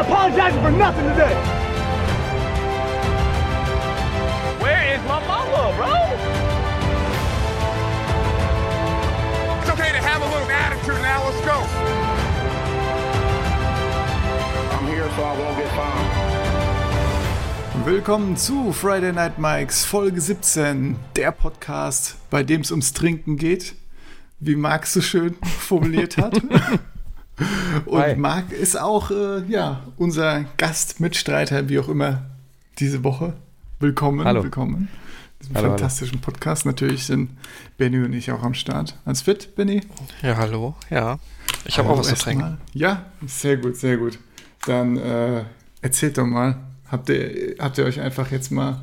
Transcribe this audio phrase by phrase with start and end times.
[0.00, 1.34] ain't apologizing for nothing today.
[4.60, 5.94] Where is my mama, bro?
[9.60, 11.24] It's okay to have a little attitude now.
[11.24, 11.58] Let's go.
[14.76, 16.10] I'm here so I won't get fined.
[17.86, 23.74] Willkommen zu Friday Night Mikes Folge 17, der Podcast, bei dem es ums Trinken geht,
[24.38, 26.40] wie Marc so schön formuliert hat.
[27.86, 28.16] Und Hi.
[28.16, 32.22] Marc ist auch äh, ja, unser Gast, Mitstreiter, wie auch immer,
[32.78, 33.34] diese Woche.
[33.78, 34.42] Willkommen, Hallo.
[34.42, 34.74] willkommen.
[34.76, 34.88] in
[35.40, 36.66] Diesem Hallo, fantastischen Podcast.
[36.66, 37.30] Natürlich sind
[37.78, 38.96] Benny und ich auch am Start.
[39.06, 39.80] Alles fit, Benny?
[40.22, 40.74] Ja, hallo.
[40.90, 41.18] Ja.
[41.64, 42.58] Ich habe Hallo auch was zu trinken.
[42.74, 44.18] Ja, sehr gut, sehr gut.
[44.66, 45.44] Dann äh,
[45.80, 46.56] erzählt doch mal,
[46.90, 48.80] habt ihr, habt ihr euch einfach jetzt mal ein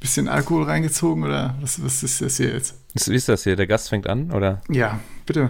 [0.00, 2.74] bisschen Alkohol reingezogen oder was, was ist das hier jetzt?
[2.94, 3.56] Ist- Wie ist das hier?
[3.56, 4.60] Der Gast fängt an, oder?
[4.68, 5.48] Ja, bitte.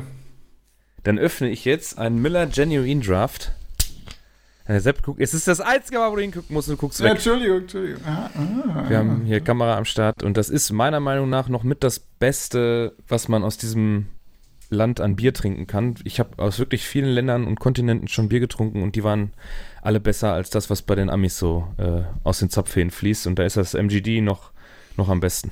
[1.04, 3.52] Dann öffne ich jetzt einen Miller Genuine Draft.
[4.68, 5.20] Der Sepp guckt.
[5.20, 7.12] Es ist das einzige Mal, wo du hingucken musst und du guckst Ja, weg.
[7.14, 8.02] Entschuldigung, Entschuldigung.
[8.06, 11.64] Ah, ah, Wir haben hier Kamera am Start und das ist meiner Meinung nach noch
[11.64, 14.06] mit das Beste, was man aus diesem
[14.68, 15.96] Land an Bier trinken kann.
[16.04, 19.32] Ich habe aus wirklich vielen Ländern und Kontinenten schon Bier getrunken und die waren
[19.82, 23.26] alle besser als das, was bei den Amis so äh, aus den Zapfhähnen fließt.
[23.26, 24.52] Und da ist das MGD noch,
[24.96, 25.50] noch am besten.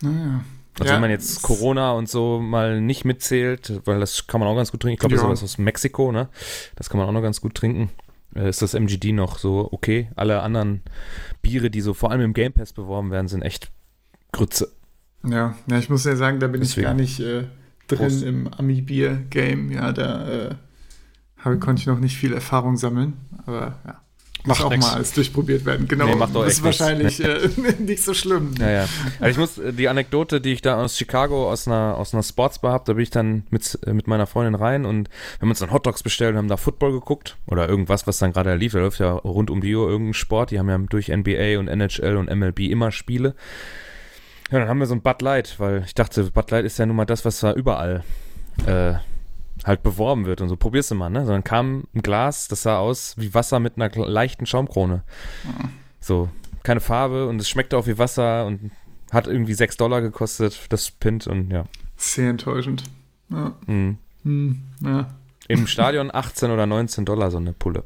[0.00, 0.44] naja.
[0.78, 4.48] Also Ja, wenn man jetzt Corona und so mal nicht mitzählt, weil das kann man
[4.48, 4.94] auch ganz gut trinken.
[4.94, 5.28] Ich glaube, das Ja.
[5.32, 6.28] ist was aus Mexiko, ne?
[6.76, 7.90] Das kann man auch noch ganz gut trinken.
[8.34, 10.10] Äh, ist das MGD noch so okay?
[10.16, 10.82] Alle anderen
[11.42, 13.70] Biere, die so vor allem im Game Pass beworben werden, sind echt
[14.32, 14.72] Grütze.
[15.24, 16.84] Ja, ja, ich muss ja sagen, da bin ich Deswegen.
[16.86, 17.44] gar nicht äh,
[17.86, 18.22] drin Prost.
[18.24, 19.70] im Ami-Bier-Game.
[19.70, 20.54] Ja, da äh,
[21.60, 23.14] konnte ich noch nicht viel Erfahrung sammeln.
[23.46, 24.00] Aber ja.
[24.46, 24.84] Macht auch nix.
[24.84, 25.88] mal alles durchprobiert werden.
[25.88, 28.54] Genau, Nee, macht doch ist wahrscheinlich äh, nicht so schlimm.
[28.58, 28.88] Ja, ja.
[29.18, 32.22] Also ich muss, äh, die Anekdote, die ich da aus Chicago aus einer, aus einer
[32.22, 35.48] Sportsbar habe, da bin ich dann mit, äh, mit meiner Freundin rein und wir haben
[35.48, 38.72] uns dann Hotdogs bestellt und haben da Football geguckt oder irgendwas, was dann gerade lief.
[38.72, 40.50] Da läuft ja rund um die Uhr irgendein Sport.
[40.50, 43.34] Die haben ja durch NBA und NHL und MLB immer Spiele.
[44.50, 46.84] Ja, dann haben wir so ein Bud Light, weil ich dachte, Bud Light ist ja
[46.84, 48.04] nun mal das, was da überall
[48.66, 48.94] äh,
[49.64, 50.56] halt beworben wird und so.
[50.56, 51.24] Probierst du mal, ne?
[51.24, 55.02] So, dann kam ein Glas, das sah aus wie Wasser mit einer leichten Schaumkrone.
[56.00, 56.28] So,
[56.62, 58.70] keine Farbe und es schmeckte auch wie Wasser und
[59.10, 61.64] hat irgendwie 6 Dollar gekostet, das Pint und ja.
[61.96, 62.84] Sehr enttäuschend.
[63.30, 63.54] Ja.
[63.66, 63.98] Mhm.
[64.24, 65.14] Hm, ja.
[65.48, 67.84] Im Stadion 18 oder 19 Dollar so eine Pulle.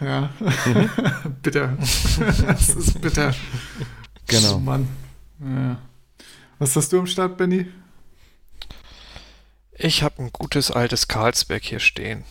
[0.00, 0.30] Ja.
[1.42, 1.76] bitter.
[1.78, 3.34] das ist bitter.
[4.26, 4.58] Genau.
[4.58, 4.88] Mann.
[5.40, 5.78] Ja.
[6.58, 7.66] Was hast du am Start, Benny?
[9.82, 12.24] Ich habe ein gutes altes Carlsberg hier stehen.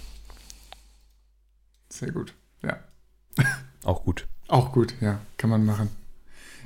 [1.89, 2.35] Sehr gut.
[2.61, 2.77] Ja.
[3.83, 4.27] Auch gut.
[4.47, 5.19] Auch gut, ja.
[5.37, 5.89] Kann man machen.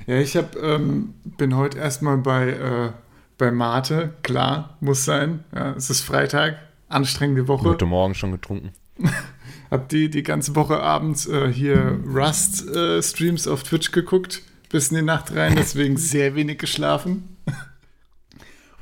[0.06, 2.92] Ja, ich hab, ähm, bin heute erstmal bei, äh,
[3.38, 4.12] bei Mate.
[4.22, 5.42] Klar, muss sein.
[5.54, 6.58] Ja, es ist Freitag.
[6.90, 7.70] Anstrengende Woche.
[7.70, 8.72] Heute Morgen schon getrunken.
[9.70, 15.02] Hab die die ganze Woche abends äh, hier Rust-Streams auf Twitch geguckt, bis in die
[15.02, 17.38] Nacht rein, deswegen sehr wenig geschlafen.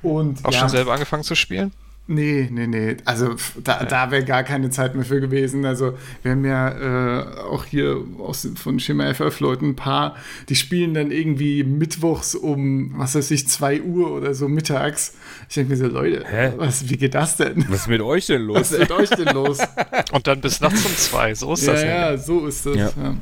[0.02, 1.72] Und Auch ja, schon selber angefangen zu spielen?
[2.08, 2.96] Nee, nee, nee.
[3.04, 5.64] Also da, da wäre gar keine Zeit mehr für gewesen.
[5.64, 10.16] Also wir haben ja äh, auch hier aus, von Schema FF Leuten ein paar,
[10.48, 15.14] die spielen dann irgendwie mittwochs um, was weiß ich, 2 Uhr oder so mittags.
[15.48, 16.52] Ich denke mir so, Leute, Hä?
[16.56, 17.64] was, wie geht das denn?
[17.68, 18.58] Was ist mit euch denn los?
[18.58, 19.58] Was ist mit euch denn los?
[20.12, 21.34] Und dann bis nachts um zwei.
[21.34, 22.76] So ist ja, das ja, so ist das.
[22.76, 22.90] Ja.
[23.00, 23.16] Ja.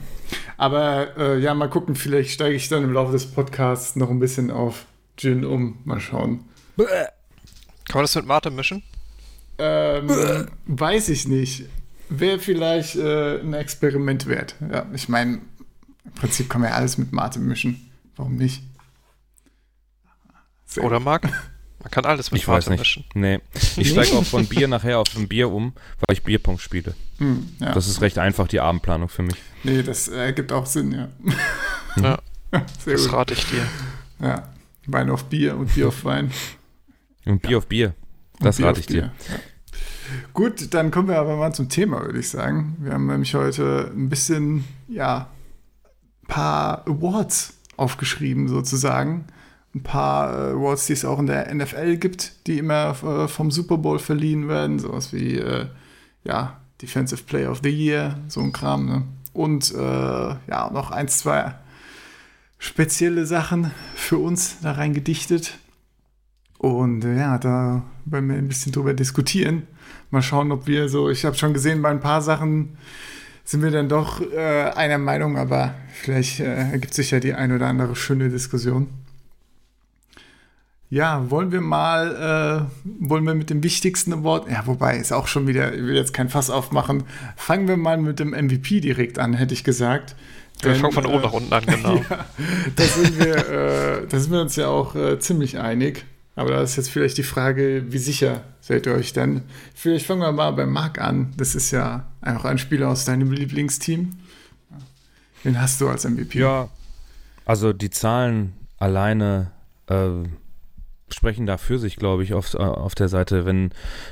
[0.57, 4.21] Aber äh, ja, mal gucken, vielleicht steige ich dann im Laufe des Podcasts noch ein
[4.21, 4.87] bisschen auf
[5.19, 5.79] Gin um.
[5.85, 6.45] Mal schauen.
[7.91, 8.83] Kann man das mit Mate mischen?
[9.59, 10.09] Ähm,
[10.67, 11.65] weiß ich nicht.
[12.09, 14.55] Wäre vielleicht äh, ein Experiment wert.
[14.71, 15.41] Ja, ich meine,
[16.05, 17.91] im Prinzip kann man ja alles mit Mate mischen.
[18.15, 18.63] Warum nicht?
[20.67, 21.25] Sehr Oder Marc?
[21.83, 22.79] Man kann alles mit Ich weiß Mate nicht.
[22.81, 23.05] mischen.
[23.15, 23.41] Nee.
[23.77, 25.73] Ich steige auch von Bier nachher auf ein Bier um,
[26.07, 26.95] weil ich Bierpong spiele.
[27.19, 27.73] Hm, ja.
[27.73, 29.37] Das ist recht einfach, die Abendplanung für mich.
[29.65, 31.09] nee, das ergibt auch Sinn, ja.
[32.01, 32.19] Ja,
[32.85, 33.13] Sehr das gut.
[33.15, 33.67] rate ich dir.
[34.21, 34.49] Ja.
[34.87, 36.31] Wein auf Bier und Bier auf Wein.
[37.27, 37.95] Und Bier auf Bier.
[38.39, 39.13] Das Bier rate ich dir.
[39.29, 39.37] Ja.
[40.35, 42.77] Gut, dann kommen wir aber mal zum Thema, würde ich sagen.
[42.81, 45.29] Wir haben nämlich heute ein bisschen, ja,
[46.23, 49.27] ein paar Awards aufgeschrieben, sozusagen.
[49.75, 53.51] Ein paar äh, Awards, die es auch in der NFL gibt, die immer äh, vom
[53.51, 54.81] Super Bowl verliehen werden.
[54.81, 55.67] Sowas wie, äh,
[56.25, 59.05] ja, Defensive Player of the Year, so ein Kram, ne?
[59.33, 61.55] Und äh, ja, noch eins, zwei
[62.59, 65.59] spezielle Sachen für uns da rein gedichtet.
[66.61, 69.63] Und äh, ja, da wollen wir ein bisschen drüber diskutieren.
[70.11, 72.77] Mal schauen, ob wir so, ich habe schon gesehen, bei ein paar Sachen
[73.45, 77.53] sind wir dann doch äh, einer Meinung, aber vielleicht äh, ergibt sich ja die ein
[77.53, 78.89] oder andere schöne Diskussion.
[80.91, 85.29] Ja, wollen wir mal, äh, wollen wir mit dem wichtigsten Award, ja, wobei, ist auch
[85.29, 87.05] schon wieder, ich will jetzt kein Fass aufmachen.
[87.37, 90.15] Fangen wir mal mit dem MVP direkt an, hätte ich gesagt.
[90.61, 91.95] Wir Denn, fangen von oben äh, nach unten an, genau.
[92.11, 92.27] Ja,
[92.77, 96.05] da sind wir, äh, da sind wir uns ja auch äh, ziemlich einig.
[96.41, 99.43] Aber da ist jetzt vielleicht die Frage, wie sicher seid ihr euch denn?
[99.75, 101.35] Vielleicht fangen wir mal bei Marc an.
[101.37, 104.13] Das ist ja einfach ein Spieler aus deinem Lieblingsteam.
[105.43, 106.39] Wen hast du als MVP?
[106.39, 106.71] Ja,
[107.45, 109.51] also die Zahlen alleine
[109.89, 110.09] äh,
[111.15, 113.45] sprechen da für sich, glaube ich, auf, äh, auf der Seite.
[113.47, 113.71] Wenn,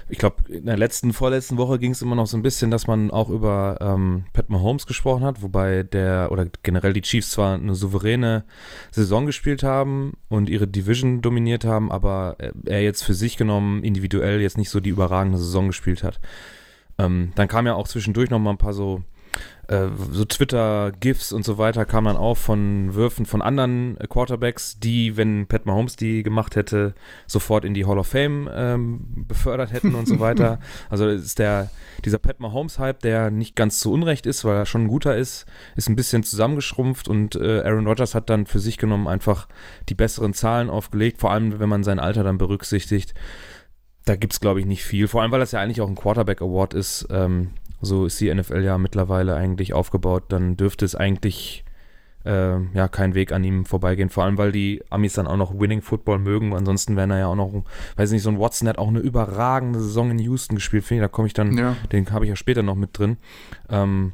[0.08, 2.86] ich glaube, in der letzten, vorletzten Woche ging es immer noch so ein bisschen, dass
[2.86, 7.54] man auch über ähm, Pat Mahomes gesprochen hat, wobei der oder generell die Chiefs zwar
[7.54, 8.44] eine souveräne
[8.90, 14.40] Saison gespielt haben und ihre Division dominiert haben, aber er jetzt für sich genommen individuell
[14.40, 16.20] jetzt nicht so die überragende Saison gespielt hat.
[16.98, 19.02] Ähm, dann kam ja auch zwischendurch noch mal ein paar so
[19.69, 25.17] äh, so Twitter-GIFs und so weiter kamen dann auf von Würfen von anderen Quarterbacks, die,
[25.17, 26.94] wenn Pat Mahomes die gemacht hätte,
[27.26, 30.58] sofort in die Hall of Fame ähm, befördert hätten und so weiter.
[30.88, 31.70] Also ist der,
[32.05, 35.44] dieser Pat Mahomes-Hype, der nicht ganz zu Unrecht ist, weil er schon ein guter ist,
[35.76, 39.49] ist ein bisschen zusammengeschrumpft und äh, Aaron Rodgers hat dann für sich genommen einfach
[39.90, 43.12] die besseren Zahlen aufgelegt, vor allem wenn man sein Alter dann berücksichtigt.
[44.06, 45.06] Da gibt es, glaube ich, nicht viel.
[45.08, 47.06] Vor allem, weil das ja eigentlich auch ein Quarterback Award ist.
[47.11, 50.25] Ähm, so ist die NFL ja mittlerweile eigentlich aufgebaut.
[50.28, 51.64] Dann dürfte es eigentlich
[52.25, 54.08] äh, ja kein Weg an ihm vorbeigehen.
[54.10, 56.54] Vor allem, weil die Amis dann auch noch Winning Football mögen.
[56.54, 57.62] Ansonsten wären er ja auch noch,
[57.96, 60.84] weiß nicht, so ein Watson hat auch eine überragende Saison in Houston gespielt.
[60.84, 61.76] Finde ich, da komme ich dann, Ja.
[61.92, 63.16] den habe ich ja später noch mit drin.
[63.70, 64.12] Ähm,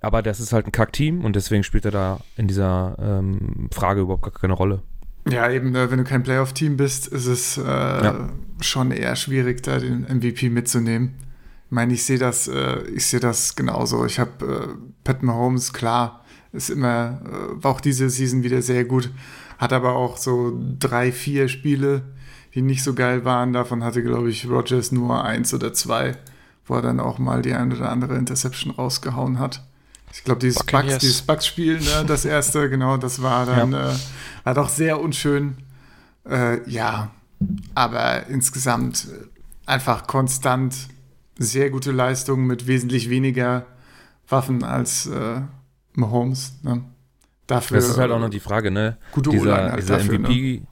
[0.00, 4.00] aber das ist halt ein Kack-Team und deswegen spielt er da in dieser ähm, Frage
[4.02, 4.82] überhaupt gar keine Rolle.
[5.28, 8.28] Ja, eben, äh, wenn du kein Playoff-Team bist, ist es äh, Ja.
[8.60, 11.14] schon eher schwierig, da den MVP mitzunehmen.
[11.68, 14.06] Ich meine, ich sehe das, äh, ich sehe das genauso.
[14.06, 18.86] Ich habe äh, Pat Mahomes, klar, ist immer, äh, war auch diese Season wieder sehr
[18.86, 19.10] gut,
[19.58, 22.02] hat aber auch so drei, vier Spiele,
[22.54, 23.52] die nicht so geil waren.
[23.52, 26.16] Davon hatte, glaube ich, Rogers nur eins oder zwei,
[26.64, 29.62] wo er dann auch mal die ein oder andere Interception rausgehauen hat.
[30.14, 33.92] Ich glaube, dieses Bugs, dieses Bugs-Spiel, ne, das erste, genau, das war dann, äh,
[34.42, 35.58] war doch sehr unschön.
[36.26, 37.10] Äh, ja,
[37.74, 39.26] aber insgesamt äh,
[39.66, 40.74] einfach konstant
[41.38, 43.66] sehr gute Leistung mit wesentlich weniger
[44.28, 45.40] Waffen als äh,
[45.94, 46.58] Mahomes.
[46.62, 46.84] Ne?
[47.46, 48.98] Dafür, Das ist halt auch noch die Frage, ne?
[49.12, 50.62] Gute dieser, halt dieser dafür, MVP,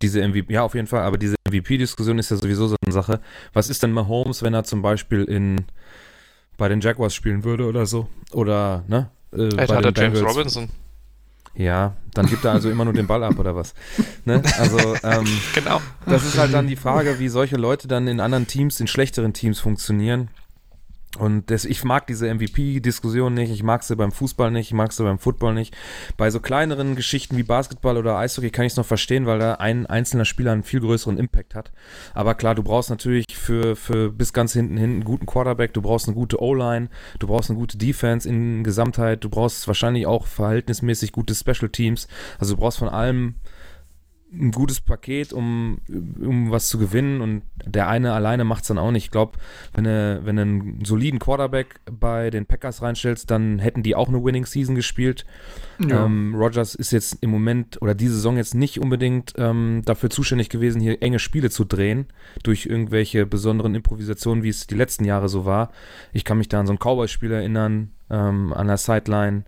[0.00, 3.20] diese MVP, ja, auf jeden Fall, aber diese MVP-Diskussion ist ja sowieso so eine Sache.
[3.52, 5.66] Was ist denn Mahomes, wenn er zum Beispiel in
[6.56, 8.08] bei den Jaguars spielen würde oder so?
[8.32, 9.10] Oder, ne?
[9.32, 10.36] Äh, da hat er James Bengals.
[10.36, 10.68] Robinson.
[11.54, 13.74] Ja, dann gibt er also immer nur den Ball ab oder was?
[14.24, 14.42] Ne?
[14.58, 15.80] Also, ähm, Genau.
[16.06, 19.32] das ist halt dann die Frage, wie solche Leute dann in anderen Teams, in schlechteren
[19.32, 20.28] Teams funktionieren.
[21.20, 24.90] Und das, ich mag diese MVP-Diskussion nicht, ich mag sie beim Fußball nicht, ich mag
[24.90, 25.76] sie beim Football nicht.
[26.16, 29.54] Bei so kleineren Geschichten wie Basketball oder Eishockey kann ich es noch verstehen, weil da
[29.56, 31.72] ein einzelner Spieler einen viel größeren Impact hat.
[32.14, 35.82] Aber klar, du brauchst natürlich für, für bis ganz hinten hin einen guten Quarterback, du
[35.82, 36.88] brauchst eine gute O-Line,
[37.18, 42.08] du brauchst eine gute Defense in Gesamtheit, du brauchst wahrscheinlich auch verhältnismäßig gute Special Teams.
[42.38, 43.34] Also du brauchst von allem
[44.32, 48.78] ein gutes Paket, um, um was zu gewinnen und der eine alleine macht es dann
[48.78, 49.06] auch nicht.
[49.06, 49.38] Ich glaube,
[49.74, 54.08] wenn du, wenn du einen soliden Quarterback bei den Packers reinstellst, dann hätten die auch
[54.08, 55.26] eine Winning Season gespielt.
[55.78, 56.04] Ja.
[56.04, 60.48] Ähm, Rogers ist jetzt im Moment oder diese Saison jetzt nicht unbedingt ähm, dafür zuständig
[60.48, 62.06] gewesen, hier enge Spiele zu drehen,
[62.42, 65.72] durch irgendwelche besonderen Improvisationen, wie es die letzten Jahre so war.
[66.12, 69.44] Ich kann mich da an so ein Cowboy-Spiel erinnern, ähm, an der Sideline,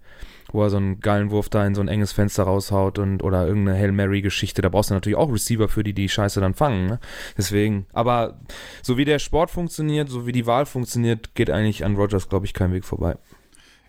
[0.52, 3.46] wo er so einen geilen Wurf da in so ein enges Fenster raushaut und oder
[3.46, 4.62] irgendeine Hail Mary-Geschichte.
[4.62, 6.86] Da brauchst du natürlich auch Receiver für, die die Scheiße dann fangen.
[6.86, 7.00] Ne?
[7.36, 8.40] Deswegen, aber
[8.82, 12.46] so wie der Sport funktioniert, so wie die Wahl funktioniert, geht eigentlich an Rogers, glaube
[12.46, 13.16] ich, kein Weg vorbei.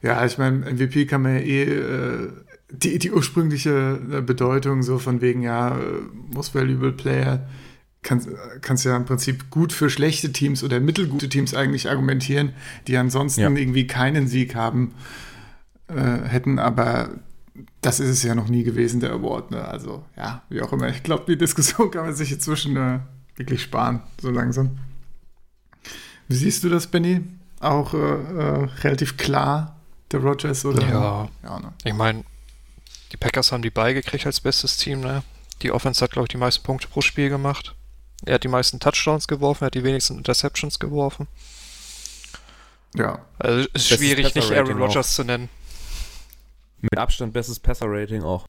[0.01, 2.29] Ja, ich meine, MVP kann man ja eh äh,
[2.71, 5.81] die, die ursprüngliche äh, Bedeutung so von wegen, ja, äh,
[6.33, 7.47] most valuable player,
[8.01, 8.27] kannst
[8.61, 12.51] kannst ja im Prinzip gut für schlechte Teams oder mittelgute Teams eigentlich argumentieren,
[12.87, 13.49] die ansonsten Ja.
[13.49, 14.93] irgendwie keinen Sieg haben
[15.95, 17.09] äh, hätten, aber
[17.81, 19.51] das ist es ja noch nie gewesen, der Award.
[19.51, 19.63] Ne?
[19.63, 20.89] Also, ja, wie auch immer.
[20.89, 22.99] Ich glaube, die Diskussion kann man sich inzwischen äh,
[23.35, 24.79] wirklich sparen, so langsam.
[26.27, 27.21] Wie siehst du das, Benny?
[27.59, 29.77] Auch äh, äh, relativ klar,
[30.11, 30.81] der Rogers, oder?
[30.81, 31.29] Ja.
[31.43, 31.73] Ja, ne?
[31.83, 32.23] Ich meine,
[33.11, 35.23] die Packers haben die beigekriegt als bestes Team, ne?
[35.61, 37.75] Die Offense hat, glaube ich, die meisten Punkte pro Spiel gemacht.
[38.25, 41.27] Er hat die meisten Touchdowns geworfen, er hat die wenigsten Interceptions geworfen.
[42.95, 43.19] ja.
[43.37, 45.49] Also ist Bestes schwierig, nicht Aaron Rodgers zu nennen.
[46.83, 48.47] Mit Abstand bestes Passer-Rating auch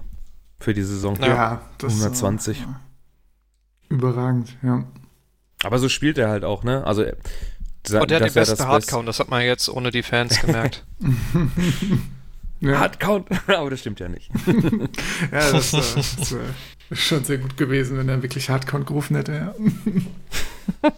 [0.61, 1.17] für die Saison.
[1.21, 1.63] Ja.
[1.79, 2.61] Das 120.
[2.61, 4.85] Äh, überragend, ja.
[5.63, 6.85] Aber so spielt er halt auch, ne?
[6.85, 7.15] Also äh,
[7.93, 10.85] Und der hat den besten das Hardcount, das hat man jetzt ohne die Fans gemerkt.
[12.65, 12.81] Ja.
[12.81, 13.29] Hard Count.
[13.49, 14.31] Aber das stimmt ja nicht.
[15.31, 16.45] Ja, das, äh, das wäre
[16.95, 19.33] schon sehr gut gewesen, wenn er wirklich Hardcount gerufen hätte,
[20.83, 20.89] ja.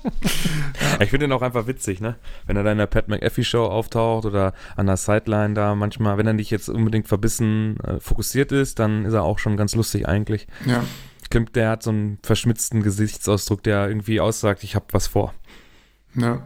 [1.01, 2.17] Ich finde ihn auch einfach witzig, ne?
[2.47, 6.19] Wenn er da in der Pat McAfee Show auftaucht oder an der Sideline da manchmal,
[6.19, 9.75] wenn er nicht jetzt unbedingt verbissen äh, fokussiert ist, dann ist er auch schon ganz
[9.75, 10.47] lustig eigentlich.
[10.67, 10.85] Ja,
[11.37, 15.35] glaube, der hat so einen verschmitzten Gesichtsausdruck, der irgendwie aussagt, ich habe was vor.
[16.15, 16.43] ja.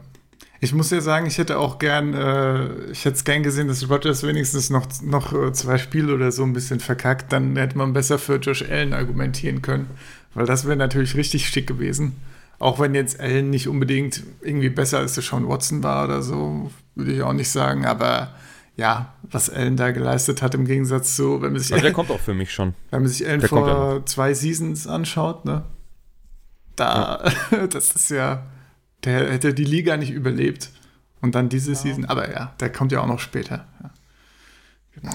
[0.62, 3.88] Ich muss ja sagen, ich hätte auch gern, äh, ich hätte es gern gesehen, dass
[3.88, 7.94] Rodgers wenigstens noch, noch äh, zwei Spiele oder so ein bisschen verkackt, dann hätte man
[7.94, 9.88] besser für Josh Allen argumentieren können,
[10.34, 12.16] weil das wäre natürlich richtig schick gewesen.
[12.58, 16.70] Auch wenn jetzt Allen nicht unbedingt irgendwie besser als der Sean Watson war oder so,
[16.94, 18.34] würde ich auch nicht sagen, aber
[18.76, 22.10] ja, was Allen da geleistet hat im Gegensatz zu, wenn man sich, Also der kommt
[22.10, 22.74] auch für mich schon.
[22.90, 25.64] wenn man sich Allen der ja vor zwei Seasons anschaut, ne,
[26.76, 27.24] da,
[27.70, 28.42] das ist ja,
[29.04, 30.70] der hätte die Liga nicht überlebt.
[31.22, 33.66] Und dann diese Season, aber ja, der kommt ja auch noch später.
[33.82, 33.90] Ja.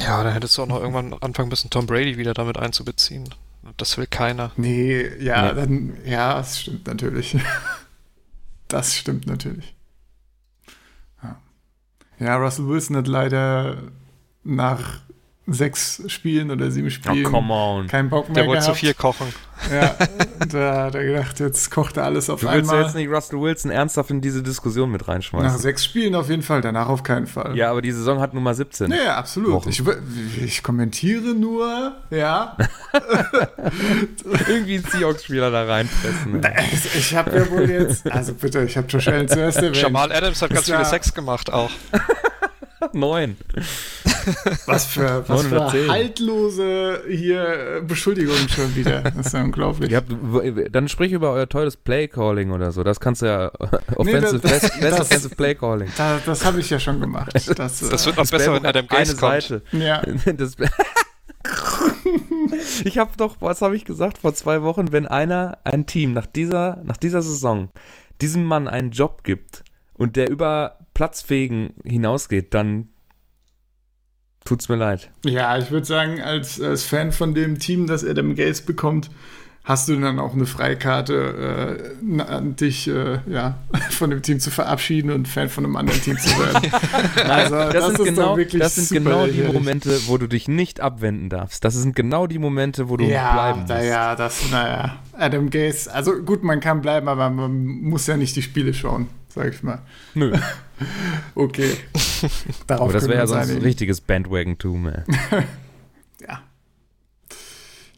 [0.02, 3.28] Ja, da hättest du auch noch irgendwann anfangen müssen, Tom Brady wieder damit einzubeziehen.
[3.78, 4.52] Das will keiner.
[4.56, 5.60] Nee, ja, Nee.
[5.60, 7.38] dann, ja, das stimmt natürlich.
[8.68, 9.76] Das stimmt natürlich.
[11.22, 11.40] Ja.
[12.18, 13.78] ja, Russell Wilson hat leider
[14.44, 15.02] nach
[15.48, 17.88] sechs Spielen oder sieben Oh, Spielen come on.
[17.88, 19.28] keinen Bock mehr Der wollte zu viel kochen.
[19.72, 19.96] Ja,
[20.50, 22.86] da hat er gedacht, jetzt kocht er alles auf Du willst ja einmal.
[22.88, 25.60] jetzt nicht Russell Wilson ernsthaft in diese Diskussion mit Nach reinschmeißen.
[25.60, 27.56] sechs Spielen auf jeden Fall, danach auf keinen Fall.
[27.56, 28.90] Ja, aber die Saison hat Nummer 17.
[28.90, 29.54] Nee, absolut.
[29.54, 29.70] Wochen.
[29.70, 29.82] Ich,
[30.44, 32.58] ich kommentiere nur, ja.
[34.48, 36.44] Irgendwie einen Seahawks-Spieler da reinpressen.
[36.44, 36.64] ey.
[36.74, 39.78] Ich, ich habe ja wohl jetzt, also bitte, ich habe Josh Allen zuerst erwähnt.
[39.78, 41.72] Jamal Adams hat ganz ja- viele Sex gemacht auch.
[42.94, 43.38] Neun.
[44.66, 45.92] Was für, was für 910.
[45.92, 49.02] haltlose hier äh, Beschuldigungen schon wieder.
[49.02, 49.94] Das ist ja unglaublich.
[49.94, 50.12] Habt,
[50.72, 52.84] dann sprich über euer tolles Play-Calling oder so.
[52.84, 53.52] Das kannst du ja.
[53.96, 55.90] Offensive, das- best, best das- Offensive Play-Calling.
[55.98, 57.32] Da, das habe ich ja schon gemacht.
[57.34, 59.42] Das, Das äh, wird noch besser, wenn Adam Gaze kommt.
[59.44, 59.62] Seite.
[59.72, 60.02] ja.
[60.38, 60.56] Das,
[62.84, 66.26] ich habe doch, was habe ich gesagt vor zwei Wochen, wenn einer, ein Team nach
[66.26, 67.70] dieser, nach dieser Saison
[68.22, 69.64] diesem Mann einen Job gibt
[69.94, 72.90] und der über Platzfähigen hinausgeht, dann
[74.46, 75.10] tut's mir leid.
[75.26, 79.10] ja, ich würde sagen, als, als Fan von dem Team, das Adam Gates bekommt,
[79.64, 83.58] hast du dann auch eine Freikarte, äh, dich äh, ja,
[83.90, 86.72] von dem Team zu verabschieden und Fan von einem anderen Team zu werden.
[87.30, 89.42] also, Das, sind, ist genau, das sind genau die.
[89.42, 91.66] Momente, wo du dich nicht abwenden darfst.
[91.66, 93.70] Das sind genau die Momente, wo du Ja, bleiben musst.
[93.70, 94.98] naja, das, naja.
[95.14, 99.08] Adam Gaze, also gut, man kann bleiben, aber man muss ja nicht die Spiele schauen,
[99.30, 99.80] sag ich mal.
[100.14, 100.32] Nö,
[101.36, 101.78] Okay.
[102.68, 104.88] Darauf aber das wäre ja sonst ein richtiges Bandwagon-Tum.
[104.88, 105.04] ey.
[106.28, 106.42] Ja.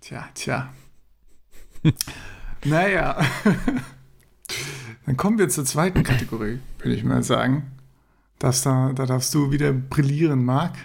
[0.02, 0.74] Tja, tja.
[2.66, 3.20] naja.
[5.06, 7.72] Dann kommen wir zur zweiten Kategorie, würde ich mal sagen.
[8.40, 10.76] Das da, da darfst du wieder brillieren, Marc.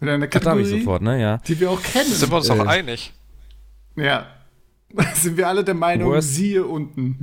[0.00, 1.20] Mit einer Das darf ich Kategorie, sofort, ne?
[1.20, 1.38] Ja.
[1.38, 2.10] die wir auch kennen.
[2.10, 3.12] Sind wir uns doch Äh, einig?
[3.96, 4.26] ja.
[5.14, 7.18] Sind wir alle der Meinung, Worst- siehe unten.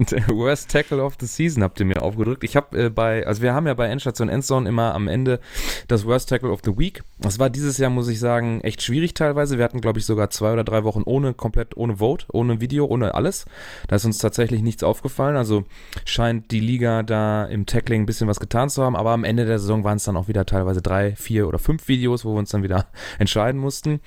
[0.28, 2.42] Worst Tackle of the Season habt ihr mir aufgedrückt.
[2.44, 5.40] Ich habe äh, bei, also wir haben ja bei Endstation Endzone immer am Ende
[5.88, 7.02] das Worst Tackle of the Week.
[7.18, 9.58] Das war dieses Jahr, muss ich sagen, echt schwierig teilweise.
[9.58, 12.86] Wir hatten, glaube ich, sogar zwei oder drei Wochen ohne, komplett ohne Vote, ohne Video,
[12.86, 13.44] ohne alles.
[13.88, 15.36] Da ist uns tatsächlich nichts aufgefallen.
[15.36, 15.64] Also
[16.06, 18.96] scheint die Liga da im Tackling ein bisschen was getan zu haben.
[18.96, 21.88] Aber am Ende der Saison waren es dann auch wieder teilweise drei, vier oder fünf
[21.88, 22.86] Videos, wo wir uns dann wieder
[23.18, 24.00] entscheiden mussten.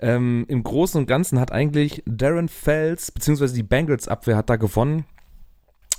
[0.00, 4.56] Ähm, Im Großen und Ganzen hat eigentlich Darren Fells, beziehungsweise die Bengals Abwehr hat da
[4.56, 5.04] gewonnen.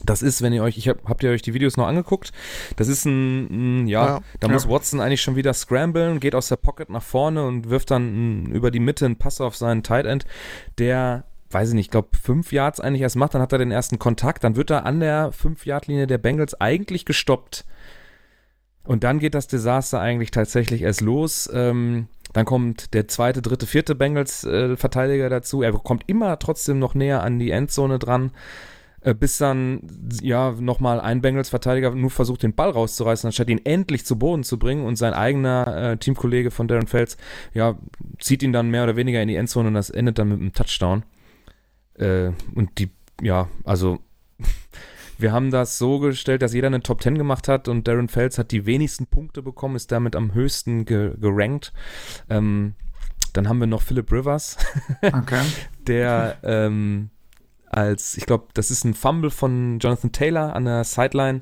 [0.04, 2.32] Das ist, wenn ihr euch, ich hab, habt ihr euch die Videos noch angeguckt?
[2.76, 4.22] Das ist ein, ein ja, Ja.
[4.42, 4.54] da Ja.
[4.54, 8.48] muss Watson eigentlich schon wieder scramblen, geht aus der Pocket nach vorne und wirft dann
[8.48, 10.26] über die Mitte einen Pass auf seinen Tight End,
[10.80, 13.72] der, weiß ich nicht, ich glaube fünf Yards eigentlich erst macht, dann hat er den
[13.72, 17.66] ersten Kontakt, dann wird er an der fünf Yard Linie der Bengals eigentlich gestoppt.
[18.84, 21.50] Und dann geht das Desaster eigentlich tatsächlich erst los.
[21.52, 25.64] Ähm, dann kommt der zweite, dritte, vierte Bengals-Verteidiger dazu.
[25.64, 28.32] Er kommt immer trotzdem noch näher an die Endzone dran, äh,
[29.14, 29.82] bis dann
[30.22, 34.58] ja nochmal ein Bengals-Verteidiger nur versucht, den Ball rauszureißen, anstatt ihn endlich zu Boden zu
[34.58, 34.86] bringen.
[34.86, 37.18] Und sein eigener äh, Teamkollege von Darren Fels,
[37.54, 37.78] ja,
[38.20, 40.54] zieht ihn dann mehr oder weniger in die Endzone und das endet dann mit einem
[40.54, 41.04] Touchdown.
[41.96, 42.90] Äh, und die,
[43.22, 44.00] ja, also
[45.18, 48.38] wir haben das so gestellt, dass jeder eine Top 10 gemacht hat und Darren Fels
[48.38, 51.74] hat die wenigsten Punkte bekommen, ist damit am höchsten ge gerankt.
[52.30, 52.74] Ähm,
[53.34, 54.58] dann haben wir noch Philip Rivers,
[55.02, 55.42] Okay.
[55.86, 57.10] der ähm,
[57.76, 61.42] als, ich glaube, das ist ein Fumble von Jonathan Taylor an der Sideline,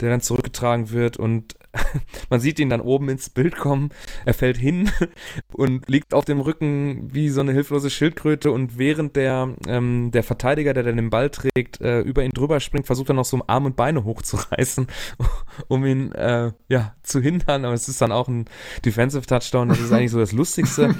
[0.00, 1.54] der dann zurückgetragen wird und
[2.30, 3.90] man sieht ihn dann oben ins Bild kommen,
[4.24, 4.90] er fällt hin
[5.52, 10.22] und liegt auf dem Rücken wie so eine hilflose Schildkröte und während der, ähm, der
[10.22, 13.42] Verteidiger, der dann den Ball trägt, äh, über ihn drüber springt, versucht er noch so
[13.46, 14.86] Arm und Beine hochzureißen,
[15.68, 18.46] um ihn äh, ja, zu hindern, aber es ist dann auch ein
[18.84, 20.94] Defensive Touchdown, das ist eigentlich so das Lustigste.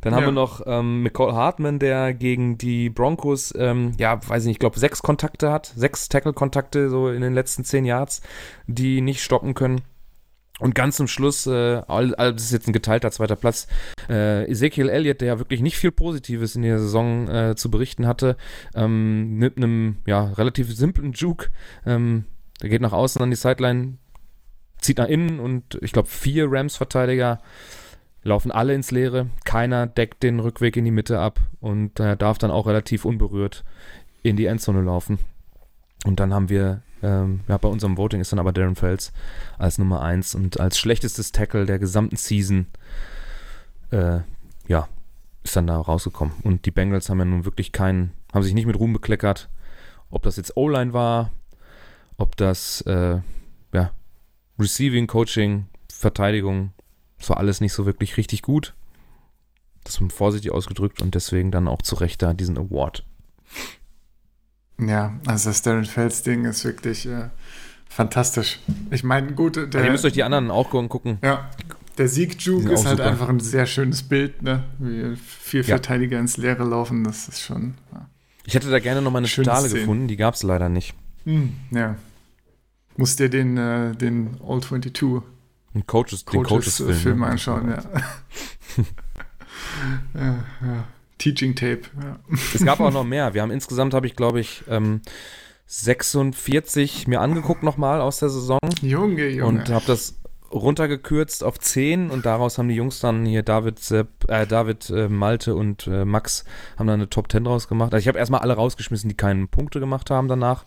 [0.00, 0.28] Dann haben Ja.
[0.28, 4.78] wir noch ähm, McCall Hartman, der gegen die Broncos, ähm, ja, weiß nicht, ich glaube,
[4.78, 8.22] sechs Kontakte hat, sechs Tackle-Kontakte so in den letzten zehn Yards,
[8.66, 9.82] die nicht stoppen können.
[10.58, 13.66] Und ganz zum Schluss, äh, das ist jetzt ein geteilter zweiter Platz,
[14.10, 18.06] äh, Ezekiel Elliott, der ja wirklich nicht viel Positives in der Saison äh, zu berichten
[18.06, 18.36] hatte,
[18.74, 21.48] ähm, mit einem ja, relativ simplen Juke,
[21.86, 22.24] ähm,
[22.60, 23.96] der geht nach außen an die Sideline,
[24.78, 27.40] zieht nach innen und ich glaube vier Rams-Verteidiger
[28.22, 29.26] laufen alle ins Leere.
[29.44, 33.64] Keiner deckt den Rückweg in die Mitte ab und er darf dann auch relativ unberührt
[34.22, 35.18] in die Endzone laufen.
[36.04, 39.12] Und dann haben wir, ähm, ja, bei unserem Voting ist dann aber Darren Fells
[39.58, 42.66] als Nummer 1 und als schlechtestes Tackle der gesamten Season,
[43.90, 44.20] äh,
[44.68, 44.88] ja,
[45.42, 46.34] ist dann da rausgekommen.
[46.42, 49.48] Und die Bengals haben ja nun wirklich keinen, haben sich nicht mit Ruhm bekleckert.
[50.10, 51.30] Ob das jetzt O-Line war,
[52.16, 53.20] ob das, äh,
[53.72, 53.90] ja,
[54.58, 56.72] Receiving, Coaching, Verteidigung,
[57.20, 58.74] das war alles nicht so wirklich richtig gut.
[59.84, 63.04] Das ist vorsichtig ausgedrückt und deswegen dann auch zu Recht da diesen Award.
[64.78, 67.28] Ja, also das Darren Fels Ding ist wirklich äh,
[67.88, 68.60] fantastisch.
[68.90, 71.18] Ich meine, gut, der, ihr müsst euch die anderen auch gucken.
[71.22, 71.50] ja,
[71.98, 73.10] der Die Sieg-Juke sind ist halt super.
[73.10, 74.64] einfach ein sehr schönes Bild, ne?
[74.78, 75.66] Wie vier Ja.
[75.76, 77.74] Verteidiger ins Leere laufen, das ist schon.
[77.92, 78.08] Ja.
[78.44, 80.94] Ich hätte da gerne noch mal eine Schöne gefunden, die gab es leider nicht.
[81.24, 81.96] Hm, ja.
[82.96, 84.94] Musst dir den, äh, den All 22
[85.74, 86.90] Ein Coaches, den Coaches, Coaches-Film.
[86.90, 87.26] äh, Film ne?
[87.26, 87.82] anschauen, ja.
[90.14, 90.84] ja, ja.
[91.18, 92.18] Teaching Tape, ja.
[92.54, 93.34] Es gab auch noch mehr.
[93.34, 95.02] Wir haben insgesamt, habe ich glaube ich, ähm,
[95.66, 99.44] 46 mir angeguckt nochmal aus der Saison Junge, Junge.
[99.44, 100.19] und habe das
[100.52, 105.08] runtergekürzt auf 10 und daraus haben die Jungs dann hier David, Sepp, äh, David äh,
[105.08, 106.44] Malte und äh, Max
[106.76, 107.92] haben dann eine Top 10 draus gemacht.
[107.92, 110.64] Also ich habe erstmal alle rausgeschmissen, die keine Punkte gemacht haben danach.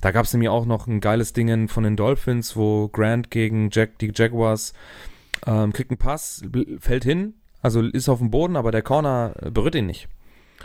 [0.00, 3.70] Da gab es nämlich auch noch ein geiles Ding von den Dolphins, wo Grant gegen
[3.70, 4.72] Jack, die Jaguars
[5.46, 6.42] ähm, kriegt einen Pass,
[6.80, 10.08] fällt hin, also ist auf dem Boden, aber der Corner äh, berührt ihn nicht.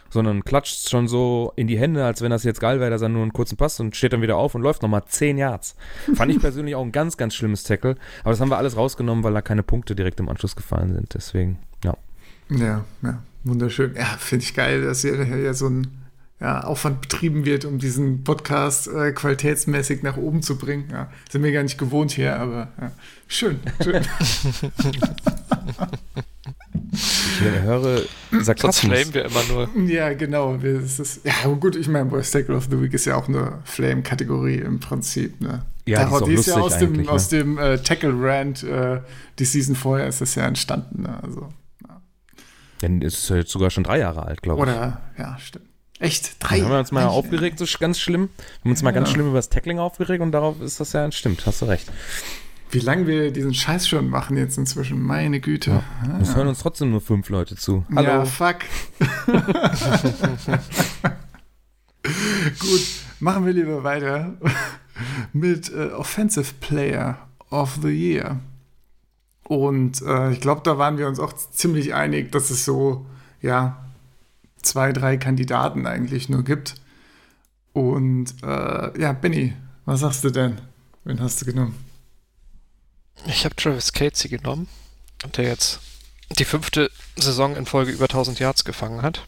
[0.09, 3.09] Sondern klatscht schon so in die Hände, als wenn das jetzt geil wäre, dass er
[3.09, 5.75] nur einen kurzen Pass und steht dann wieder auf und läuft nochmal 10 Yards.
[6.15, 7.95] Fand ich persönlich auch ein ganz, ganz schlimmes Tackle.
[8.21, 11.13] Aber das haben wir alles rausgenommen, weil da keine Punkte direkt im Anschluss gefallen sind.
[11.13, 11.97] Deswegen, ja.
[12.49, 13.95] Ja, ja, wunderschön.
[13.95, 15.87] Ja, finde ich geil, dass hier ja so ein
[16.43, 20.89] ja, Aufwand betrieben wird, um diesen Podcast äh, qualitätsmäßig nach oben zu bringen.
[20.91, 22.91] Ja, sind wir gar nicht gewohnt hier, aber ja.
[23.27, 23.59] schön.
[23.81, 24.03] schön.
[27.55, 28.01] Ich höre
[28.31, 28.79] Sonst Sarkasmus.
[28.79, 29.43] flamen wir immer
[29.75, 29.87] nur.
[29.87, 30.61] ja, genau.
[30.61, 33.15] wir- Es ist, ja, aber gut, ich meine, Worst Tackle of the Week ist ja
[33.15, 35.39] auch eine Flame-Kategorie im Prinzip.
[35.41, 35.63] Ne?
[35.85, 39.01] Ja, die ist die ist ja aus dem, eigentlich, aus dem äh, Tackle-Rant, äh,
[39.39, 41.03] die Season vorher ist das ja entstanden.
[41.03, 41.19] Ne?
[41.21, 41.49] Also,
[42.81, 44.69] Denn es ist ja jetzt sogar schon drei Jahre alt, glaube ich.
[44.69, 45.65] oder, ja, stimmt.
[45.99, 46.35] Echt?
[46.39, 46.57] Drei?
[46.57, 48.29] Dann haben wir uns mal Eigentlich, aufgeregt, so ganz schlimm.
[48.37, 49.13] Wir haben uns mal ganz Ja.
[49.13, 51.89] schlimm über das Tackling aufgeregt und darauf ist das ja stimmt, hast du recht.
[52.73, 55.83] Wie lange wir diesen Scheiß schon machen jetzt inzwischen, meine Güte.
[56.01, 56.17] Ah.
[56.19, 57.85] Es hören uns trotzdem nur fünf Leute zu.
[57.91, 58.25] Ja, Hallo.
[58.25, 58.61] fuck.
[62.59, 62.81] Gut,
[63.19, 64.33] machen wir lieber weiter
[65.33, 68.39] mit äh, Offensive Player of the Year.
[69.43, 73.05] Und äh, ich glaube, da waren wir uns auch ziemlich einig, dass es so,
[73.39, 73.85] ja,
[74.63, 76.73] zwei, drei Kandidaten eigentlich nur gibt.
[77.71, 79.53] Und äh, ja, Benny,
[79.85, 80.57] was sagst du denn?
[81.03, 81.92] Wen hast du genommen?
[83.25, 84.67] Ich habe Travis Casey genommen
[85.31, 85.79] der jetzt
[86.37, 89.27] die fünfte Saison in Folge über 1000 Yards gefangen hat.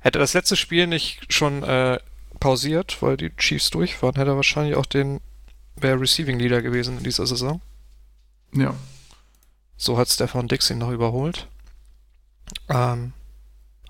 [0.00, 1.98] Hätte das letzte Spiel nicht schon äh,
[2.40, 5.20] pausiert, weil die Chiefs durch waren, hätte er wahrscheinlich auch den
[5.76, 7.60] wäre Receiving Leader gewesen in dieser Saison.
[8.52, 8.74] Ja.
[9.76, 11.48] So hat Stefan Dix ihn noch überholt.
[12.68, 13.12] Ähm,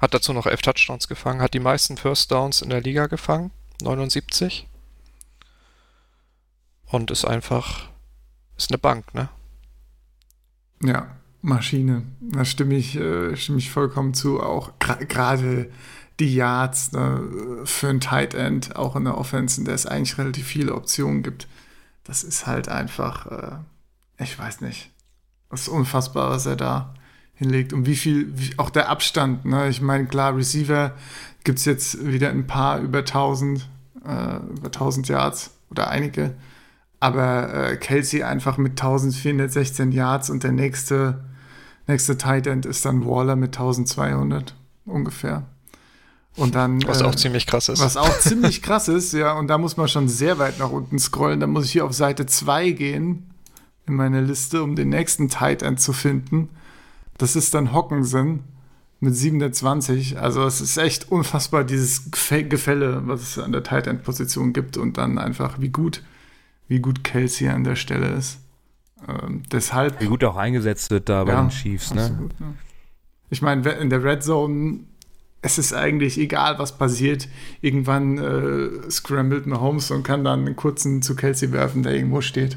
[0.00, 3.50] hat dazu noch elf Touchdowns gefangen, hat die meisten First Downs in der Liga gefangen,
[3.82, 4.66] 79.
[6.86, 7.90] Und ist einfach,
[8.56, 9.28] ist eine Bank, ne?
[10.82, 12.04] Ja, Maschine.
[12.20, 14.40] Da stimme ich, äh, stimme ich vollkommen zu.
[14.40, 15.70] Auch gerade
[16.20, 20.16] die Yards ne, für ein Tight End, auch in der Offense, in der es eigentlich
[20.18, 21.48] relativ viele Optionen gibt.
[22.04, 24.90] Das ist halt einfach, äh, ich weiß nicht.
[25.50, 26.94] Das ist unfassbar, was er da
[27.34, 27.72] hinlegt.
[27.72, 29.44] Und wie viel, wie, auch der Abstand.
[29.44, 29.68] Ne?
[29.68, 30.92] Ich meine, klar, Receiver
[31.42, 33.68] gibt es jetzt wieder ein paar über 1000,
[34.04, 36.34] äh, über 1000 Yards oder einige.
[37.04, 41.22] Aber äh, Kelsey einfach mit 1416 Yards und der nächste,
[41.86, 44.54] nächste Tight End ist dann Waller mit 1200
[44.86, 45.42] ungefähr.
[46.34, 46.82] Und dann.
[46.86, 47.78] Was äh, auch ziemlich krass ist.
[47.78, 50.98] was auch ziemlich krass ist, ja, und da muss man schon sehr weit nach unten
[50.98, 51.40] scrollen.
[51.40, 53.34] Da muss ich hier auf Seite 2 gehen
[53.86, 56.48] in meiner Liste, um den nächsten Tight End zu finden.
[57.18, 58.44] Das ist dann Hockensen
[59.00, 60.18] mit 720.
[60.18, 64.78] Also es ist echt unfassbar, dieses Gefälle, was es an der Tight End Position gibt
[64.78, 66.00] und dann einfach, wie gut,
[66.68, 68.38] wie gut Kelsey an der Stelle ist.
[69.08, 70.00] Ähm, deshalb.
[70.00, 72.02] Wie gut auch eingesetzt wird da bei Ja, den Chiefs, ne?
[72.04, 72.46] absolut, ja.
[73.30, 74.80] Ich meine, in der Red Zone,
[75.42, 77.28] es ist eigentlich egal, was passiert.
[77.60, 82.56] Irgendwann äh, scrambled Mahomes und kann dann einen kurzen zu Kelsey werfen, der irgendwo steht.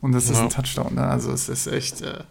[0.00, 0.44] Und das ist Ja.
[0.44, 0.94] ein Touchdown.
[0.94, 1.06] Ne?
[1.06, 2.24] Also es ist echt, äh,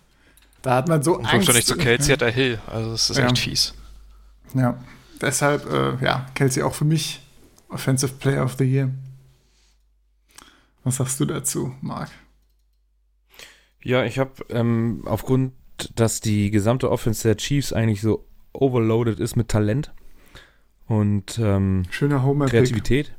[0.62, 1.54] da hat man so Und Angst.
[1.54, 2.60] nicht zu Kelsey, hat er Hill.
[2.68, 3.26] Also es ist Ja.
[3.28, 3.74] echt fies.
[4.54, 4.78] Ja,
[5.22, 7.22] deshalb, äh, ja, Kelsey auch für mich
[7.70, 8.90] Offensive Player of the Year.
[10.84, 12.10] Was sagst du dazu, Marc?
[13.84, 15.54] Ja, ich habe ähm, aufgrund,
[15.96, 19.94] dass die gesamte Offense der Chiefs eigentlich so overloaded ist mit Talent
[20.88, 22.52] und ähm, Schöner Homer-Pick.
[22.52, 23.16] Kreativität.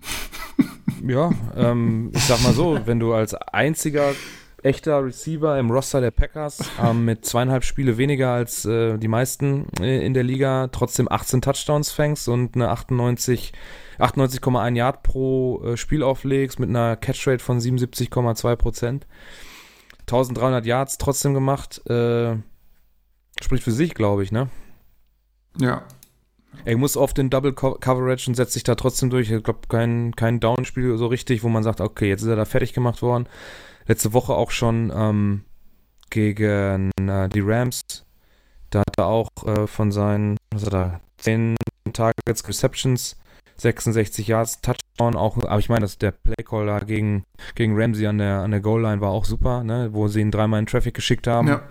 [1.06, 4.14] ja, ähm, ich sag mal so, wenn du als einziger
[4.62, 9.66] echter Receiver im Roster der Packers ähm, mit zweieinhalb Spiele weniger als äh, die meisten
[9.80, 13.52] äh, in der Liga trotzdem 18 Touchdowns fängst und eine 98
[13.98, 19.06] 98,1 Yard pro äh, Spiel auflegst mit einer Catchrate von 77,2 Prozent.
[20.02, 21.84] 1300 Yards trotzdem gemacht.
[21.88, 22.36] Äh,
[23.40, 24.48] spricht für sich, glaube ich, ne?
[25.58, 25.82] Ja,
[26.64, 29.30] Er muss oft in Double Co Coverage und setzt sich da trotzdem durch.
[29.30, 32.44] Ich glaube, kein, kein Downspiel so richtig, wo man sagt, okay, jetzt ist er da
[32.44, 33.26] fertig gemacht worden.
[33.86, 35.44] Letzte Woche auch schon ähm,
[36.10, 37.80] gegen äh, die Rams.
[38.70, 41.56] Da hat er auch äh, von seinen, was hat er, 10
[41.92, 43.16] Targets, Receptions,
[43.56, 48.18] 66 Yards, Touchdown auch, aber ich meine, dass der Playcall da gegen, gegen Ramsey an
[48.18, 51.26] der, an der Goal-Line war auch super, ne, wo sie ihn dreimal in Traffic geschickt
[51.26, 51.48] haben.
[51.48, 51.62] ja.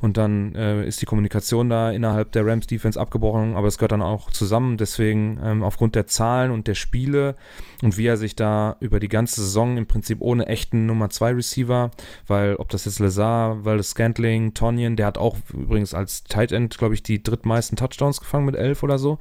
[0.00, 3.92] Und dann äh, ist die Kommunikation da innerhalb der Rams Defense abgebrochen, aber es gehört
[3.92, 4.76] dann auch zusammen.
[4.76, 7.34] Deswegen ähm, aufgrund der Zahlen und der Spiele
[7.82, 11.32] und wie er sich da über die ganze Saison im Prinzip ohne echten Nummer 2
[11.32, 11.90] Receiver,
[12.26, 16.78] weil ob das jetzt Lazar, Valdez Scantling, Tonyan, der hat auch übrigens als Tight End,
[16.78, 19.18] glaube ich, die drittmeisten Touchdowns gefangen mit elf oder so.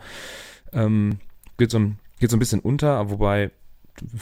[0.73, 1.19] Ähm,
[1.57, 3.51] geht, so ein, geht so ein bisschen unter, wobei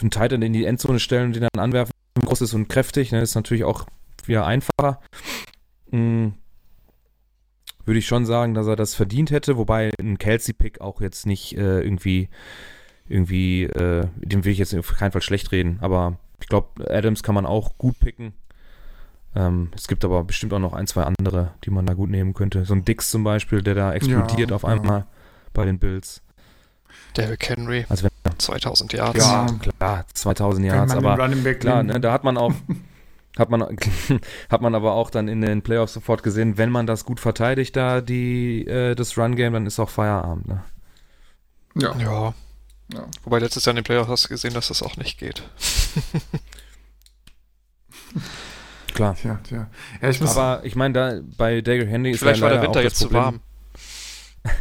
[0.01, 1.91] ein Tight End in die Endzone stellen und den dann anwerfen,
[2.23, 3.85] groß ist und kräftig, ne, ist natürlich auch
[4.25, 5.01] wieder einfacher.
[5.91, 6.29] Mm,
[7.85, 11.57] würde ich schon sagen, dass er das verdient hätte, wobei ein Kelsey-Pick auch jetzt nicht
[11.57, 12.29] äh, irgendwie,
[13.07, 17.23] irgendwie, äh, dem will ich jetzt auf keinen Fall schlecht reden, aber ich glaube, Adams
[17.23, 18.33] kann man auch gut picken.
[19.35, 22.33] Ähm, es gibt aber bestimmt auch noch ein, zwei andere, die man da gut nehmen
[22.33, 22.65] könnte.
[22.65, 24.69] So ein Dix zum Beispiel, der da explodiert Ja, auf ja.
[24.69, 25.05] einmal
[25.53, 26.21] bei den Bills.
[27.17, 29.17] Derrick Henry, Also wenn, 2000 Yards.
[29.17, 29.47] Ja.
[29.59, 31.15] klar, 2000 Wenn Yards, aber
[31.59, 32.53] Klar, ne, da hat man auch,
[33.37, 33.61] hat man,
[34.49, 37.75] hat man aber auch dann in den Playoffs sofort gesehen, wenn man das gut verteidigt,
[37.75, 40.47] da die, äh, das Run-Game, dann ist auch Feierabend.
[40.47, 40.63] Ne?
[41.75, 41.95] Ja.
[41.97, 42.33] Ja.
[42.93, 43.07] Ja.
[43.23, 45.43] Wobei letztes Jahr in den Playoffs hast du gesehen, dass das auch nicht geht.
[48.93, 49.15] Klar.
[49.15, 49.69] Tja, tja.
[50.01, 52.81] Ja, ich muss, Aber ich meine, da bei Dagger Henry ist Vielleicht war der Winter
[52.81, 53.39] jetzt zu Problem, warm.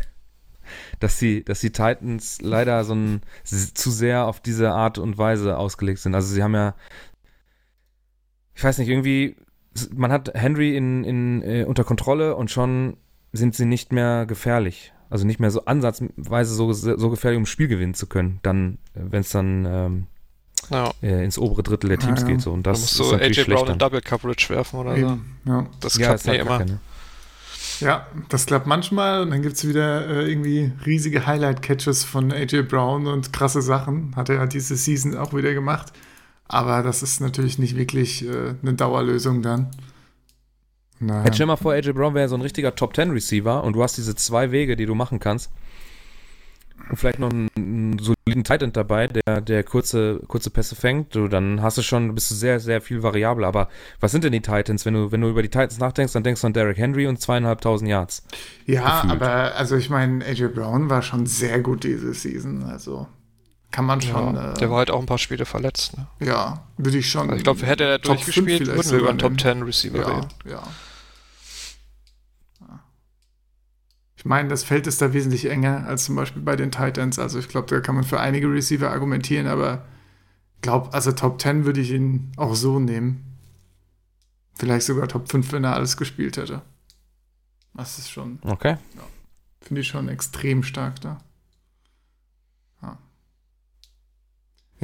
[1.00, 5.56] dass die, dass die Titans leider so ein, zu sehr auf diese Art und Weise
[5.56, 6.16] ausgelegt sind.
[6.16, 6.74] Also sie haben ja,
[8.55, 9.37] ich weiß nicht, irgendwie,
[9.95, 12.97] man hat Henry in, in, äh, unter Kontrolle und schon
[13.33, 14.93] sind sie nicht mehr gefährlich.
[15.11, 18.40] Also nicht mehr so ansatzweise so, so gefährlich, um ein Spiel gewinnen zu können.
[18.43, 20.07] Dann, wenn es dann ähm,
[20.71, 20.93] Ja.
[21.03, 22.33] äh, ins obere Drittel der Teams Ja, ja.
[22.35, 22.40] geht.
[22.43, 22.53] So.
[22.53, 23.79] Und Da das musst du natürlich AJ Brown in.
[23.79, 25.01] Double Coverage werfen oder so.
[25.01, 25.67] eben, ja.
[25.81, 26.59] Das Ja, klappt ist halt nicht immer.
[26.59, 26.79] kacke, ne?
[27.81, 32.62] ja, das klappt manchmal und dann gibt es wieder äh, irgendwie riesige Highlight-Catches von AJ
[32.62, 34.14] Brown und krasse Sachen.
[34.17, 35.93] Hat er ja diese Season auch wieder gemacht.
[36.46, 39.70] Aber das ist natürlich nicht wirklich äh, eine Dauerlösung dann.
[41.00, 41.24] Naja.
[41.24, 43.83] Jetzt stell mal vor, AJ Brown wäre so ein richtiger Top 10 Receiver und du
[43.83, 45.50] hast diese zwei Wege, die du machen kannst.
[46.88, 51.14] Und vielleicht noch einen, einen soliden Tight End dabei, der, der kurze, kurze Pässe fängt.
[51.14, 53.46] Du, dann hast du schon, bist du sehr, sehr viel variabler.
[53.46, 53.68] Aber
[54.00, 54.85] was sind denn die Titans?
[54.85, 57.20] Wenn du, wenn du über die Titans nachdenkst, dann denkst du an Derrick Henry und
[57.20, 58.22] zweieinhalbtausend Yards.
[58.66, 59.22] Ja, gefühlt.
[59.22, 62.64] aber also ich meine, AJ Brown war schon sehr gut diese Season.
[62.64, 63.07] Also
[63.74, 64.37] kann man schon.
[64.37, 65.96] Ja, äh, der war halt auch ein paar Spiele verletzt.
[65.98, 66.06] Ne?
[66.20, 67.22] ja, würde ich schon.
[67.22, 69.30] Also ich glaube, hätte er Top durchgespielt, 5 vielleicht würden wir über sogar einen Top
[69.32, 69.58] nennen.
[69.58, 70.28] 10 Receiver Ja, reden.
[70.44, 70.62] ja.
[72.60, 72.80] Ja.
[74.16, 77.18] Ich meine, das Feld ist da wesentlich enger als zum Beispiel bei den Titans.
[77.18, 79.84] Also ich glaube, da kann man für einige Receiver argumentieren, aber
[80.62, 83.24] glaube, also Top 10 würde ich ihn auch so nehmen.
[84.54, 86.62] Vielleicht sogar Top 5, wenn er alles gespielt hätte.
[87.74, 88.76] Das ist schon, Okay.
[89.60, 91.18] finde ich schon extrem stark da.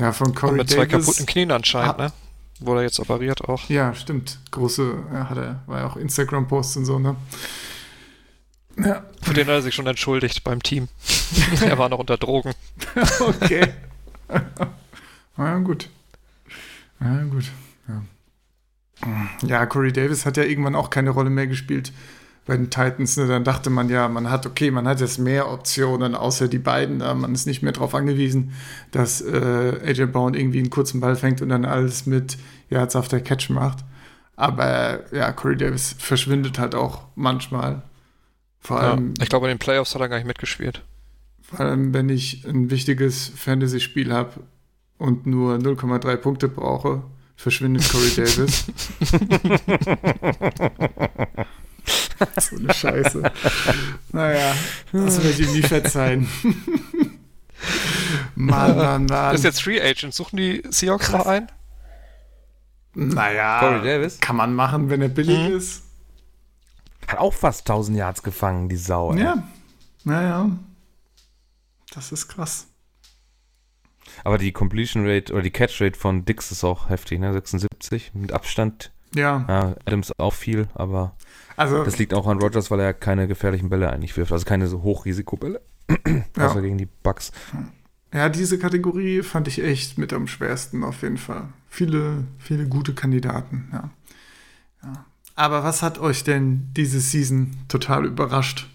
[0.01, 1.07] Ja von Und Corey mit zwei Davis.
[1.07, 2.05] kaputten Knien anscheinend, Ah.
[2.07, 2.13] ne?
[2.61, 3.69] Wurde er jetzt operiert auch.
[3.71, 4.39] Ja, stimmt.
[4.51, 7.17] Große, ja, hat er, war ja auch Instagram-Posts und so, ne?
[8.77, 10.89] Ja, Für den hat er sich schon entschuldigt beim Team.
[11.65, 12.53] er war noch unter Drogen.
[13.21, 13.73] okay.
[15.37, 15.89] Na ja, gut.
[16.99, 17.45] Na ja, gut.
[17.89, 18.03] Ja.
[19.47, 21.93] Ja, Corey Davis hat ja irgendwann auch keine Rolle mehr gespielt
[22.51, 23.17] bei den Titans.
[23.17, 23.29] Ne?
[23.29, 26.99] Dann dachte man ja, man hat, okay, man hat jetzt mehr Optionen außer die beiden.
[26.99, 28.53] Da man ist nicht mehr darauf angewiesen,
[28.91, 32.37] dass äh, AJ Brown irgendwie einen kurzen Ball fängt und dann alles mit
[32.69, 33.85] Yards auf der Catch macht.
[34.35, 37.83] Aber ja, Corey Davis verschwindet halt auch manchmal.
[38.59, 40.83] Vor Ja, allem, ich glaube, in den Playoffs hat er gar nicht mitgespielt.
[41.41, 44.41] vor allem wenn ich ein wichtiges Fantasy-Spiel habe
[44.99, 47.03] und nur 0,3 Punkte brauche,
[47.37, 48.65] verschwindet Corey Davis.
[52.41, 53.23] so eine Scheiße.
[54.13, 54.53] Naja,
[54.93, 56.29] das werde ich ihm nie verzeihen.
[58.35, 59.07] Mann, Mann, Mann.
[59.07, 60.15] Das ist jetzt Free Agent.
[60.15, 61.51] Suchen die Seahawks noch ein?
[62.95, 64.19] naja, Corey Davis?
[64.21, 65.57] kann man machen, wenn er billig Mhm.
[65.57, 65.83] ist.
[67.07, 69.13] Hat auch fast 1000 Yards gefangen, die Sau.
[69.13, 69.21] ey.
[69.21, 69.43] Ja,
[70.05, 70.51] naja.
[71.95, 72.67] Das ist krass.
[74.25, 77.33] Aber die Completion Rate oder die Catch Rate von Dix ist auch heftig, ne?
[77.33, 78.91] 76 mit Abstand.
[79.15, 81.17] Ja, Ja, Adams auch viel, aber
[81.61, 84.33] also das liegt auch an Rogers, weil er keine gefährlichen Bälle eigentlich wirft.
[84.33, 85.61] Also keine so Hochrisikobälle.
[86.37, 86.47] Ja.
[86.47, 87.33] Außer gegen die Bucks.
[88.15, 91.49] Ja, diese Kategorie fand ich echt mit am schwersten auf jeden Fall.
[91.69, 93.91] Viele, viele gute Kandidaten, ja.
[94.83, 95.05] ja.
[95.35, 98.71] Aber was hat euch denn diese Season total überrascht?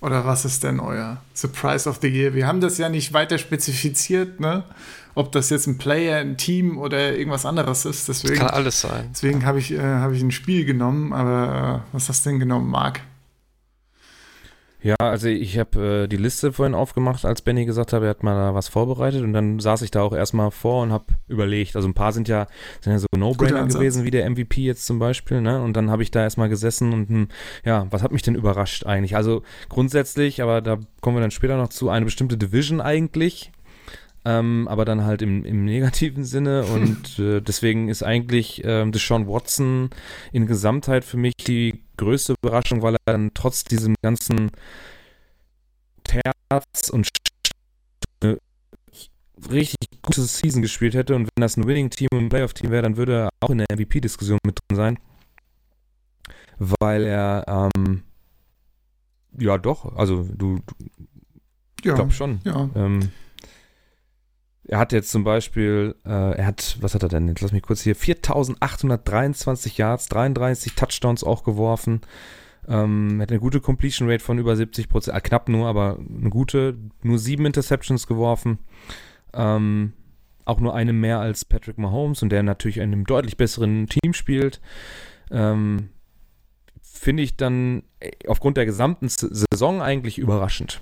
[0.00, 2.34] Oder was ist denn euer Surprise of the Year?
[2.34, 4.64] Wir haben das ja nicht weiter spezifiziert, ne?
[5.14, 8.08] Ob das jetzt ein Player, ein Team oder irgendwas anderes ist.
[8.08, 9.08] Das Deswegen, kann alles sein.
[9.12, 11.12] deswegen habe ich, äh, hab ich ein Spiel genommen.
[11.12, 13.00] Aber äh, was hast du denn genommen, Marc?
[14.82, 18.24] Ja, also ich habe äh, die Liste vorhin aufgemacht, als Benny gesagt hat, er hat
[18.24, 21.76] mal da was vorbereitet und dann saß ich da auch erstmal vor und habe überlegt.
[21.76, 22.48] Also ein paar sind ja,
[22.80, 25.62] sind ja so No-Brainer gewesen, wie der MVP jetzt zum Beispiel, ne?
[25.62, 27.28] Und dann habe ich da erstmal gesessen und hm,
[27.64, 29.14] ja, was hat mich denn überrascht eigentlich?
[29.14, 33.52] Also grundsätzlich, aber da kommen wir dann später noch zu, eine bestimmte Division eigentlich.
[34.24, 36.64] Ähm, aber dann halt im, im negativen Sinne.
[36.72, 39.90] Und äh, deswegen ist eigentlich ähm, Deshaun Watson
[40.32, 44.50] in Gesamtheit für mich die größte Überraschung, weil er dann trotz diesem ganzen
[46.04, 47.08] Terz und
[48.22, 48.38] eine
[49.50, 51.14] richtig gute Season gespielt hätte.
[51.14, 53.66] Und wenn das ein Winning-Team und ein Playoff-Team wäre, dann würde er auch in der
[53.72, 54.98] MVP-Diskussion mit drin sein,
[56.58, 58.02] weil er ähm,
[59.38, 60.74] ja doch, also du, du
[61.84, 62.40] Ja, glaub schon.
[62.44, 62.68] ja.
[62.74, 63.10] Ähm,
[64.64, 67.28] er hat jetzt zum Beispiel, äh, er hat, was hat er denn?
[67.28, 72.00] Jetzt lass mich kurz hier, 4823 Yards, 33 Touchdowns auch geworfen.
[72.68, 76.30] Ähm, hat eine gute Completion Rate von über 70 Prozent, äh, knapp nur, aber eine
[76.30, 78.58] gute, nur sieben Interceptions geworfen.
[79.34, 79.94] Ähm,
[80.44, 84.12] auch nur eine mehr als Patrick Mahomes und der natürlich in einem deutlich besseren Team
[84.12, 84.60] spielt.
[85.30, 85.88] Ähm,
[86.82, 90.80] Finde ich dann äh, aufgrund der gesamten Saison eigentlich überraschend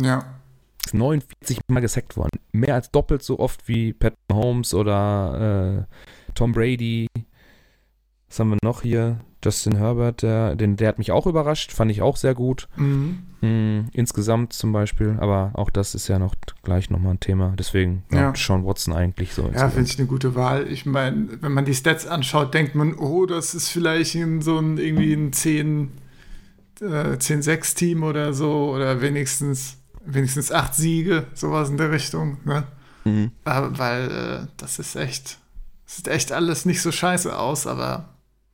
[0.00, 0.24] ja.
[0.86, 2.38] Ist 49 Mal gesackt worden.
[2.52, 7.08] Mehr als doppelt so oft wie Pat Mahomes oder äh, Tom Brady.
[8.28, 9.20] Was haben wir noch hier?
[9.44, 12.68] Justin Herbert, der, den, der hat mich auch überrascht, fand ich auch sehr gut.
[12.76, 13.24] Mhm.
[13.40, 17.54] Hm, insgesamt zum Beispiel, aber auch das ist ja noch gleich nochmal ein Thema.
[17.58, 18.34] Deswegen, ja, Ja.
[18.36, 19.50] Sean Watson eigentlich so.
[19.52, 20.68] Ja, finde ich eine gute Wahl.
[20.68, 24.58] Ich meine, wenn man die Stats anschaut, denkt man, oh, das ist vielleicht ein, so
[24.58, 25.90] ein irgendwie ein 10,
[26.80, 32.38] äh, 10-6-Team oder so oder wenigstens, wenigstens acht Siege, sowas in der Richtung.
[32.44, 32.66] Ne?
[33.04, 33.32] Mhm.
[33.44, 35.38] Aber, weil äh, das ist echt,
[35.86, 38.08] sieht echt alles nicht so scheiße aus, aber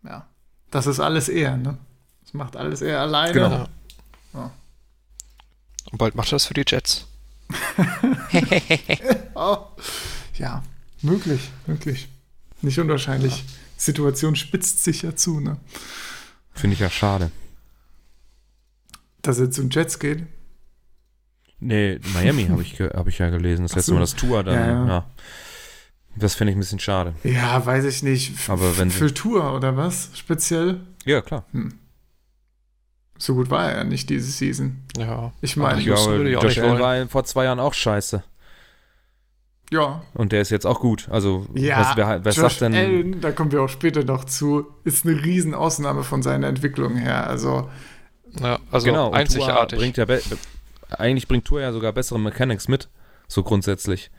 [0.05, 0.27] ja,
[0.71, 1.57] das ist alles er.
[1.57, 1.79] Ne?
[2.23, 3.33] Das macht alles er alleine.
[3.33, 3.51] Genau.
[3.51, 3.69] Ja.
[4.35, 4.51] Ja.
[5.91, 7.07] Und bald macht er das für die Jets.
[9.41, 9.59] Oh,
[10.35, 10.65] ja,
[11.01, 12.09] möglich, möglich.
[12.61, 13.45] Nicht unwahrscheinlich.
[13.77, 15.59] Die Situation spitzt sich ja zu, ne?
[16.53, 17.31] Finde ich ja schade.
[19.23, 20.27] Dass er zu den Jets geht.
[21.61, 23.63] Nee, Miami habe ich, hab ich ja gelesen.
[23.65, 23.95] Das letzte so.
[23.95, 24.55] Mal das Tour dann.
[24.55, 25.05] Ja, Ja, ja.
[26.17, 27.15] Das finde ich ein bisschen schade.
[27.23, 28.35] Ja, weiß ich nicht.
[28.35, 30.11] F Aber wenn für Tour oder was?
[30.15, 30.81] Speziell?
[31.05, 31.45] Ja, klar.
[33.19, 34.83] So gut war er ja nicht diese Season.
[34.97, 35.33] Ja.
[35.41, 36.07] Ich meine, Josh
[36.59, 38.23] Allen war vor zwei Jahren auch scheiße.
[39.71, 40.03] ja.
[40.15, 41.09] Und der ist jetzt auch gut.
[41.11, 42.75] Also, Ja, was, wer, wer Josh sagt denn.
[42.75, 47.27] Allen, da kommen wir auch später noch zu, ist eine Riesenausnahme von seiner Entwicklung her.
[47.29, 47.69] Also,
[48.41, 49.79] Ja, also genau, und einzigartig.
[49.79, 50.05] Tua bringt ja
[50.91, 52.89] eigentlich bringt Tour ja sogar bessere Mechanics mit,
[53.27, 54.11] so grundsätzlich.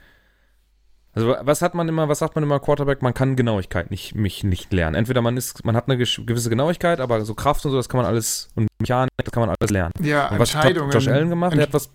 [1.14, 4.44] Also was hat man immer, was sagt man immer Quarterback, man kann Genauigkeit nicht, mich
[4.44, 4.96] nicht lernen.
[4.96, 7.98] Entweder man ist, man hat eine gewisse Genauigkeit, aber so Kraft und so, das kann
[8.00, 9.92] man alles, und Mechanik, das kann man alles lernen.
[10.02, 10.92] ja, Und was hat Entscheidungen.
[10.92, 11.54] Josh Allen gemacht?
[11.54, 11.90] Entsch- hat was,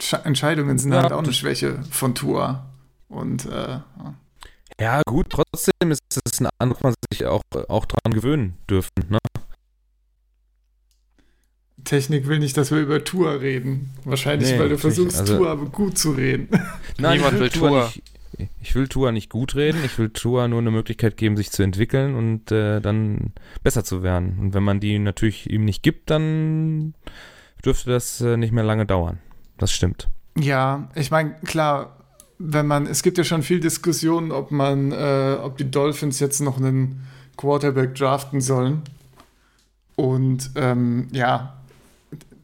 [0.00, 2.64] Sche- Entscheidungen sind Ja, halt auch eine Schwäche von Tour.
[3.08, 3.78] Und äh,
[4.80, 9.18] ja gut, trotzdem ist es ein anderes, man sich auch, auch dran gewöhnen dürfen, ne?
[11.84, 13.90] Technik will nicht, dass wir über Tour reden.
[14.04, 16.48] Wahrscheinlich, Nee, weil du versuchst, Also- Tour gut zu reden.
[16.98, 17.84] Niemand will Tua.
[17.86, 18.02] nicht-
[18.62, 21.62] ich will Tua nicht gut reden, ich will Tua nur eine Möglichkeit geben, sich zu
[21.62, 24.38] entwickeln und äh, dann besser zu werden.
[24.40, 26.94] Und wenn man die natürlich ihm nicht gibt, dann
[27.64, 29.18] dürfte das äh, nicht mehr lange dauern.
[29.58, 30.08] Das stimmt.
[30.38, 31.98] Ja, ich meine, klar,
[32.38, 36.40] wenn man, es gibt ja schon viel Diskussion, ob man, äh, ob die Dolphins jetzt
[36.40, 38.80] noch einen Quarterback draften sollen.
[39.96, 41.59] Und ähm, ja,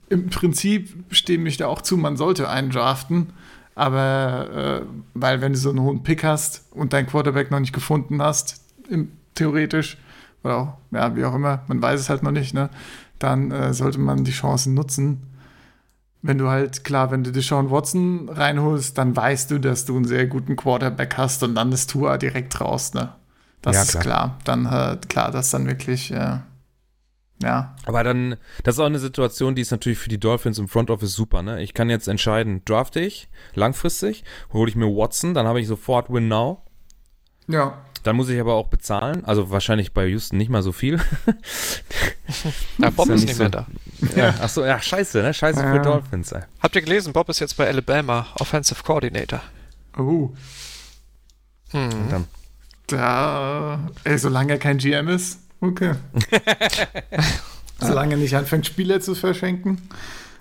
[0.09, 3.29] im Prinzip stimme ich da auch zu, man sollte einen draften.
[3.75, 7.75] Aber äh, weil wenn du so einen hohen Pick hast und dein Quarterback noch nicht
[7.75, 9.99] gefunden hast, im, theoretisch,
[10.42, 12.71] oder auch, ja, wie auch immer, man weiß es halt noch nicht, ne,
[13.19, 15.23] dann äh, sollte man die Chancen nutzen.
[16.23, 20.07] Wenn du halt, klar, wenn du Deshaun Watson reinholst, dann weißt du, dass du einen
[20.07, 23.11] sehr guten Quarterback hast und dann ist Tua direkt raus, ne?
[23.62, 24.03] Das Ja, ist klar.
[24.03, 24.38] klar.
[24.45, 26.38] Dann, äh, klar, das ist dann wirklich, äh,
[27.42, 30.68] ja, Aber dann, das ist auch eine Situation, die ist natürlich für die Dolphins im
[30.68, 31.62] Front Office super, ne?
[31.62, 36.11] Ich kann jetzt entscheiden, drafte ich langfristig, hole ich mir Watson, dann habe ich sofort
[36.11, 36.62] Win Now.
[37.46, 40.99] ja, Dann muss ich aber auch bezahlen, also wahrscheinlich bei Houston nicht mal so viel.
[42.79, 43.66] Ja, Bob ja ist nicht nicht so- mehr da.
[44.16, 45.33] ja, ach so, ja, scheiße, ne?
[45.33, 45.72] Scheiße Ja.
[45.72, 46.42] für Dolphins, ey.
[46.61, 49.40] Habt ihr gelesen, Bob ist jetzt bei Alabama Offensive Coordinator.
[49.96, 50.31] oh,
[51.70, 51.90] Hm.
[52.11, 52.25] Dann,
[52.88, 55.95] da, ey, solange er kein GM ist, okay.
[57.79, 59.81] solange er nicht anfängt, Spieler zu verschenken,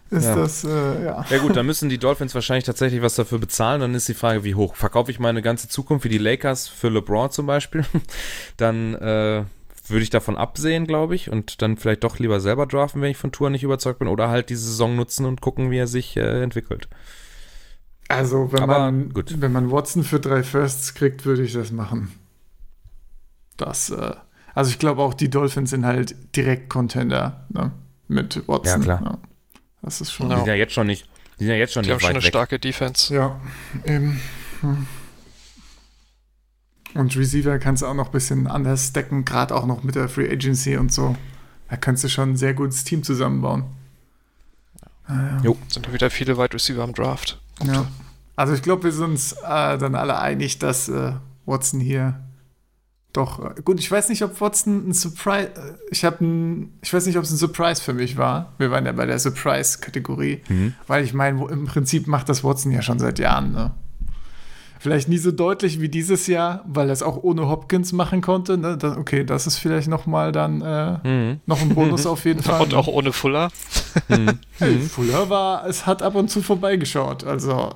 [0.10, 0.36] ist Ja.
[0.36, 1.26] das, äh, ja.
[1.30, 3.82] ja gut, dann müssen die Dolphins wahrscheinlich tatsächlich was dafür bezahlen.
[3.82, 4.76] Dann ist die Frage, wie hoch.
[4.76, 7.86] Verkaufe ich meine ganze Zukunft wie die Lakers für LeBron zum Beispiel,
[8.58, 9.44] dann äh,
[9.88, 13.18] würde ich davon absehen, glaube ich, und dann vielleicht doch lieber selber draften, wenn ich
[13.18, 16.18] von Tour nicht überzeugt bin, oder halt diese Saison nutzen und gucken, wie er sich
[16.18, 16.88] äh, entwickelt.
[18.08, 19.36] Also, wenn Aber man, gut.
[19.42, 22.12] wenn man Watson für drei Firsts kriegt, würde ich das machen.
[23.58, 24.14] Das, äh,
[24.56, 27.72] also ich glaube auch die Dolphins sind halt direkt Contender, ne?
[28.08, 28.82] Mit Watson.
[28.84, 29.18] Ja, klar.
[29.84, 30.28] Das ist schon.
[30.30, 30.38] Die Ja.
[30.40, 31.08] sind ja jetzt schon nicht,
[31.40, 32.30] die sind ja jetzt schon Die haben nicht schon weit eine weg.
[32.30, 33.14] starke Defense.
[33.14, 33.40] Ja,
[33.86, 34.20] eben.
[34.62, 34.88] Hm.
[36.94, 40.08] Und Receiver kannst du auch noch ein bisschen anders stacken, gerade auch noch mit der
[40.08, 41.16] Free Agency und so.
[41.70, 43.66] Da kannst du schon ein sehr gutes Team zusammenbauen.
[45.08, 45.42] Ah, ja.
[45.44, 45.58] Jo.
[45.68, 47.40] Sind wieder viele Wide Receiver am Draft.
[47.64, 47.86] Ja.
[48.38, 51.14] Also ich glaube, wir sind uns äh, dann alle einig, dass äh,
[51.46, 52.20] Watson hier
[53.18, 53.80] doch gut.
[53.80, 55.50] Ich weiß nicht, ob Watson ein Surprise.
[55.92, 58.54] Ich habe ein, ich weiß nicht, ob es ein Surprise für mich war.
[58.58, 60.74] Wir waren ja bei der Surprise-Kategorie, Mhm.
[60.88, 63.52] weil ich meine, wo- im Prinzip macht das Watson ja schon seit Jahren.
[63.52, 63.72] Ne?
[64.80, 68.56] Vielleicht nie so deutlich wie dieses Jahr, weil er es auch ohne Hopkins machen konnte.
[68.58, 68.78] Ne?
[68.78, 71.40] Da, okay, das ist vielleicht noch mal dann äh, Mhm.
[71.48, 72.62] noch ein Bonus auf jeden Fall.
[72.62, 73.50] Und auch ohne Fuller.
[74.10, 74.38] Mhm.
[74.60, 77.24] hey, Fuller war, es hat ab und zu vorbeigeschaut.
[77.24, 77.72] Also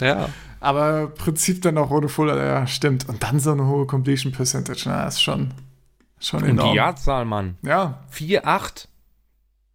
[0.00, 0.28] Ja.
[0.60, 3.08] Aber im Prinzip dann auch ohne Fuller, ja, stimmt.
[3.08, 5.52] Und dann so eine hohe Completion Percentage, na, ist schon,
[6.18, 6.70] schon Und enorm.
[6.72, 7.56] die Jahrzahl, Mann.
[7.62, 8.88] Ja, 4-8.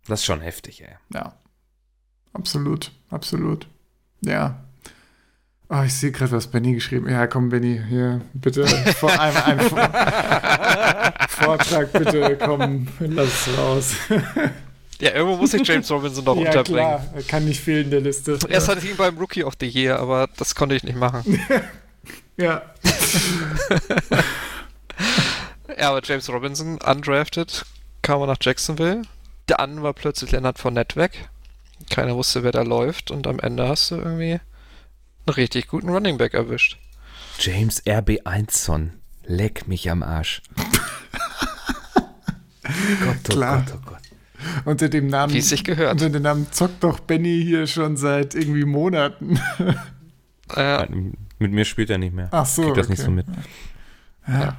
[0.08, 0.96] Das ist schon heftig, ey.
[1.14, 1.34] ja.
[2.34, 3.68] Absolut, absolut.
[4.22, 4.64] Ja.
[5.70, 8.66] Oh, ich sehe gerade, was Benny geschrieben Ja, komm, Benny, hier, bitte.
[9.00, 9.80] Vor einmal einen Vor
[11.30, 13.96] Vortrag, bitte, komm, lass es raus.
[15.04, 16.78] Ja, irgendwo muss ich James Robinson noch ja, unterbringen.
[16.80, 18.40] klar, er kann nicht fehlen in der Liste.
[18.48, 21.40] Erst hatte ich ihn beim Rookie of the Year, aber das konnte ich nicht machen.
[22.38, 22.62] ja.
[25.76, 27.66] Ja, aber James Robinson, undrafted,
[28.04, 29.02] kam er nach Jacksonville.
[29.48, 31.30] Dann war plötzlich Leonard Fournette weg.
[31.90, 33.10] Keiner wusste, wer da läuft.
[33.10, 36.78] Und am Ende hast du irgendwie einen richtig guten Running Back erwischt.
[37.40, 38.92] James RB1son.
[39.24, 40.44] Leck mich am Arsch.
[43.04, 43.66] Gott, oh Klar.
[43.66, 44.03] Gott, oh Gott.
[44.66, 45.34] Unter dem Namen.
[45.34, 45.94] Wie es sich gehört.
[45.94, 49.40] Unter dem Namen zockt doch Benny hier schon seit irgendwie Monaten.
[50.56, 50.86] Äh,
[51.40, 52.28] Mit mir spielt er nicht mehr.
[52.30, 53.06] Ach so, Krieg das nicht okay.
[53.06, 53.26] so mit.
[54.28, 54.58] Ja.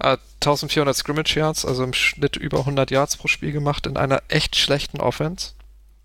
[0.14, 4.22] äh, 1400 Scrimmage Yards, also im Schnitt über 100 Yards pro Spiel gemacht in einer
[4.28, 5.50] echt schlechten Offense,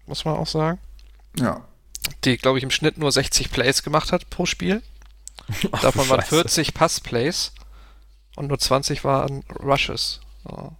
[0.08, 0.80] muss man auch sagen.
[1.40, 1.62] ja.
[2.24, 4.82] Die, glaube ich, im Schnitt nur 60 Plays gemacht hat pro Spiel.
[5.72, 6.36] Ach, Davon du waren Scheiße.
[6.36, 7.52] 40 Pass-Plays
[8.36, 10.22] und nur 20 waren Rushes.
[10.50, 10.72] Ja.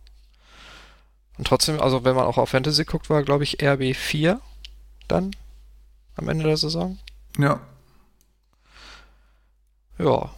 [1.38, 4.40] Und trotzdem, also wenn man auch auf Fantasy guckt, war, glaube ich, RB4
[5.08, 5.32] dann
[6.16, 6.98] am Ende der Saison.
[7.38, 7.60] Ja.
[10.00, 10.32] Ja.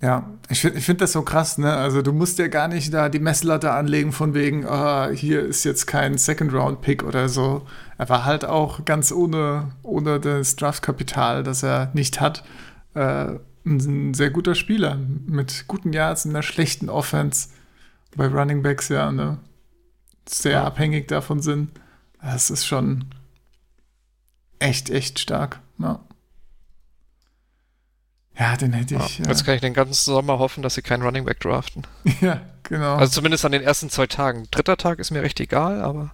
[0.00, 1.72] Ja, ich finde ich find das so krass, ne?
[1.72, 5.64] Also du musst ja gar nicht da die Messlatte anlegen von wegen, ah, hier ist
[5.64, 7.66] jetzt kein Second-Round-Pick oder so.
[7.96, 12.44] Er war halt auch ganz ohne, ohne das Draftkapital, das er nicht hat,
[12.92, 17.48] äh, ein sehr guter Spieler mit guten Yards in einer schlechten Offense.
[18.14, 19.38] Bei Running Backs ja, ne?
[20.28, 20.64] Sehr Ja.
[20.64, 21.70] abhängig davon sind.
[22.22, 23.06] Das ist schon
[24.58, 25.60] echt, echt stark.
[25.78, 26.00] Ja,
[28.38, 29.04] ja den hätte ja.
[29.04, 29.20] ich.
[29.20, 31.82] äh, Jetzt kann ich den ganzen Sommer hoffen, dass sie keinen Running Back draften.
[32.20, 32.96] Ja, genau.
[32.96, 34.48] Also zumindest an den ersten zwei Tagen.
[34.50, 36.12] Dritter Tag ist mir recht egal, aber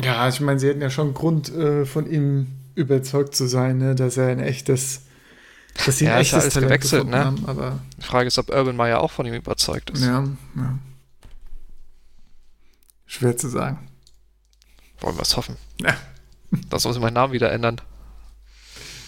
[0.00, 2.46] ja, ich meine, sie hätten ja schon Grund, äh, von ihm
[2.76, 5.02] überzeugt zu sein, ne, dass er ein echtes
[5.84, 7.24] dass sie Ja, ein ist ja echtes alles Talent gewechselt, ne?
[7.24, 7.44] haben.
[7.48, 10.02] Aber Die Frage ist, ob Urban Meyer auch von ihm überzeugt ist.
[10.04, 10.22] ja,
[10.56, 10.78] ja.
[13.08, 13.88] Schwer zu sagen.
[15.00, 15.56] Wollen wir es hoffen.
[15.80, 15.96] Ja.
[16.70, 17.80] Das muss ich meinen Namen wieder ändern.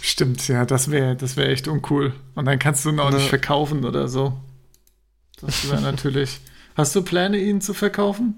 [0.02, 2.14] Stimmt, ja, das wäre das wär echt uncool.
[2.34, 3.16] Und dann kannst du ihn auch Ne.
[3.18, 4.36] nicht verkaufen oder so.
[5.40, 6.40] Das wäre natürlich.
[6.76, 8.34] Hast du Pläne, ihn zu verkaufen?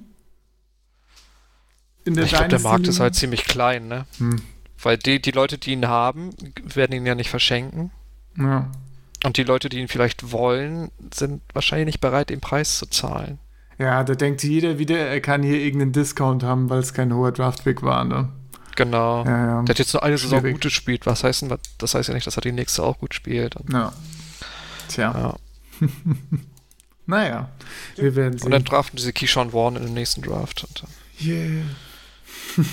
[2.05, 4.07] In Ich glaube, der Markt ist halt ziemlich klein, ne?
[4.19, 4.43] Hm.
[4.83, 6.31] Weil die, die Leute, die ihn haben,
[6.65, 7.93] werden ihn ja nicht verschenken.
[8.37, 8.73] Ja.
[9.25, 13.39] Und die Leute, die ihn vielleicht wollen, sind wahrscheinlich nicht bereit, den Preis zu zahlen.
[13.79, 17.33] Ja, da denkt jeder wieder, er kann hier irgendeinen Discount haben, weil es kein hoher
[17.33, 18.29] Draftpick war, ne?
[18.77, 19.25] Genau.
[19.25, 19.63] Ja, ja.
[19.63, 21.07] Der hat jetzt nur eine Saison gut gespielt.
[21.07, 23.55] Was heißt denn, das heißt ja nicht, dass er die nächste auch gut spielt.
[23.71, 23.93] Ja.
[24.89, 25.39] Tja,
[25.81, 25.89] ja.
[27.07, 27.51] naja.
[27.97, 28.65] Wir werden und dann sehen.
[28.65, 30.67] draften sie Keyshawn Warren in dem nächsten Draft.
[31.21, 31.65] Yeah.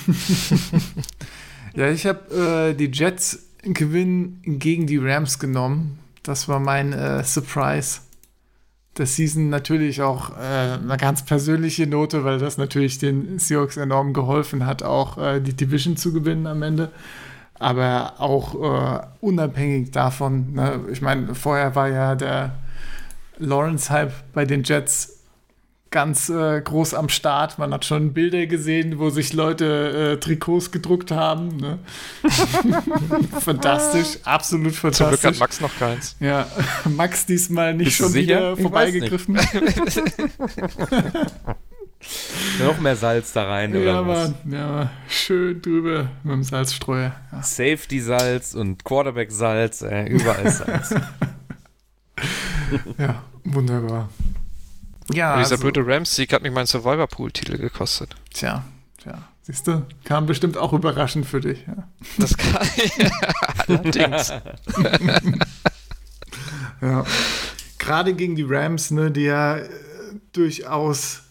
[1.75, 5.99] ja, ich habe äh, die Jets Gewinn gegen die Rams genommen.
[6.23, 8.01] Das war mein äh, Surprise.
[8.99, 14.13] Der Season natürlich auch äh, eine ganz persönliche Note, weil das natürlich den Seahawks enorm
[14.13, 16.91] geholfen hat, auch äh, die Division zu gewinnen am Ende.
[17.57, 20.81] Aber auch äh, unabhängig davon, ne?
[20.91, 22.55] ich meine, vorher war ja der
[23.37, 25.18] Lawrence-Hype bei den Jets
[25.91, 27.57] ganz äh, groß am Start.
[27.57, 31.57] Man hat schon Bilder gesehen, wo sich Leute äh, Trikots gedruckt haben.
[31.57, 31.79] Ne?
[33.39, 35.23] fantastisch, absolut zum Glück fantastisch.
[35.23, 36.15] hat Max noch keins.
[36.19, 36.47] Ja,
[36.85, 39.39] Max diesmal nicht Bist schon wieder vorbeigegriffen.
[42.59, 44.29] Noch mehr Salz da rein oder Ja, was?
[44.29, 44.89] Mann, ja, Mann.
[45.09, 47.13] schön drüber mit dem Salzstreuer.
[47.31, 47.43] Ja.
[47.43, 50.95] Safety-Salz und Quarterback-Salz, äh, überall Salz.
[52.97, 54.09] ja, wunderbar.
[55.13, 58.15] Ja, Und dieser also, blöde Rams-Sieg hat mich meinen Survivor-Pool-Titel gekostet.
[58.33, 58.63] tja,
[59.01, 61.65] tja, siehst du, kam bestimmt auch überraschend für dich.
[61.67, 61.87] Ja.
[62.17, 62.67] Das kann
[63.67, 64.33] allerdings.
[66.81, 67.03] Ja.
[67.77, 69.69] Gerade gegen die Rams, ne, die ja äh,
[70.31, 71.23] durchaus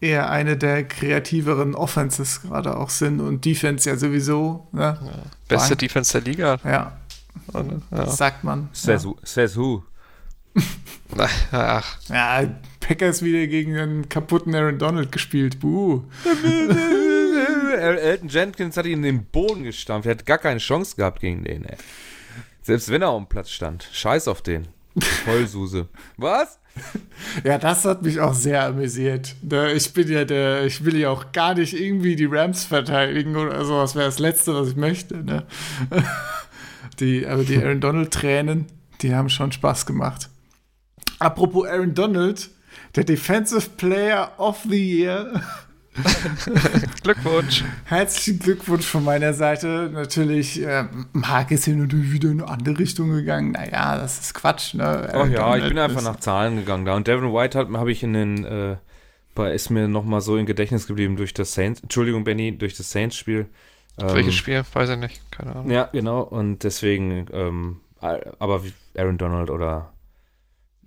[0.00, 4.66] eher eine der kreativeren Offenses gerade auch sind und Defense ja sowieso.
[4.72, 4.98] Ne?
[5.48, 5.78] Beste Frank.
[5.80, 6.58] Defense der Liga.
[6.64, 6.96] Ja,
[7.48, 8.04] Und, ja.
[8.04, 8.68] das sagt man.
[8.72, 9.82] Says, says who?
[11.52, 12.42] Ach, Ja.
[12.86, 15.60] Packers wieder gegen einen kaputten Aaron Donald gespielt.
[15.60, 16.02] Buh.
[17.76, 20.06] El- Elton Jenkins hat ihn in den Boden gestampft.
[20.06, 21.76] Er hat gar keine Chance gehabt gegen den, ey.
[22.62, 23.88] Selbst wenn er auf dem Platz stand.
[23.92, 24.68] Scheiß auf den.
[25.24, 25.88] Vollsuse.
[26.16, 26.58] Was?
[27.44, 29.36] Ja, das hat mich auch sehr amüsiert.
[29.42, 33.36] Da- Ich bin ja der, ich will ja auch gar nicht irgendwie die Rams verteidigen
[33.36, 33.78] oder so.
[33.80, 35.18] Das wäre das Letzte, was ich möchte.
[35.18, 35.44] Ne?
[36.98, 38.66] Die, aber die Aaron Donald-Tränen,
[39.02, 40.28] die haben schon Spaß gemacht.
[41.20, 42.50] Apropos Aaron Donald,
[42.96, 45.42] der Defensive Player of the Year.
[47.02, 47.62] Glückwunsch.
[47.84, 49.90] Herzlichen Glückwunsch von meiner Seite.
[49.92, 53.52] Natürlich, äh, Marc ist hier natürlich wieder in eine andere Richtung gegangen.
[53.52, 54.74] Naja, das ist Quatsch.
[54.74, 55.08] Ne?
[55.12, 56.94] Ach ja, ich bin einfach nach Zahlen gegangen da.
[56.96, 58.76] Und Devin White hat- habe ich in den, äh,
[59.36, 62.90] bei, ist mir nochmal so im Gedächtnis geblieben durch das Saints, Entschuldigung, Benny, durch das
[62.90, 63.46] Saints-Spiel.
[64.00, 64.62] Ähm, Welches Spiel?
[64.72, 65.20] Weiß ich nicht.
[65.30, 65.70] Keine Ahnung.
[65.70, 66.22] Ja, genau.
[66.22, 69.92] Und deswegen, ähm, aber wie Aaron Donald oder,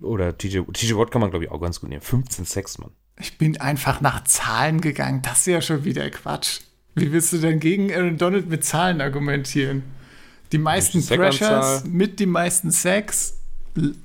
[0.02, 2.02] oder TJ, TJ Watt kann man, glaube ich, auch ganz gut nehmen.
[2.02, 2.92] 15 Sex, Mann.
[3.20, 5.22] Ich bin einfach nach Zahlen gegangen.
[5.24, 6.62] Das ist ja schon wieder Quatsch.
[6.96, 9.84] Wie willst du denn gegen Aaron Donald mit Zahlen argumentieren?
[10.52, 11.16] Die meisten die.
[11.16, 13.36] Pressures mit die meisten Sacks.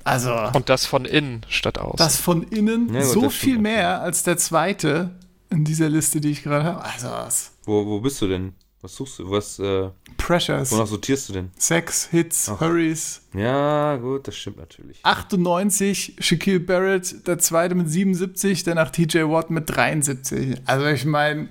[0.03, 1.97] Also, Und das von innen statt aus.
[1.97, 5.11] das von innen Ja, gut, so viel mehr als der zweite
[5.49, 6.83] in dieser Liste, die ich gerade habe.
[6.83, 8.53] Also, das Wo, wo bist du denn?
[8.83, 9.31] Was suchst du?
[9.31, 11.51] Was, äh, Pressures, wonach sortierst du denn?
[11.57, 12.59] Sacks, Hits, Ach.
[12.59, 13.21] Hurries.
[13.33, 14.99] Ja, gut, das stimmt natürlich.
[15.03, 20.57] 98, Shaquille Barrett, der zweite mit 77, danach TJ Watt mit 73.
[20.65, 21.47] Also ich meine,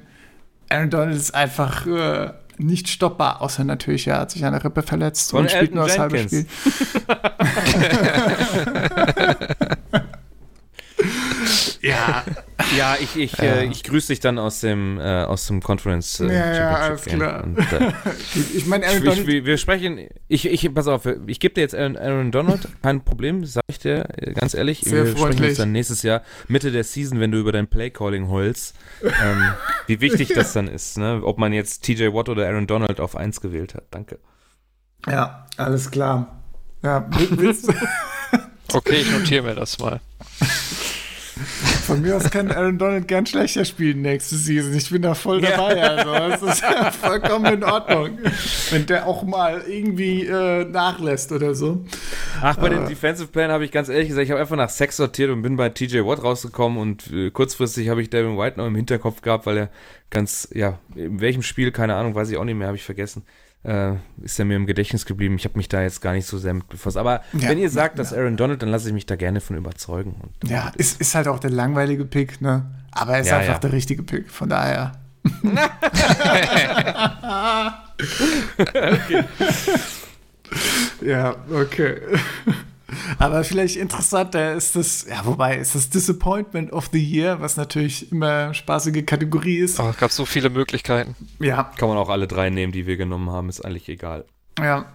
[0.68, 4.82] Aaron Donald ist einfach äh, nicht stoppbar, außer natürlich, er hat sich an der Rippe
[4.82, 6.18] verletzt Von und spielt Elton nur das halbe.
[6.18, 6.46] Spiel.
[11.82, 12.24] ja,
[12.78, 16.26] Ja, ich, ich, äh, ich grüße dich dann aus dem, äh, aus dem Conference äh,
[16.32, 17.18] Ja, ja, alles Game.
[17.18, 17.42] klar.
[17.44, 17.92] Und, äh,
[18.54, 21.60] ich meine, Aaron ich, Donald, wir, wir sprechen, ich, ich, pass auf, ich gebe dir
[21.62, 24.80] jetzt Aaron, Aaron Donald, kein Problem, sag ich dir, äh, ganz ehrlich.
[24.80, 25.48] Sehr wir sprechen freundlich.
[25.50, 29.42] uns dann nächstes Jahr, Mitte der Season, wenn du über dein Playcalling heulst, ähm,
[29.88, 31.20] wie wichtig das dann ist, ne?
[31.24, 33.84] ob man jetzt TJ Watt oder Aaron Donald auf 1 gewählt hat.
[33.90, 34.18] Danke.
[35.08, 36.42] ja, alles klar.
[36.82, 37.74] Ja, will- willst du,
[38.72, 40.00] Okay, ich notiere mir das mal.
[41.82, 44.74] Von mir aus kann Aaron Donald gern schlechter spielen nächste Season.
[44.74, 45.82] Ich bin da voll dabei.
[45.82, 48.18] Also, das ist ja vollkommen in Ordnung.
[48.70, 51.84] Wenn der auch mal irgendwie äh, nachlässt oder so.
[52.40, 54.96] Ach, bei den Defensive Plan habe ich ganz ehrlich gesagt, ich habe einfach nach Sex
[54.96, 58.66] sortiert und bin bei TJ Watt rausgekommen und äh, kurzfristig habe ich Devin White noch
[58.66, 59.70] im Hinterkopf gehabt, weil er
[60.10, 63.24] ganz, ja, in welchem Spiel, keine Ahnung, weiß ich auch nicht mehr, habe ich vergessen.
[63.64, 65.36] Äh, ist er mir im Gedächtnis geblieben.
[65.36, 66.96] Ich habe mich da jetzt gar nicht so sehr mit befasst.
[66.96, 68.02] Aber Ja, wenn ihr sagt, ja.
[68.02, 70.16] dass Aaron Donald, dann lasse ich mich da gerne von überzeugen.
[70.40, 72.66] Und Ja, ist, ist halt auch der langweilige Pick, ne?
[72.90, 74.30] Aber er ist Ja, einfach der richtige Pick.
[74.30, 74.92] Von daher.
[81.00, 81.96] Ja, okay.
[83.18, 88.10] Aber vielleicht interessanter ist das, ja, wobei ist das Disappointment of the Year, was natürlich
[88.12, 89.80] immer spaßige Kategorie ist.
[89.80, 91.14] Oh, es gab so viele Möglichkeiten.
[91.38, 94.24] Ja, kann man auch alle drei nehmen, die wir genommen haben, ist eigentlich egal.
[94.60, 94.86] ja.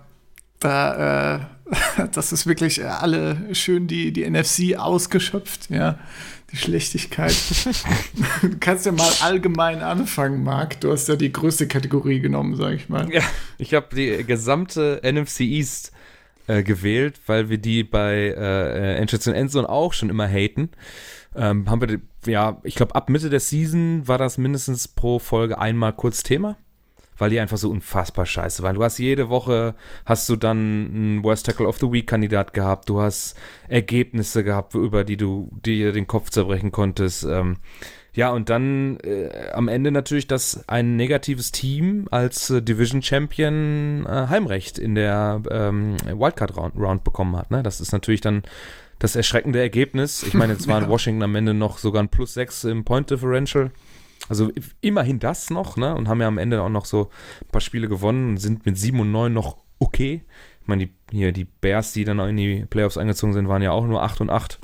[0.60, 1.40] Da, äh,
[2.14, 6.00] das ist wirklich äh, alle schön die, die NFC ausgeschöpft, ja.
[6.52, 7.36] Die Schlechtigkeit.
[8.42, 10.80] du kannst ja mal allgemein anfangen, Marc.
[10.80, 13.12] Du hast ja die größte Kategorie genommen, sag ich mal.
[13.12, 13.22] Ja,
[13.58, 15.92] ich habe die gesamte NFC East
[16.48, 20.70] äh, gewählt, weil wir die bei äh, und Endzone auch schon immer haten.
[21.36, 25.60] Ähm, haben wir, ja, ich glaube, ab Mitte der Season war das mindestens pro Folge
[25.60, 26.58] einmal kurz Thema,
[27.18, 28.76] weil die einfach so unfassbar scheiße waren.
[28.76, 29.76] Du hast jede Woche,
[30.06, 33.36] hast du dann einen Worst Tackle of the Week Kandidat gehabt, du hast
[33.68, 37.24] Ergebnisse gehabt, über die du dir den Kopf zerbrechen konntest.
[37.24, 37.58] Ähm,
[38.18, 44.08] ja, und dann äh, am Ende natürlich, dass ein negatives Team als äh, Division Champion
[44.08, 47.52] äh, Heimrecht in der ähm, Wildcard Round, Round bekommen hat.
[47.52, 47.62] Ne?
[47.62, 48.42] Das ist natürlich dann
[48.98, 50.24] das erschreckende Ergebnis.
[50.24, 53.70] Ich meine, jetzt waren Washington am Ende noch sogar ein Plus 6 im Point Differential.
[54.30, 54.52] Also
[54.82, 55.94] immerhin das noch, ne?
[55.94, 57.12] Und haben ja am Ende auch noch so
[57.42, 60.24] ein paar Spiele gewonnen und sind mit 7 und 9 noch okay.
[60.64, 63.74] Ich meine, die, hier die Bears, die dann in die Playoffs eingezogen sind, waren ja
[63.74, 64.60] auch nur 8 und 8.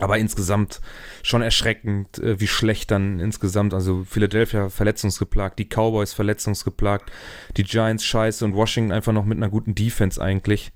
[0.00, 0.80] Aber insgesamt
[1.22, 7.12] schon erschreckend, äh, wie schlecht dann insgesamt, also Philadelphia verletzungsgeplagt, die Cowboys verletzungsgeplagt,
[7.56, 10.72] die Giants scheiße und Washington einfach noch mit einer guten Defense eigentlich.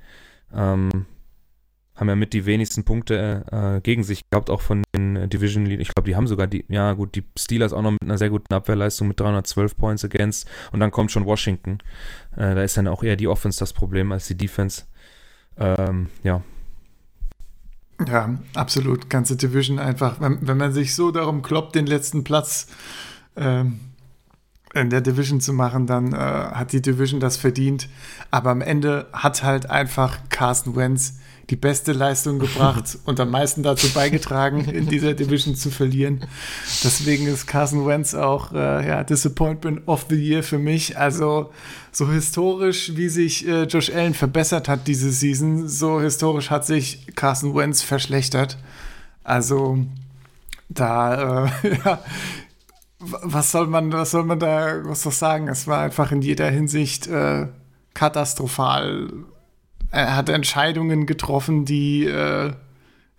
[0.55, 1.07] Ähm,
[1.99, 5.67] haben ja mit die wenigsten Punkte äh, gegen sich gehabt, auch von den äh, Division
[5.67, 5.81] Lead.
[5.81, 8.31] Ich glaube, die haben sogar die, ja gut, die Steelers auch noch mit einer sehr
[8.31, 11.79] guten Abwehrleistung mit 312 Points against und dann kommt schon Washington.
[12.37, 14.85] Äh, da ist dann auch eher die Offense das Problem als die Defense.
[15.59, 16.43] Ähm, ja,
[18.07, 19.11] Ja, absolut.
[19.11, 22.69] Ganze Division einfach, wenn, wenn man sich so darum kloppt, den letzten Platz
[23.37, 23.81] ähm,
[24.75, 27.89] in der Division zu machen, dann äh, hat die Division das verdient.
[28.31, 31.19] Aber am Ende hat halt einfach Carsten Wentz
[31.51, 36.27] die beste Leistung gebracht und am meisten dazu beigetragen, in dieser Division zu verlieren.
[36.85, 40.99] Deswegen ist Carsten Wentz auch äh, ja, Disappointment of the Year für mich.
[40.99, 41.51] Also
[41.99, 47.09] so historisch, wie sich äh, Josh Allen verbessert hat diese Season, so historisch hat sich
[47.17, 48.57] Carsten Wentz verschlechtert.
[49.25, 49.85] Also
[50.69, 51.99] da, äh, ja,
[53.01, 55.49] was soll man, was soll man da was noch sagen?
[55.49, 57.49] Es war einfach in jeder Hinsicht äh,
[57.95, 59.09] katastrophal.
[59.91, 62.53] Er hat Entscheidungen getroffen, die äh,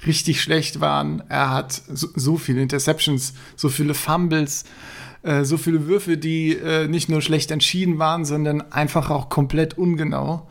[0.05, 1.21] richtig schlecht waren.
[1.27, 4.63] Er hat so, so viele Interceptions, so viele Fumbles,
[5.29, 9.77] äh, so viele Würfe, die äh, nicht nur schlecht entschieden waren, sondern einfach auch komplett
[9.77, 10.47] ungenau.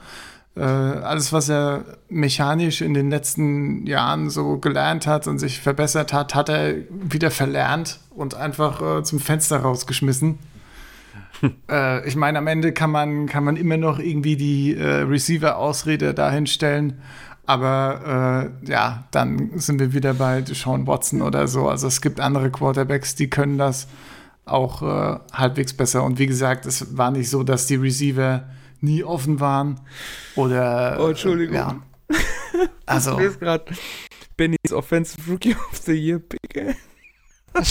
[0.57, 6.13] Äh, alles, was er mechanisch in den letzten Jahren so gelernt hat und sich verbessert
[6.13, 10.39] hat, hat er wieder verlernt und einfach äh, zum Fenster rausgeschmissen.
[11.71, 16.47] äh, ich meine, am Ende kann man, kann man immer noch irgendwie die Receiver-Ausrede dahin
[16.47, 17.03] stellen.
[17.47, 21.69] Aber äh, ja, dann sind wir wieder bei Deshaun Watson oder so.
[21.69, 23.89] Also es gibt andere Quarterbacks, die können das
[24.51, 26.05] auch äh, halbwegs besser.
[26.05, 28.49] Und wie gesagt, es war nicht so, dass die Receiver
[28.81, 29.81] nie offen waren.
[30.37, 30.99] Oder.
[31.01, 31.57] Oh, Entschuldigung.
[31.57, 31.83] Ja.
[32.87, 33.19] Also.
[33.21, 33.65] Ich gerade
[34.37, 36.77] Bennys Offensive Rookie of the Year Pick.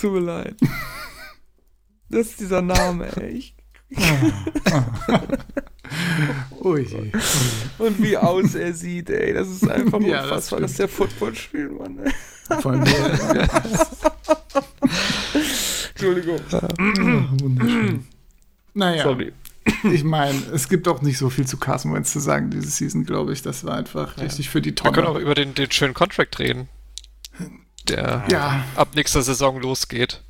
[0.00, 0.56] Tut mir leid.
[2.08, 3.52] Das ist dieser Name, ey.
[6.62, 7.12] Ui.
[7.78, 9.34] und wie aus er sieht, ey.
[9.34, 10.62] Das ist einfach Ja, das unfassbar, stimmt.
[10.62, 11.98] dass der Football spielt, Mann.
[11.98, 12.12] Ey.
[12.60, 13.48] Von mir.
[16.36, 17.28] Entschuldigung.
[17.40, 18.06] Wunderschön.
[18.74, 19.32] Naja, Sorry.
[19.92, 23.04] ich meine, es gibt auch nicht so viel zu Carson Wentz zu sagen diese Season,
[23.04, 23.42] glaube ich.
[23.42, 25.20] Das war einfach richtig für die Wir können auch Tonne.
[25.24, 26.68] über den, den schönen Contract reden,
[27.88, 30.22] der Ja, ab nächster Saison losgeht.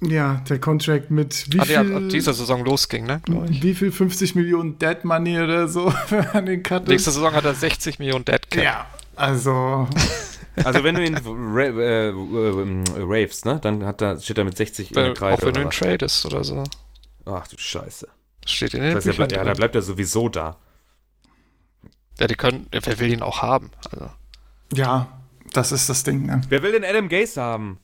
[0.00, 1.96] ja, der Contract mit wie Ah, viel?
[1.96, 3.20] ab dieser Saison losging, ne?
[3.48, 3.90] Wie viel?
[3.90, 7.10] 50 Millionen Dead Money oder so für an den Cut Nächste?
[7.10, 8.62] Saison hat er 60 Millionen Dead Cap.
[8.62, 9.88] Ja, also
[10.64, 12.12] Also wenn du ihn ra äh, äh,
[12.98, 15.34] ravest, ne, dann hat da, steht er mit 60 in Weil, der Kreide.
[15.34, 16.64] auch wenn du oder ihn tradest oder so.
[17.26, 18.08] Ach du Scheiße.
[18.42, 20.56] Das steht in den Das heißt, er ja, da bleibt er sowieso da.
[22.18, 23.70] Ja, die können, wer will ihn auch haben?
[23.90, 24.10] Also,
[24.72, 25.20] ja,
[25.52, 26.26] das ist das Ding.
[26.26, 26.40] Ne?
[26.48, 27.78] Wer will den Adam Gase haben?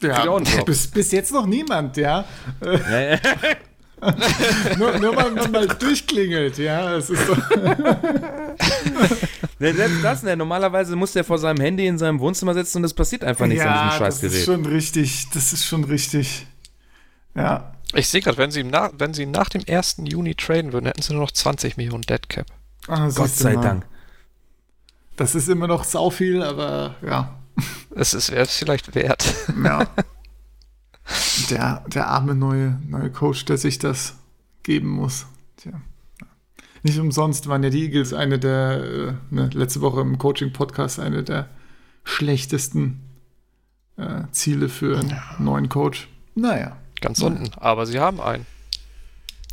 [0.00, 0.24] Ja,
[0.66, 2.24] bis, bis jetzt noch niemand, ja.
[2.62, 3.18] Ja, ja.
[4.78, 6.94] Nur, nur weil man mal durchklingelt, ja.
[6.96, 7.36] Es ist so.
[9.60, 12.84] Ne, Selbst das, ne, normalerweise muss der vor seinem Handy in seinem Wohnzimmer sitzen und
[12.84, 14.44] es passiert einfach nichts an diesem das ist Scheißgerät.
[14.44, 15.26] schon richtig.
[15.34, 16.46] Das ist schon richtig.
[17.34, 17.72] Ja.
[17.94, 19.96] Ich sehe gerade, wenn, sie nach- wenn sie nach dem 1.
[20.04, 22.46] Juni traden würden, hätten sie nur noch 20 Millionen Dead Cap.
[22.86, 23.62] Ah, Gott sei mal.
[23.62, 23.86] Dank.
[25.16, 27.34] Das ist immer noch sau viel, aber ja.
[27.96, 29.24] Es ist wäre es vielleicht wert.
[29.64, 29.86] ja.
[31.50, 34.16] Der, der arme neue, neue Coach, der sich das
[34.62, 35.26] geben muss.
[35.56, 35.80] Tja.
[36.82, 41.24] Nicht umsonst waren ja die Eagles eine der, äh, ne, letzte Woche im Coaching-Podcast, eine
[41.24, 41.48] der
[42.04, 43.00] schlechtesten
[43.96, 46.08] äh, Ziele für einen neuen Coach.
[46.34, 46.76] Naja.
[47.00, 47.50] Ganz unten.
[47.56, 48.46] Aber sie haben einen.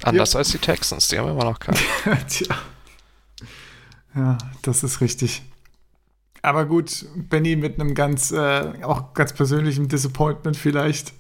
[0.04, 1.78] Anders als die Texans, die haben immer noch keinen.
[2.28, 2.56] Tja.
[4.14, 5.44] Ja, das ist richtig.
[6.42, 11.14] Aber gut, Benny mit einem ganz, äh, auch ganz persönlichen Disappointment vielleicht.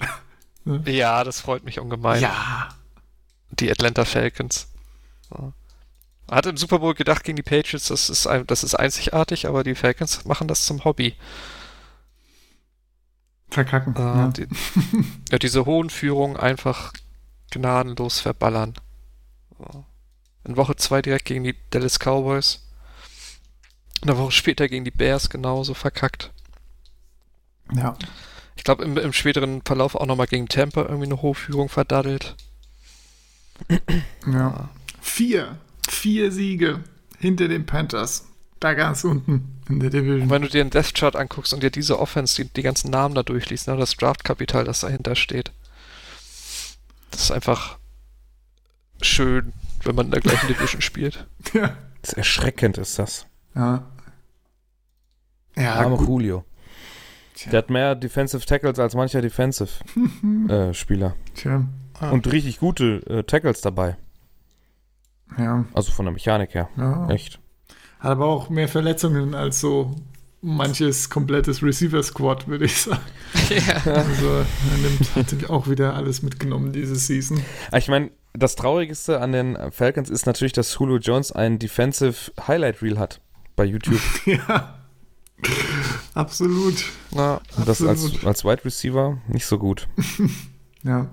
[0.85, 2.21] Ja, das freut mich ungemein.
[2.21, 2.69] Ja.
[3.51, 4.67] Die Atlanta Falcons.
[5.31, 5.53] Ja.
[6.29, 9.63] Hat im Super Bowl gedacht gegen die Patriots, das ist, ein, das ist einzigartig, aber
[9.63, 11.15] die Falcons machen das zum Hobby.
[13.49, 13.95] Verkacken.
[13.95, 14.27] Äh, ja.
[14.29, 14.47] die,
[15.31, 16.93] ja, diese hohen Führungen einfach
[17.51, 18.73] gnadenlos verballern.
[19.57, 19.85] So.
[20.45, 22.67] In Woche 2 direkt gegen die Dallas Cowboys.
[24.01, 26.31] Eine Woche später gegen die Bears genauso verkackt.
[27.73, 27.95] ja.
[28.55, 32.35] Ich glaube, im, im späteren Verlauf auch nochmal gegen Tampa irgendwie eine hohe Führung verdaddelt.
[34.25, 34.69] Ja.
[35.01, 35.57] Vier.
[35.89, 36.83] Vier Siege
[37.19, 38.27] hinter den Panthers.
[38.59, 40.29] Da ganz unten in der Und Division.
[40.29, 43.13] wenn du dir den Death Chart anguckst und dir diese Offense, die, die ganzen Namen
[43.13, 45.51] da durchliest, ne, das Draftkapital, das dahinter steht,
[47.11, 47.77] das ist einfach
[49.01, 49.53] schön,
[49.83, 51.27] wenn man in der gleichen Division spielt.
[51.53, 51.77] Ja.
[52.01, 53.25] Das ist erschreckend ist das.
[53.55, 53.85] Ja.
[55.57, 55.97] Ja, Arme.
[55.97, 56.43] Julio.
[57.35, 57.51] Tja.
[57.51, 61.15] Der hat mehr Defensive Tackles als mancher Defensive-Spieler.
[61.35, 61.65] Tja.
[61.99, 62.09] Ah.
[62.11, 63.97] Und richtig gute äh, Tackles dabei.
[65.37, 65.65] Ja.
[65.73, 66.69] Also von der Mechanik her.
[66.77, 67.09] ja.
[67.09, 67.39] Echt.
[67.99, 69.95] Hat aber auch mehr Verletzungen als so
[70.41, 72.99] manches komplettes Receiver-Squad, würde ich sagen.
[73.49, 73.73] ja.
[73.91, 77.39] Also, er nimmt, hat auch wieder alles mitgenommen diese Season.
[77.71, 82.31] Ah, Ich meine, das Traurigste an den Falcons ist natürlich, dass Julio Jones ein Defensive
[82.47, 83.21] Highlight Reel hat
[83.55, 83.99] bei YouTube.
[84.25, 84.75] Ja.
[86.13, 86.85] Absolut.
[87.11, 88.25] Na, Und das als, Absolut.
[88.25, 89.87] als Wide Receiver nicht so gut.
[90.83, 91.07] Ja.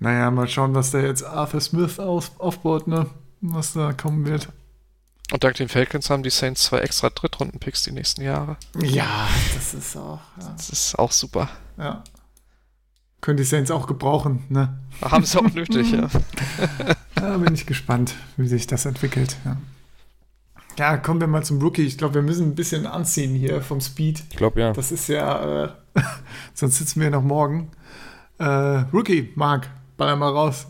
[0.00, 3.06] Naja, mal schauen, was da jetzt Arthur Smith aus, aufbaut, ne?
[3.40, 4.48] Was da kommen wird.
[5.32, 8.56] und dank den Falcons haben die Saints zwei extra Drittrunden-Picks die nächsten Jahre.
[8.80, 10.18] Ja, das ist auch.
[10.40, 10.52] Ja.
[10.56, 11.48] Das ist auch super.
[11.78, 12.02] ja.
[13.20, 14.80] Können die Saints auch gebrauchen, ne?
[15.02, 16.08] Haben sie auch nötig, ja.
[17.14, 19.36] Da bin ich gespannt, wie sich das entwickelt.
[19.44, 19.56] Ja.
[20.80, 21.82] Ja, kommen wir mal zum Rookie.
[21.84, 24.22] Ich glaube, wir müssen ein bisschen anziehen hier vom Speed.
[24.30, 24.72] Ich glaube ja.
[24.72, 25.68] Das ist ja, äh,
[26.54, 27.70] sonst sitzen wir noch morgen.
[28.38, 29.68] Äh, Rookie, Marc,
[29.98, 30.66] baller mal raus.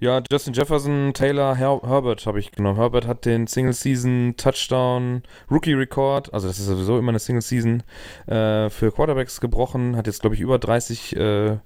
[0.00, 2.76] Ja, Justin Jefferson, Taylor, Her Herbert habe ich genommen.
[2.76, 7.82] Herbert hat den Single-Season Touchdown Rookie Record, also das ist sowieso immer eine Single-Season,
[8.26, 9.96] äh, für Quarterbacks gebrochen.
[9.96, 11.56] Hat jetzt, glaube ich, über 30 äh,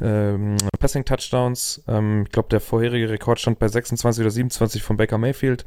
[0.00, 1.82] ähm, Passing-Touchdowns.
[1.88, 5.66] Ähm, ich glaube, der vorherige Rekord stand bei 26 oder 27 von Baker Mayfield.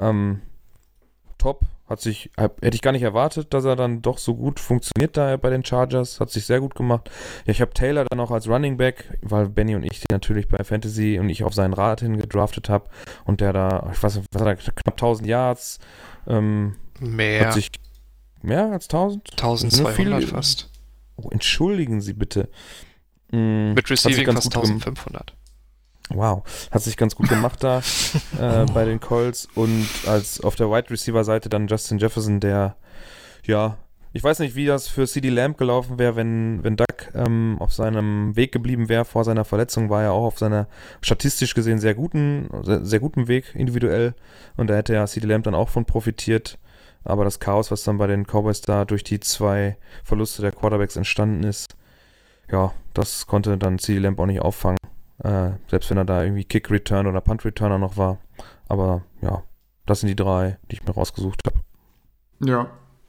[0.00, 0.42] Ähm,
[1.38, 1.60] top.
[1.88, 5.16] Hat sich, hab, hätte ich gar nicht erwartet, dass er dann doch so gut funktioniert
[5.16, 6.18] da bei den Chargers.
[6.18, 7.08] Hat sich sehr gut gemacht.
[7.46, 10.48] Ja, ich habe Taylor dann auch als Running Back, weil Benny und ich den natürlich
[10.48, 12.90] bei Fantasy und ich auf seinen Rat hin gedraftet habe.
[13.24, 15.78] Und der da, ich weiß nicht, was hat er, knapp 1000 Yards.
[16.26, 17.46] Ähm, Mehr.
[17.46, 17.70] Hat sich
[18.42, 19.30] mehr als 1000?
[19.32, 20.68] 1200 Viele- fast.
[21.14, 22.48] Oh, entschuldigen Sie bitte.
[23.30, 25.34] Mm, Mit Receiving fast gut gem- 1500.
[26.10, 27.82] Wow, hat sich ganz gut gemacht da
[28.40, 32.76] äh, bei den Colts und als auf der Wide Receiver Seite dann Justin Jefferson, der
[33.44, 33.76] ja,
[34.12, 37.72] ich weiß nicht, wie das für CD Lamb gelaufen wäre, wenn wenn Duck ähm, auf
[37.72, 40.68] seinem Weg geblieben wäre vor seiner Verletzung, war er auch auf seiner
[41.00, 44.14] statistisch gesehen sehr guten sehr, sehr guten Weg individuell
[44.56, 46.58] und da hätte ja CD Lamb dann auch von profitiert.
[47.02, 50.96] Aber das Chaos, was dann bei den Cowboys da durch die zwei Verluste der Quarterbacks
[50.96, 51.76] entstanden ist,
[52.50, 54.78] ja, das konnte dann CD Lamb auch nicht auffangen.
[55.22, 58.18] Äh, selbst wenn er da irgendwie Kick-Return oder Punt-Returner noch war.
[58.68, 59.42] Aber ja,
[59.86, 61.60] das sind die drei, die ich mir rausgesucht habe.
[62.40, 62.68] Ja.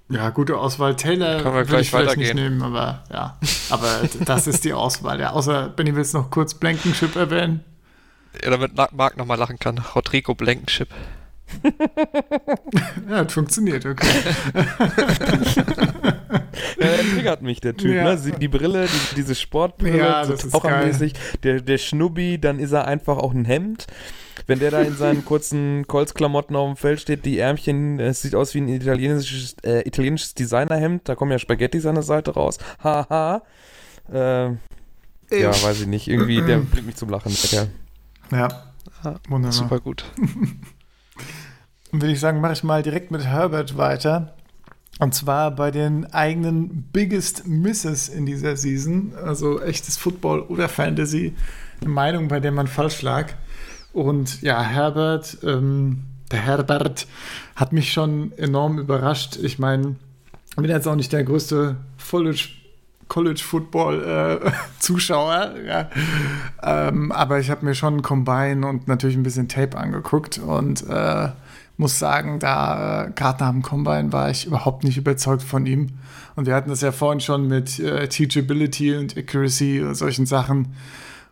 [0.10, 0.96] Ja, gute Auswahl.
[0.96, 2.60] Taylor Können wir würde gleich ich vielleicht nicht weitergehen.
[2.60, 3.38] nehmen, aber ja.
[3.70, 5.20] Aber das ist die Auswahl.
[5.20, 7.66] Ja, außer Benny willst noch kurz Blankenship erwähnen.
[8.42, 9.78] Ja, damit Marc nochmal lachen kann.
[9.80, 10.88] Rodrigo Blankenship.
[13.10, 14.08] Ja, hat funktioniert, okay.
[16.80, 17.94] Ja, er triggert mich, der Typ.
[17.94, 18.04] Ja.
[18.04, 18.18] Ne?
[18.18, 21.14] Sie- Die Brille, die, diese Sportbrille, Ja, so tauchermäßig.
[21.44, 23.88] Der, der Schnubbi, dann ist er einfach auch ein Hemd.
[24.46, 28.36] Wenn der da in seinen kurzen Colts-Klamotten auf dem Feld steht, die Ärmchen, es sieht
[28.36, 31.10] aus wie ein italienisches, äh, italienisches Designerhemd.
[31.10, 32.58] Da kommen ja Spaghettis an der Seite raus.
[32.84, 33.42] Haha.
[34.12, 34.46] Äh,
[35.32, 36.08] ja, weiß ich nicht.
[36.08, 37.68] Irgendwie, der bringt mich zum Lachen, der.
[38.32, 38.48] Ja,
[39.04, 39.52] Ah, wunderbar.
[39.52, 40.06] Super gut.
[41.92, 44.36] Und würde ich sagen, mache ich mal direkt mit Herbert weiter.
[45.00, 49.14] Und zwar bei den eigenen Biggest Misses in dieser Season.
[49.24, 51.36] Also echtes Football oder Fantasy.
[51.82, 53.34] Eine Meinung, bei der man falsch lag.
[53.94, 57.08] Und ja, Herbert, ähm, der Herbert
[57.56, 59.38] hat mich schon enorm überrascht.
[59.38, 59.96] Ich meine,
[60.50, 61.78] ich bin jetzt auch nicht der größte
[62.10, 62.50] College,
[63.08, 65.90] College Football äh, Zuschauer, ja.
[66.64, 71.30] ähm, aber ich habe mir schon Combine und natürlich ein bisschen Tape angeguckt und äh,
[71.78, 75.92] muss sagen, da äh, gerade nach dem Combine war ich überhaupt nicht überzeugt von ihm.
[76.36, 80.76] Und wir hatten das ja vorhin schon mit äh, Teachability und Accuracy und solchen Sachen.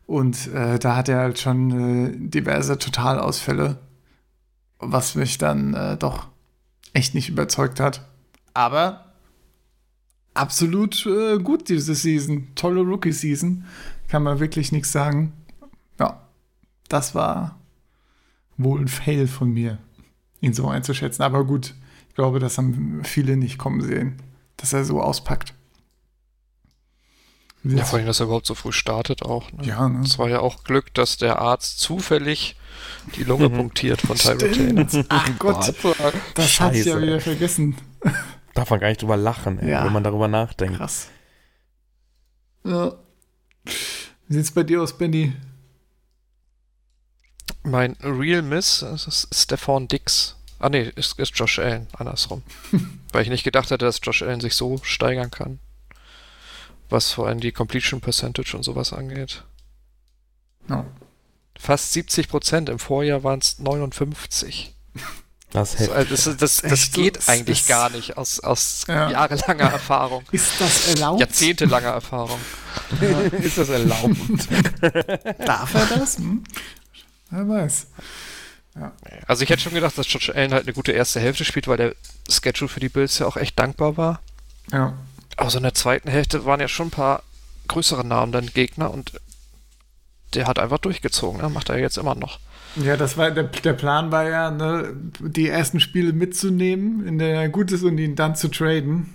[0.05, 3.79] Und äh, da hat er halt schon äh, diverse Totalausfälle,
[4.77, 6.27] was mich dann äh, doch
[6.93, 8.07] echt nicht überzeugt hat.
[8.53, 9.05] Aber
[10.35, 12.49] absolut äh, gut diese Season.
[12.55, 13.65] Tolle Rookie-Season.
[14.07, 15.33] Kann man wirklich nichts sagen.
[15.99, 16.21] Ja,
[16.87, 17.57] das war
[18.57, 19.79] wohl ein Fail von mir,
[20.45, 21.23] ihn so einzuschätzen.
[21.23, 21.73] Aber gut,
[22.09, 24.21] ich glaube, das haben viele nicht kommen sehen,
[24.57, 25.53] dass er so auspackt.
[27.63, 29.51] Ja, vor allem, dass er überhaupt so früh startet auch.
[29.51, 29.65] Ne?
[29.65, 30.01] Ja, ne?
[30.05, 32.55] Es war ja auch Glück, dass der Arzt zufällig
[33.15, 35.05] die Lunge punktiert von Tyrod Taylor.
[35.09, 35.73] Ach Gott,
[36.35, 37.75] das hatte ich ja wieder vergessen.
[38.53, 39.83] Darf man gar nicht drüber lachen, ey, Ja.
[39.83, 40.77] wenn man darüber nachdenkt.
[40.77, 41.07] Krass.
[42.63, 42.93] Ja.
[44.27, 45.33] Wie sieht's bei dir aus, Benny?
[47.63, 50.34] Mein Real Miss das ist Stefan Dix.
[50.65, 52.41] Ah nee, ist, ist Josh Allen, andersrum.
[53.11, 55.59] Weil ich nicht gedacht hätte, dass Josh Allen sich so steigern kann.
[56.89, 59.43] Was vor allem die Completion Percentage und sowas angeht.
[60.67, 60.85] Ja.
[61.55, 64.73] Fast 70 Prozent, im Vorjahr waren es 59.
[65.51, 69.11] Das Das, also das, das, das, geht Das eigentlich ist- gar nicht aus, aus Ja.
[69.11, 70.23] jahrelanger Erfahrung.
[70.31, 71.19] Ist das erlaubt?
[71.19, 72.39] Jahrzehntelanger Erfahrung.
[73.39, 74.17] ist das erlaubt.
[75.45, 76.17] Darf er das?
[76.17, 76.43] Hm?
[77.29, 77.85] Wer weiß.
[79.27, 81.77] Also ich hätte schon gedacht, dass Josh Allen halt eine gute erste Hälfte spielt, weil
[81.77, 81.95] der
[82.29, 84.19] Schedule für die Bills ja auch echt dankbar war.
[84.71, 84.93] Ja.
[85.37, 87.23] Aber so in der zweiten Hälfte waren ja schon ein paar
[87.67, 89.13] größere Namen dann Gegner und
[90.33, 91.49] der hat einfach durchgezogen, ne?
[91.49, 92.39] macht er jetzt immer noch.
[92.75, 97.41] Ja, das war der, der Plan war ja, ne, die ersten Spiele mitzunehmen, in der
[97.41, 99.13] er gut ist und ihn dann zu traden.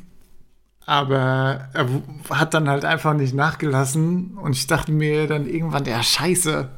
[0.86, 1.88] Aber er
[2.30, 6.68] hat dann halt einfach nicht nachgelassen und ich dachte mir dann irgendwann, der Scheiße,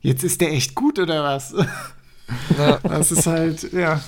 [0.00, 1.54] jetzt ist der echt gut oder was?
[2.58, 2.78] Ja.
[2.82, 4.00] Das ist halt, ja,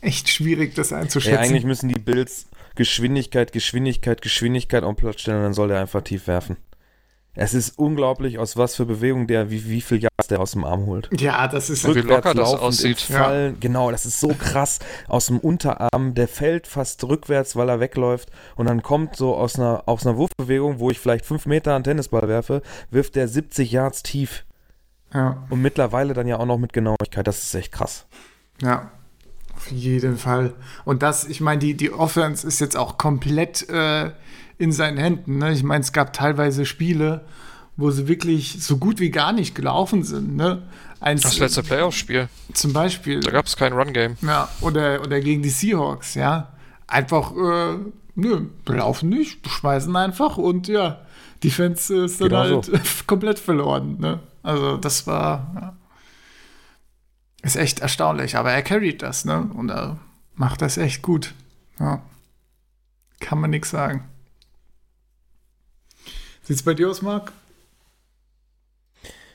[0.00, 1.38] echt schwierig, das einzuschätzen.
[1.38, 5.80] Ey, eigentlich müssen die Bills Geschwindigkeit, Geschwindigkeit, Geschwindigkeit auf Platz stellen und dann soll der
[5.80, 6.56] einfach tief werfen.
[7.34, 10.64] Es ist unglaublich, aus was für Bewegung der, wie, wie viel Yards der aus dem
[10.64, 11.08] Arm holt.
[11.20, 13.00] ja, das ist Wie locker das laufend, aussieht.
[13.00, 13.58] Fallen.
[13.60, 14.80] Genau, das ist so krass.
[15.06, 18.30] Aus dem Unterarm, der fällt fast rückwärts, weil er wegläuft.
[18.56, 21.84] Und dann kommt so aus einer, aus einer Wurfbewegung, wo ich vielleicht fünf Meter einen
[21.84, 24.44] Tennisball werfe, wirft der 70 Yards tief.
[25.12, 27.26] Ja, Und mittlerweile dann ja auch noch mit Genauigkeit.
[27.26, 28.06] Das ist echt krass.
[28.62, 28.90] ja.
[29.56, 30.54] Auf jeden Fall.
[30.86, 34.10] Und das, ich meine, die, die Offense ist jetzt auch komplett äh,
[34.56, 35.36] in seinen Händen.
[35.36, 35.52] Ne?
[35.52, 37.26] Ich meine, es gab teilweise Spiele,
[37.76, 40.34] wo sie wirklich so gut wie gar nicht gelaufen sind.
[40.34, 40.62] Ne?
[41.00, 43.20] Eins, Das letzte Playoff-Spiel, zum Beispiel.
[43.20, 44.16] da gab es kein Run-Game.
[44.22, 46.54] Ja, oder, oder gegen die Seahawks, ja.
[46.86, 47.76] Einfach, äh,
[48.14, 51.00] nö, wir laufen nicht, schmeißen einfach und ja,
[51.42, 52.72] Defense ist dann Genau halt so.
[53.06, 54.20] komplett verloren, ne?
[54.42, 55.76] Also das war, ja,
[57.42, 59.50] ist echt erstaunlich, aber er carried das, ne?
[59.54, 59.98] Und er
[60.34, 61.34] macht das echt gut,
[61.78, 62.02] ja.
[63.20, 64.08] Kann man nichts sagen.
[66.42, 67.32] Sieht's bei dir aus, Marc?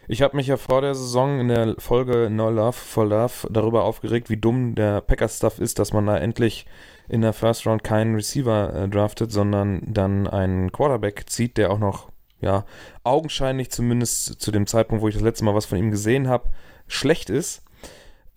[0.07, 3.83] Ich habe mich ja vor der Saison in der Folge No Love for Love darüber
[3.83, 6.65] aufgeregt, wie dumm der Packers-Stuff ist, dass man da endlich
[7.07, 11.79] in der First Round keinen Receiver äh, draftet, sondern dann einen Quarterback zieht, der auch
[11.79, 12.65] noch, ja,
[13.03, 16.49] augenscheinlich zumindest zu dem Zeitpunkt, wo ich das letzte Mal was von ihm gesehen habe,
[16.87, 17.63] schlecht ist.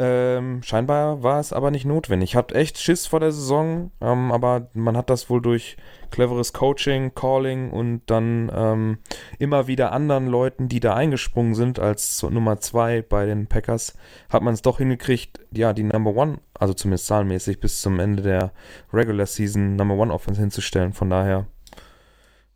[0.00, 2.36] Ähm, scheinbar war es aber nicht notwendig.
[2.36, 5.76] Hatte echt Schiss vor der Saison, ähm, aber man hat das wohl durch
[6.12, 8.98] cleveres Coaching, Calling und dann ähm,
[9.40, 13.98] immer wieder anderen Leuten, die da eingesprungen sind als Nummer zwei bei den Packers,
[14.30, 18.22] hat man es doch hingekriegt, ja, die Number One, also zumindest zahlenmäßig, bis zum Ende
[18.22, 18.52] der
[18.92, 20.92] Regular Season Number One Offense hinzustellen.
[20.92, 21.46] Von daher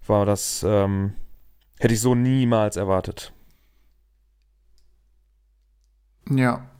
[0.06, 1.14] war das, ähm,
[1.80, 3.32] hätte ich so niemals erwartet.
[6.30, 6.71] Ja,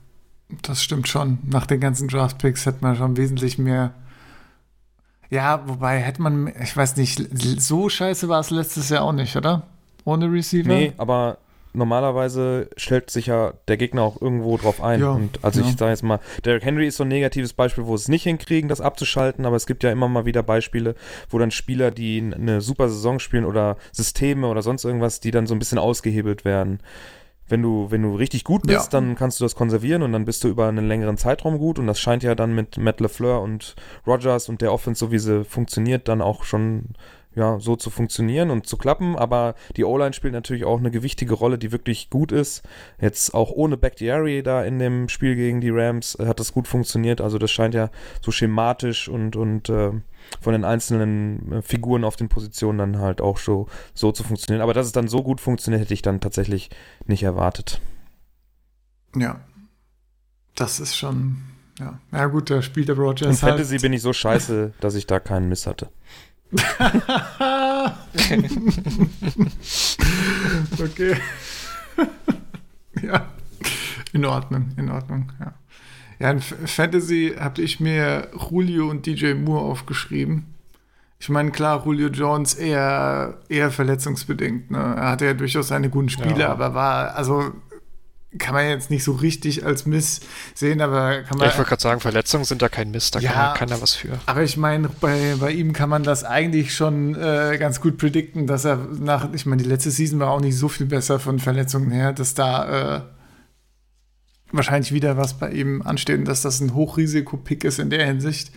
[0.62, 1.38] das stimmt schon.
[1.44, 3.94] Nach den ganzen Draft-Picks hätte man schon wesentlich mehr.
[5.30, 7.26] Ja, wobei hätte man, ich weiß nicht,
[7.60, 9.62] so scheiße war es letztes Jahr auch nicht, oder?
[10.04, 10.68] Ohne Receiver?
[10.68, 11.38] Nee, aber
[11.72, 15.00] normalerweise stellt sich ja der Gegner auch irgendwo drauf ein.
[15.00, 15.66] Ja, und also ja.
[15.66, 18.68] ich sage jetzt mal, Derrick Henry ist so ein negatives Beispiel, wo es nicht hinkriegen,
[18.68, 20.94] das abzuschalten, aber es gibt ja immer mal wieder Beispiele,
[21.30, 25.46] wo dann Spieler, die eine super Saison spielen oder Systeme oder sonst irgendwas, die dann
[25.46, 26.80] so ein bisschen ausgehebelt werden.
[27.52, 29.00] Wenn du, wenn du richtig gut bist, Ja.
[29.00, 31.86] dann kannst du das konservieren und dann bist du über einen längeren Zeitraum gut und
[31.86, 33.76] das scheint ja dann mit Matt LeFleur und
[34.06, 36.94] Rogers und der Offense, so wie sie funktioniert, dann auch schon
[37.34, 41.32] ja, so zu funktionieren und zu klappen, aber die O-Line spielt natürlich auch eine gewichtige
[41.34, 42.62] Rolle, die wirklich gut ist.
[43.00, 47.20] Jetzt auch ohne Bakhtiari da in dem Spiel gegen die Rams hat das gut funktioniert,
[47.20, 47.90] also das scheint ja
[48.20, 49.92] so schematisch und, und äh,
[50.40, 54.62] von den einzelnen äh, Figuren auf den Positionen dann halt auch so, so zu funktionieren.
[54.62, 56.70] Aber dass es dann so gut funktioniert, hätte ich dann tatsächlich
[57.06, 57.80] nicht erwartet.
[59.16, 59.40] Ja.
[60.54, 61.38] Das ist schon,
[61.78, 61.98] ja.
[62.12, 63.82] Ja, gut, da spielt der In Rogers Fantasy halt.
[63.82, 65.88] bin ich so scheiße, dass ich da keinen Miss hatte.
[70.78, 71.16] okay.
[73.02, 73.28] ja.
[74.12, 75.54] In Ordnung, in Ordnung, ja.
[76.22, 80.46] Ja, in Fantasy habe ich mir Julio und DJ Moore aufgeschrieben.
[81.18, 84.70] Ich meine, klar, Julio Jones eher, eher verletzungsbedingt.
[84.70, 84.78] Ne?
[84.78, 86.48] Er hatte ja durchaus seine guten Spiele, Ja.
[86.52, 87.50] aber war, also
[88.38, 90.20] kann man jetzt nicht so richtig als Miss
[90.54, 91.48] sehen, aber kann Ja, man.
[91.48, 93.32] ich wollte gerade sagen, Verletzungen sind da kein Mist, da Ja.
[93.54, 94.18] kann keiner was für.
[94.26, 98.46] Aber ich meine, bei, bei ihm kann man das eigentlich schon äh, ganz gut predikten,
[98.46, 101.40] dass er nach, ich meine, die letzte Season war auch nicht so viel besser von
[101.40, 103.00] Verletzungen her, dass da äh,
[104.52, 108.52] wahrscheinlich wieder was bei ihm ansteht und dass das ein Hochrisiko-Pick ist in der Hinsicht.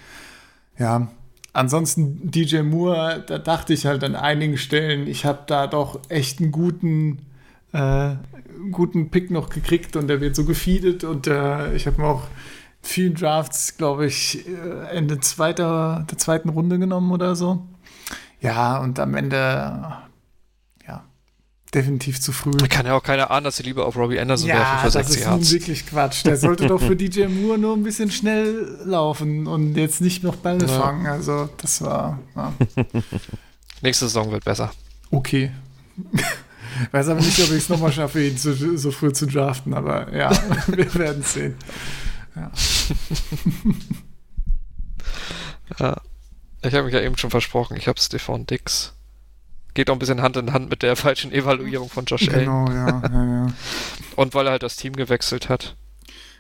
[0.78, 1.10] Ja,
[1.54, 6.40] ansonsten DJ Moore, da dachte ich halt an einigen Stellen, ich habe da doch echt
[6.40, 7.20] einen guten,
[7.72, 8.16] äh,
[8.72, 12.28] guten Pick noch gekriegt und der wird so gefeedet und äh, ich habe mir auch
[12.82, 17.66] vielen Drafts, glaube ich, äh, Ende zweiter, der zweiten Runde genommen oder so.
[18.42, 19.98] Ja, und am Ende,
[21.76, 22.52] definitiv zu früh.
[22.70, 24.94] Kann ja auch keiner ahnen, dass sie lieber auf Robbie Anderson werfen Ja, für das
[24.94, 25.52] 60 ist nun Yards.
[25.52, 26.26] wirklich Quatsch.
[26.26, 30.36] Der sollte doch für DJ Moore nur ein bisschen schnell laufen und jetzt nicht noch
[30.38, 30.80] Bälle Ja.
[30.82, 31.06] fangen.
[31.06, 32.54] Also, das war ja,
[33.82, 34.72] Nächste Saison wird besser.
[35.12, 35.52] okay.
[36.92, 40.14] Weiß aber nicht, ob ich es nochmal schaffe, ihn zu, so früh zu draften, aber
[40.14, 40.30] ja,
[40.68, 41.56] wir werden es sehen.
[42.36, 42.52] Ja.
[46.64, 48.94] Ich habe mich ja eben schon versprochen, ich habe Stefan Dix.
[49.76, 52.40] Geht auch ein bisschen Hand in Hand mit der falschen Evaluierung von Josh Allen.
[52.46, 53.48] Genau, ja, ja, ja.
[54.16, 55.76] Und weil er halt das Team gewechselt hat.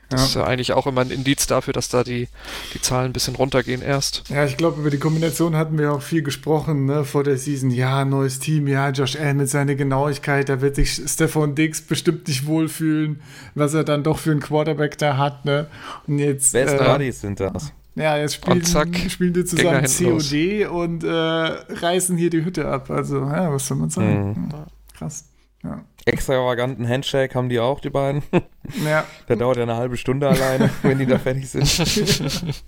[0.09, 0.25] Das Ja.
[0.27, 2.27] ist ja eigentlich auch immer ein Indiz dafür, dass da die,
[2.75, 4.23] die Zahlen ein bisschen runtergehen erst.
[4.29, 7.71] Ja, ich glaube, über die Kombination hatten wir auch viel gesprochen, ne, vor der Season.
[7.71, 12.27] Ja, neues Team, ja, Josh Allen mit seiner Genauigkeit, da wird sich Stefan Diggs bestimmt
[12.27, 13.19] nicht wohlfühlen,
[13.55, 15.67] was er dann doch für einen Quarterback da hat, ne.
[16.05, 17.73] Und jetzt, Best äh, Buddies sind das.
[17.95, 20.29] Ja, jetzt spielen, Und zack, spielen die zusammen hinten los.
[20.29, 22.89] COD und äh, reißen hier die Hütte ab.
[22.89, 24.29] Also, ja, was soll man sagen?
[24.29, 24.49] Mhm.
[24.97, 25.25] Krass.
[25.63, 25.83] Ja.
[26.05, 28.21] Extravaganten Handshake haben die auch, die beiden.
[28.85, 31.65] ja, Der dauert ja eine halbe Stunde alleine, wenn die da fertig sind.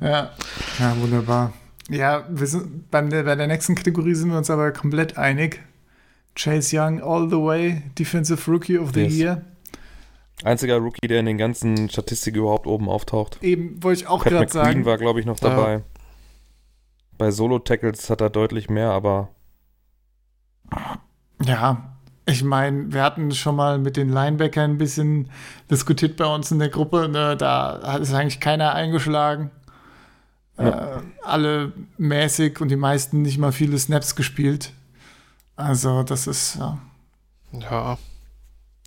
[0.00, 0.30] Ja,
[0.78, 1.52] ja wunderbar.
[1.88, 5.60] Ja, wir sind, der- bei der nächsten Kategorie sind wir uns aber komplett einig.
[6.34, 9.14] Chase Young all the way, Defensive Rookie of the Yes.
[9.16, 9.42] Year.
[10.44, 13.38] Einziger Rookie, der in den ganzen Statistiken überhaupt oben auftaucht.
[13.42, 14.84] Eben, wollte ich auch gerade McQueen sagen.
[14.84, 15.48] war, glaube ich, noch Ja.
[15.50, 15.82] dabei.
[17.18, 19.30] Bei Solo-Tackles hat er deutlich mehr, aber
[21.44, 25.30] Ja, ich meine, wir hatten schon mal mit den Linebackern ein bisschen
[25.70, 27.08] diskutiert bei uns in der Gruppe.
[27.08, 27.36] Ne?
[27.36, 29.50] Da hat es eigentlich keiner eingeschlagen.
[30.58, 30.72] Äh,
[31.22, 34.72] alle mäßig und die meisten nicht mal viele Snaps gespielt.
[35.54, 36.78] Also, das ist, ja.
[37.52, 37.98] Ja.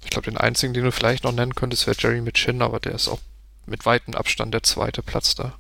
[0.03, 2.93] Ich glaube, den einzigen, den du vielleicht noch nennen könntest, wäre Jerry Mitchin, aber der
[2.93, 3.19] ist auch
[3.65, 5.53] mit weitem Abstand der zweite Platz da.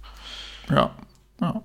[0.69, 0.91] Ja,
[1.41, 1.61] ja.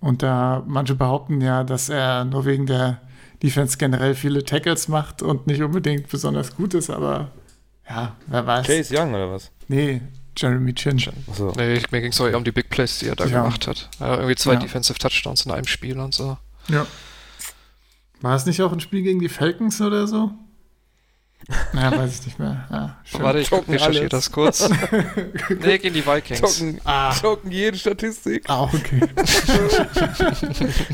[0.00, 3.00] Und da manche behaupten ja, dass er nur wegen der
[3.42, 7.30] Defense generell viele Tackles macht und nicht unbedingt besonders gut ist, aber
[7.88, 8.66] ja, wer weiß.
[8.66, 9.50] Chase Young oder was?
[9.68, 10.00] Nee,
[10.36, 10.98] Jeremy Chin.
[11.28, 11.52] Achso.
[11.56, 13.42] Nee, mir ging es eher um die Big Plays, die er da Ja.
[13.42, 13.90] gemacht hat.
[13.98, 14.60] Ja, irgendwie zwei Ja.
[14.60, 16.38] Defensive Touchdowns in einem Spiel und so.
[16.68, 16.86] Ja.
[18.22, 20.30] War es nicht auch ein Spiel gegen die Falcons oder so?
[21.72, 22.66] Naja, weiß ich nicht mehr.
[22.70, 23.22] Ja, schön.
[23.22, 24.68] Warte, ich recherchiere das kurz.
[25.60, 26.40] nee, gegen die Vikings.
[26.40, 27.12] Zocken, Ah.
[27.12, 28.44] zocken jede Statistik.
[28.48, 29.00] Ah, okay.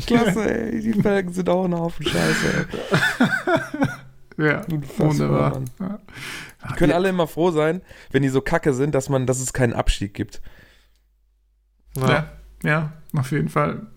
[0.05, 0.81] Klasse, ey.
[0.81, 2.67] Die Falcons sind auch ein Haufen Scheiße.
[4.37, 4.45] ey.
[4.47, 5.61] ja, Unfassbar, wunderbar.
[5.79, 5.99] Ja.
[6.69, 7.81] Die können alle immer froh sein,
[8.11, 10.41] wenn die so kacke sind, dass man, dass es keinen Abstieg gibt.
[11.97, 12.09] Ja.
[12.09, 12.29] Ja,
[12.63, 13.87] ja, auf jeden Fall.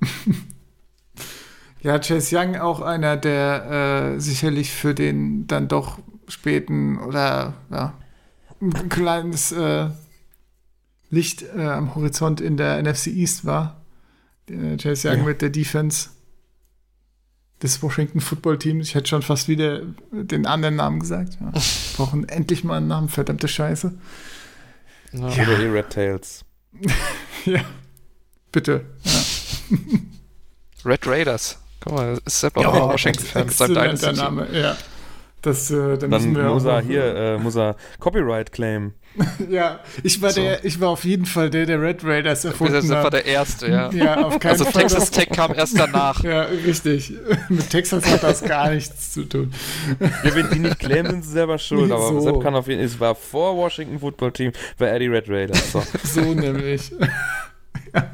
[1.80, 5.98] ja, Chase Young auch einer, der äh, sicherlich für den dann doch
[6.30, 7.94] späten oder ja,
[8.60, 9.88] ein kleines äh,
[11.10, 13.80] Licht äh, am Horizont in der NFC East war.
[14.48, 15.24] Der Chase Young Ja.
[15.24, 16.10] mit der Defense
[17.62, 18.88] des Washington Football Teams.
[18.88, 21.36] Ich hätte schon fast wieder den anderen Namen gesagt.
[21.40, 21.52] Ja.
[21.52, 21.60] Wir
[21.96, 23.92] brauchen endlich mal einen Namen, verdammte Scheiße.
[25.12, 25.20] Ja.
[25.26, 26.44] Oder die Red Tails.
[27.46, 27.62] Ja,
[28.52, 28.84] bitte.
[29.02, 29.20] Ja.
[30.84, 31.58] Red Raiders.
[31.80, 34.12] Guck mal, ist Sepp auch Ja, ein Washington-Fan mit seinem Dynasty.
[34.12, 34.76] Name, ja.
[35.42, 38.92] Das, äh, dann, Dann müssen wir muss er hier, äh, muss er Copyright claim.
[39.50, 42.88] Ja, ich war, der, ich war auf jeden Fall der, der Red Raiders erfunden Das
[42.90, 43.12] war hat.
[43.12, 43.90] der erste, ja.
[43.92, 44.82] Ja, auf keinen Also Fall.
[44.82, 46.22] Texas Tech kam erst danach.
[46.24, 47.12] Ja, richtig.
[47.48, 49.52] Mit Texas hat das gar nichts zu tun.
[49.98, 51.90] Ja, wenn die nicht claimen, sind sie selber schuld.
[51.90, 52.20] Aber So.
[52.20, 55.28] Sepp kann auf jeden Fall, es war vor Washington Football Team, war er die Red
[55.28, 55.72] Raiders.
[55.72, 55.82] So.
[56.04, 56.92] So nämlich.
[57.94, 58.10] ja.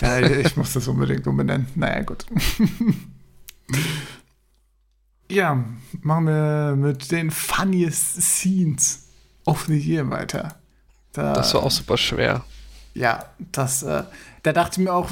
[0.00, 1.66] ja, ich muss das unbedingt umbenennen.
[1.74, 2.24] Naja, gut.
[5.32, 5.64] Ja,
[6.02, 9.08] machen wir mit den funniest scenes
[9.44, 10.56] of the year weiter.
[11.12, 12.44] Da, Das war auch super schwer.
[12.94, 14.02] Ja, das, äh,
[14.42, 15.10] da dachte ich mir auch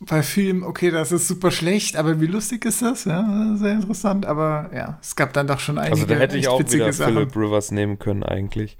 [0.00, 3.04] bei Filmen, okay, das ist super schlecht, aber wie lustig ist das?
[3.04, 6.48] Ja, sehr interessant, aber ja, es gab dann doch schon einige Also da hätte ich
[6.48, 7.14] auch wieder Sachen.
[7.14, 8.78] Philip Rivers nehmen können eigentlich.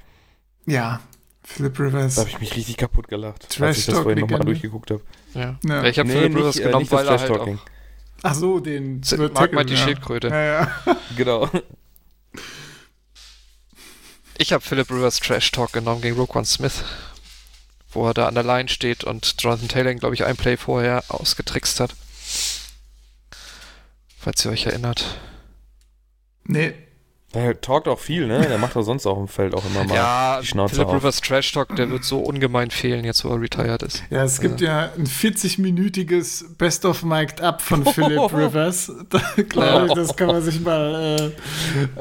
[0.66, 1.00] Ja,
[1.42, 2.14] Philip Rivers.
[2.14, 5.02] Da habe ich mich richtig kaputt gelacht, als ich das vorhin nochmal durchgeguckt habe.
[5.34, 5.56] Ja.
[5.64, 5.84] Ja.
[5.84, 7.58] Ich habe Philip Rivers äh, genommen, nicht das weil er halt auch
[8.22, 9.78] Ach so, den Z- mag mal die ja.
[9.84, 10.28] Schildkröte.
[10.28, 10.82] Ja, ja.
[11.16, 11.48] Genau.
[14.38, 16.82] Ich habe Philip Rivers Trash Talk genommen gegen Roquan Smith,
[17.90, 21.04] wo er da an der Line steht und Jonathan Taylor, glaube ich, ein Play vorher
[21.08, 21.94] ausgetrickst hat.
[24.18, 25.18] Falls ihr euch erinnert.
[26.44, 26.74] Nee,
[27.32, 28.40] Der talkt auch viel, ne?
[28.40, 30.94] Der macht doch sonst auch im Feld auch immer mal ja, die Schnauze Philip auf.
[30.96, 34.02] Rivers Trash Talk, der wird so ungemein fehlen, jetzt wo er retired ist.
[34.10, 38.90] ja, es gibt ja ein 40-minütiges Best of Mic'd Up von Philip Rivers.
[39.10, 41.32] Da glaube ich, das kann man sich mal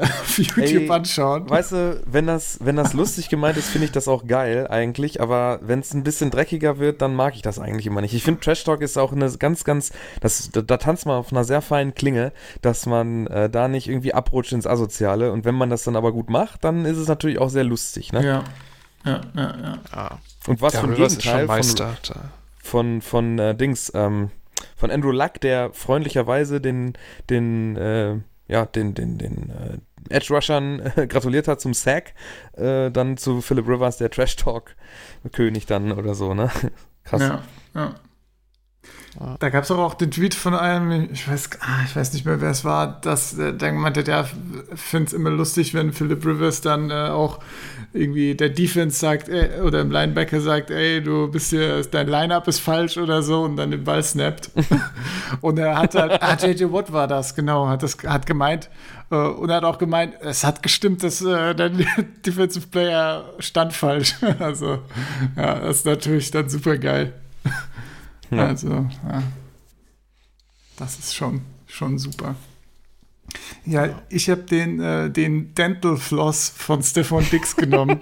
[0.02, 1.48] auf YouTube Ey, anschauen.
[1.48, 5.20] Weißt du, wenn das, wenn das lustig gemeint ist, finde ich das auch geil eigentlich,
[5.20, 8.14] aber wenn es ein bisschen dreckiger wird, dann mag ich das eigentlich immer nicht.
[8.14, 11.30] Ich finde Trash Talk ist auch eine ganz, ganz, das, da, da tanzt man auf
[11.30, 15.54] einer sehr feinen Klinge, dass man äh, da nicht irgendwie abrutscht ins Asoziale und wenn
[15.54, 18.24] man das dann aber gut macht, dann ist es natürlich auch sehr lustig, ne?
[18.24, 18.44] Ja.
[19.04, 19.78] Ja, ja, ja.
[19.92, 20.16] Ah,
[20.46, 21.62] Und was ist schon Gegenteil von,
[22.62, 24.30] von, von äh, Dings, ähm,
[24.76, 26.94] von Andrew Luck, der freundlicherweise den,
[27.30, 28.16] den, äh,
[28.48, 32.14] ja, den, den, den äh, Edge Rushern gratuliert hat zum Sack,
[32.52, 34.74] äh, dann zu Philip Rivers, der Trash Talk
[35.32, 36.50] König dann oder so, ne?
[37.04, 37.22] Krass.
[37.22, 37.42] Ja,
[37.74, 37.94] ja.
[39.40, 42.40] Da gab es auch den Tweet von einem, ich weiß, ah, ich weiß nicht mehr,
[42.40, 44.26] wer es war, dass äh, der meinte, der
[44.74, 47.40] findet es immer lustig, wenn Philip Rivers dann äh, auch
[47.92, 52.46] irgendwie der Defense sagt, ey, oder im Linebacker sagt, ey, du bist hier, dein Line-Up
[52.46, 54.50] ist falsch oder so und dann den Ball snappt.
[55.40, 58.70] und er hat halt, ah, JJ Watt war das, genau, hat das hat gemeint,
[59.10, 61.70] äh, und er hat auch gemeint, es hat gestimmt, dass äh, der
[62.24, 64.14] Defensive Player stand falsch.
[64.38, 64.78] also,
[65.36, 67.12] ja, das ist natürlich dann super geil.
[68.30, 68.46] Ja.
[68.46, 69.22] Also, ja.
[70.76, 72.36] Das ist schon, schon super.
[73.64, 78.00] Ja, ich habe den, äh, den Dental Floss von Stefan Dix genommen.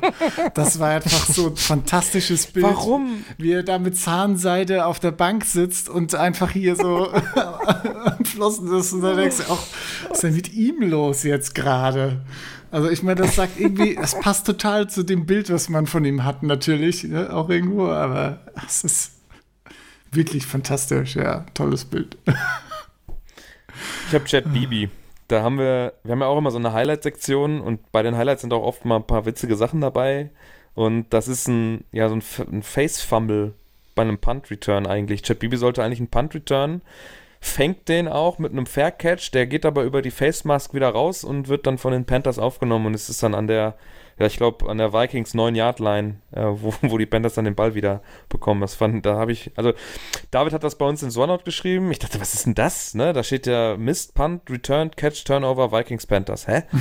[0.54, 2.64] Das war einfach so ein fantastisches Bild.
[2.64, 3.24] Warum?
[3.36, 8.72] Wie er da mit Zahnseide auf der Bank sitzt und einfach hier so am Flossen
[8.74, 8.92] ist.
[8.92, 9.62] Und dann denkst du auch,
[10.08, 12.22] was ist denn mit ihm los jetzt gerade?
[12.70, 16.04] Also ich meine, das sagt irgendwie, es passt total zu dem Bild, was man von
[16.04, 19.12] ihm hat, natürlich, ne, auch irgendwo, aber es ist
[20.12, 22.16] wirklich fantastisch, ja, tolles Bild.
[24.08, 24.88] Ich habe Chat Bibi.
[25.28, 28.40] Da haben wir, wir haben ja auch immer so eine Highlight-Sektion und bei den Highlights
[28.40, 30.30] sind auch oft mal ein paar witzige Sachen dabei.
[30.74, 33.54] Und das ist ein, ja, so ein, ein Face-Fumble
[33.94, 35.22] bei einem Punt-Return eigentlich.
[35.22, 36.82] Chat Bibi sollte eigentlich einen Punt-Return,
[37.40, 41.48] fängt den auch mit einem Fair-Catch, der geht aber über die Face-Mask wieder raus und
[41.48, 43.76] wird dann von den Panthers aufgenommen und es ist dann an der,
[44.18, 47.74] ja, ich glaube, an der Vikings 9-Yard-Line, äh, wo, wo die Panthers dann den Ball
[47.74, 48.60] wieder bekommen.
[48.60, 49.72] Das fand, da habe ich, also
[50.30, 51.90] David hat das bei uns in Sonout geschrieben.
[51.92, 52.94] Ich dachte, was ist denn das?
[52.94, 53.12] Ne?
[53.12, 56.46] Da steht ja Mist, Punt, Return, Catch, Turnover, Vikings, Panthers.
[56.46, 56.62] Hä?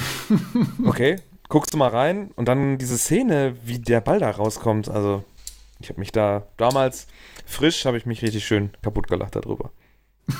[0.85, 1.17] Okay,
[1.49, 4.89] guckst du mal rein und dann diese Szene, wie der Ball da rauskommt.
[4.89, 5.23] Also,
[5.79, 7.07] ich habe mich da damals
[7.45, 9.71] frisch, habe ich mich richtig schön kaputt gelacht darüber.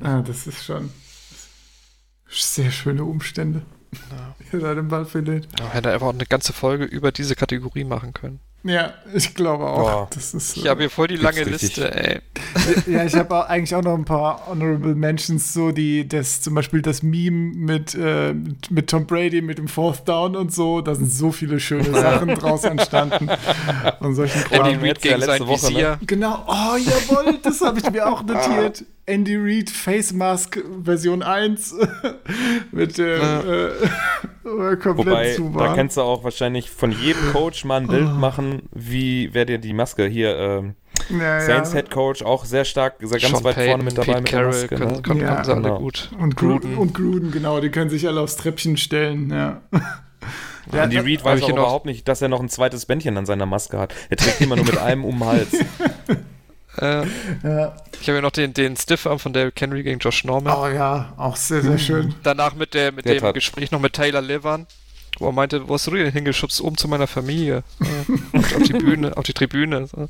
[0.00, 0.90] Ah, das ist schon
[2.28, 3.62] sehr schöne Umstände.
[4.10, 4.34] Ja.
[4.52, 5.48] Er da den Ball verliert.
[5.58, 8.40] Ja, hätte er einfach auch eine ganze Folge über diese Kategorie machen können.
[8.64, 10.08] Ja, ich glaube auch.
[10.14, 11.76] Ist, Ich habe hier voll die lange richtig.
[11.76, 12.20] Liste, ey.
[12.86, 16.80] ja, ich habe eigentlich auch noch ein paar Honorable Mentions, so die, das zum Beispiel
[16.80, 20.80] das Meme mit, äh, mit, mit Tom Brady mit dem Fourth Down und so.
[20.80, 23.28] Da sind so viele schöne Sachen draus entstanden.
[23.98, 24.66] Und solchen Kram.
[24.66, 25.70] Andy Reid gegen sein letzte Woche, ne?
[25.72, 25.98] Visier.
[26.06, 28.84] Genau, oh jawohl, das habe ich mir auch notiert.
[29.06, 31.74] Andy Reid Face Mask Version 1
[32.72, 33.68] mit dem äh,
[34.76, 38.62] komplett Wobei, zu da kannst du auch wahrscheinlich von jedem Coach mal ein Bild machen,
[38.72, 40.74] wie wer dir die Maske hier, ähm,
[41.10, 41.80] ja, Saints ja.
[41.80, 44.32] Head Coach, auch sehr stark, sehr ganz Sean weit Payton, vorne mit dabei Pete mit
[44.32, 44.68] der Carroll Maske.
[44.76, 45.02] können, Ne?
[45.02, 45.78] können, Ja, sie alle genau.
[45.78, 46.10] gut.
[46.18, 46.78] Und Gruden.
[46.78, 49.62] Und Gruden, genau, die können sich alle aufs Treppchen stellen, ja.
[50.72, 53.26] ja Andy Reid weiß ich auch überhaupt nicht, dass er noch ein zweites Bändchen an
[53.26, 53.94] seiner Maske hat.
[54.10, 55.50] Er trägt immer nur mit einem um den Hals.
[56.78, 57.04] Äh,
[57.42, 57.76] Ja.
[58.00, 60.54] ich habe ja noch den, den Stiffarm von Derrick Henry gegen Josh Norman.
[60.56, 62.14] Oh ja, auch sehr, sehr schön.
[62.22, 64.66] Danach mit, der, mit Der dem tat- Gespräch noch mit Taylor Levan,
[65.18, 66.60] wo er meinte, wo hast du denn hingeschubst?
[66.62, 67.62] Oben zu meiner Familie.
[68.32, 69.86] Auf die Bühne, auf die Tribüne.
[69.86, 70.08] So.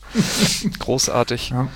[0.79, 1.51] Großartig.
[1.51, 1.69] Ja.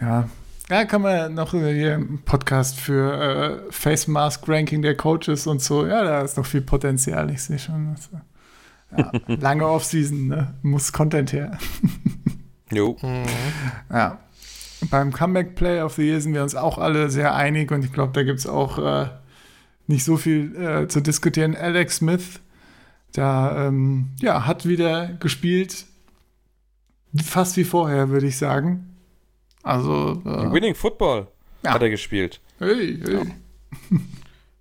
[0.00, 0.28] Ja.
[0.70, 5.60] Ja, kann man noch hier einen Podcast für äh, Face Mask Ranking der Coaches und
[5.60, 5.86] so.
[5.86, 7.94] Ja, da ist noch viel Potenzial, ich sehe schon.
[7.94, 8.20] Also,
[8.96, 10.54] ja, lange Offseason, ne?
[10.62, 11.58] Muss Content her.
[12.72, 12.96] Jo.
[13.02, 13.24] Mhm.
[13.90, 14.18] Ja.
[14.90, 17.92] Beim Comeback Play of the Year sind wir uns auch alle sehr einig und ich
[17.92, 19.08] glaube, da gibt es auch äh,
[19.86, 21.54] nicht so viel äh, zu diskutieren.
[21.54, 22.40] Alex Smith,
[23.12, 25.84] da ähm, ja, hat wieder gespielt,
[27.22, 28.96] fast wie vorher, würde ich sagen.
[29.62, 31.28] Also, äh, Winning Football
[31.62, 31.74] Ja.
[31.74, 32.40] hat er gespielt.
[32.58, 33.20] hey, hey.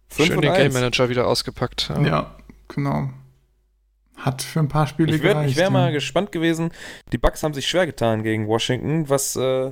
[0.10, 0.58] 5 Schön den 1.
[0.60, 1.90] Game Manager wieder ausgepackt.
[1.90, 2.02] Ja.
[2.02, 2.36] Ja,
[2.68, 3.10] genau.
[4.22, 5.58] Hat für ein paar Spiele Ich wäre gereicht.
[5.58, 5.92] wär mal ja.
[5.92, 6.72] gespannt gewesen.
[7.12, 9.72] Die Bucks haben sich schwer getan gegen Washington, was, äh,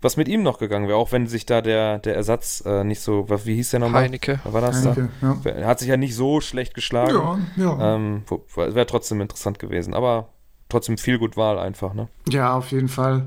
[0.00, 3.00] was mit ihm noch gegangen wäre, auch wenn sich da der, der Ersatz äh, nicht
[3.00, 4.04] so, was- wie hieß der nochmal?
[4.04, 4.40] Heineke.
[4.44, 4.94] War das ja.
[4.94, 5.50] da?
[5.50, 7.14] Er hat sich ja nicht so schlecht geschlagen.
[7.56, 7.94] Ja, ja.
[7.96, 8.22] Ähm,
[8.56, 10.30] wäre trotzdem interessant gewesen, aber
[10.68, 12.08] trotzdem viel gut Wahl einfach, ne?
[12.28, 13.26] Ja, auf jeden Fall.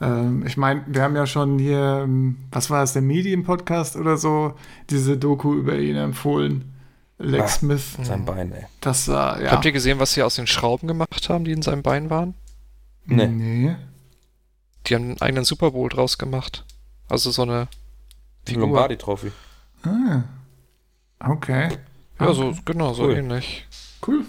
[0.00, 4.16] Ähm, ich meine, wir haben ja schon hier, ähm, was war das, der Medien-Podcast oder
[4.16, 4.54] so,
[4.88, 6.69] diese Doku über ihn empfohlen.
[7.22, 7.96] Lex Ah, Smith.
[8.02, 8.64] Sein Bein, ey.
[8.80, 9.50] Das war, ja.
[9.52, 12.34] Habt ihr gesehen, was sie aus den Schrauben gemacht haben, die in seinem Bein waren?
[13.04, 13.26] Nee.
[13.26, 13.76] Nee.
[14.86, 16.64] Die haben einen eigenen Super Bowl draus gemacht.
[17.08, 17.68] Also so eine
[18.48, 18.68] Die Figur.
[18.68, 19.32] Lombardi-Trophy.
[19.82, 20.22] Ah.
[21.18, 21.76] Okay.
[22.18, 23.16] Ja, so, genau, so Cool.
[23.16, 23.66] ähnlich.
[24.06, 24.24] Cool.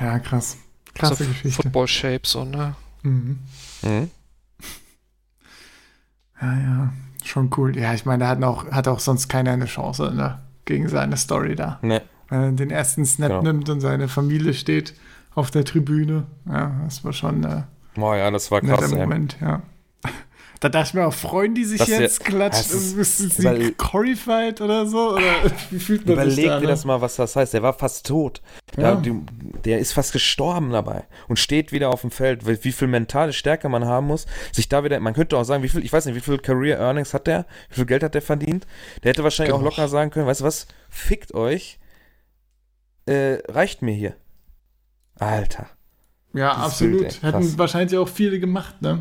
[0.00, 0.56] Ja, krass.
[0.94, 1.50] Krasse so Geschichte.
[1.62, 2.76] Football Shape, so, ne?
[3.02, 3.40] Mhm.
[3.82, 4.10] Mhm.
[6.40, 6.92] Ja, ja.
[7.24, 7.76] Schon cool.
[7.76, 10.40] Ja, ich meine, da hat auch, hat auch sonst keiner eine Chance, ne?
[10.68, 11.78] Gegen seine Story da.
[11.80, 12.02] Ne.
[12.28, 13.42] Wenn er den ersten Snap Genau.
[13.42, 14.92] nimmt und seine Familie steht
[15.34, 16.24] auf der Tribüne.
[16.46, 17.62] Ja, das war schon äh,
[17.94, 18.98] Boah, ja, das war netter krass, ey.
[18.98, 19.62] Moment, ja.
[20.60, 22.70] Da dachte ich mir auch, freuen die sich Das jetzt klatscht?
[22.72, 25.14] Ist sie Horrified oder so?
[25.14, 25.22] Oder
[25.70, 26.58] wie fühlt man sich Überleg da?
[26.58, 26.68] dir ne?
[26.68, 27.54] das mal, was das heißt.
[27.54, 28.42] Der war fast tot.
[28.76, 28.96] Ja.
[28.96, 29.14] Der,
[29.64, 32.46] der ist fast gestorben dabei und steht wieder auf dem Feld.
[32.46, 34.98] Wie, viel mentale Stärke man haben muss, sich da wieder.
[34.98, 37.46] Man könnte auch sagen, wie viel, ich weiß nicht, wie viel Career Earnings hat der?
[37.68, 38.66] Wie viel Geld hat der verdient?
[39.04, 39.76] Der hätte wahrscheinlich auch Genug.
[39.76, 40.66] locker sagen können, weißt du was?
[40.90, 41.78] Fickt euch.
[43.06, 44.16] Äh, reicht mir hier.
[45.18, 45.66] Alter.
[46.34, 47.00] Ja, absolut.
[47.00, 49.00] Bild, Hätten wahrscheinlich auch viele gemacht, ne?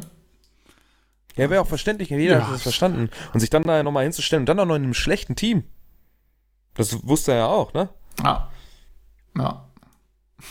[1.37, 2.47] Ja, wäre auch verständlich, jeder Ja.
[2.47, 3.09] hat das verstanden.
[3.33, 5.63] Und sich dann da nochmal hinzustellen und dann auch noch in einem schlechten Team.
[6.73, 7.89] Das wusste er ja auch, ne?
[8.23, 8.49] Ja.
[9.37, 9.63] Ja.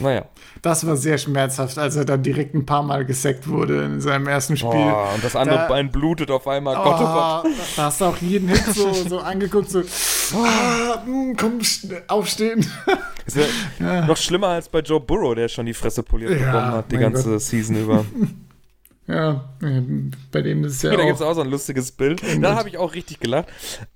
[0.01, 0.25] Naja.
[0.63, 4.27] Das war sehr schmerzhaft, als er dann direkt ein paar Mal gesackt wurde in seinem
[4.27, 4.71] ersten Spiel.
[4.71, 6.75] Boah, und das andere Da- Bein blutet auf einmal.
[6.75, 7.53] Gott, oh Gott.
[7.77, 9.83] Da hast du auch jeden Hit so, so angeguckt, so,
[10.35, 11.61] ah, hm, komm,
[12.09, 12.67] aufstehen.
[13.27, 13.37] Ist
[13.79, 16.91] ja noch schlimmer als bei Joe Burrow, der schon die Fresse poliert Ja, bekommen hat,
[16.91, 17.41] die ganze Gott.
[17.43, 18.05] Season über.
[19.09, 21.35] Ja, ähm, bei dem ist es ja da gibt es auch.
[21.35, 22.21] so ein lustiges Bild.
[22.41, 23.47] Da habe ich auch richtig gelacht.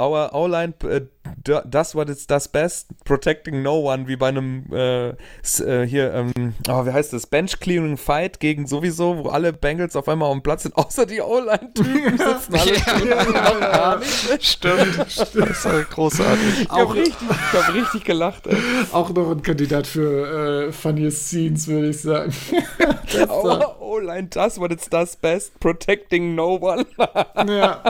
[0.01, 1.01] Our O-Line äh,
[1.43, 6.15] do- does what it does best, protecting no one, wie bei einem äh, äh, hier,
[6.15, 7.27] ähm, oh, wie heißt das?
[7.27, 11.07] Bench Clearing Fight gegen sowieso, wo alle Bengals auf einmal auf dem Platz sind, außer
[11.07, 13.61] die O-Line-Typen sitzen alle.
[13.61, 14.01] Ja,
[14.39, 14.97] Stimmt.
[14.99, 16.61] Das ist großartig.
[16.63, 18.57] Ich habe richtig, ich hab richtig gelacht, ey.
[18.93, 22.33] Auch noch ein Kandidat für äh, Funniest Scenes, würde ich sagen.
[23.29, 26.87] Our O-Line does what it does best, protecting no one.
[27.47, 27.83] ja,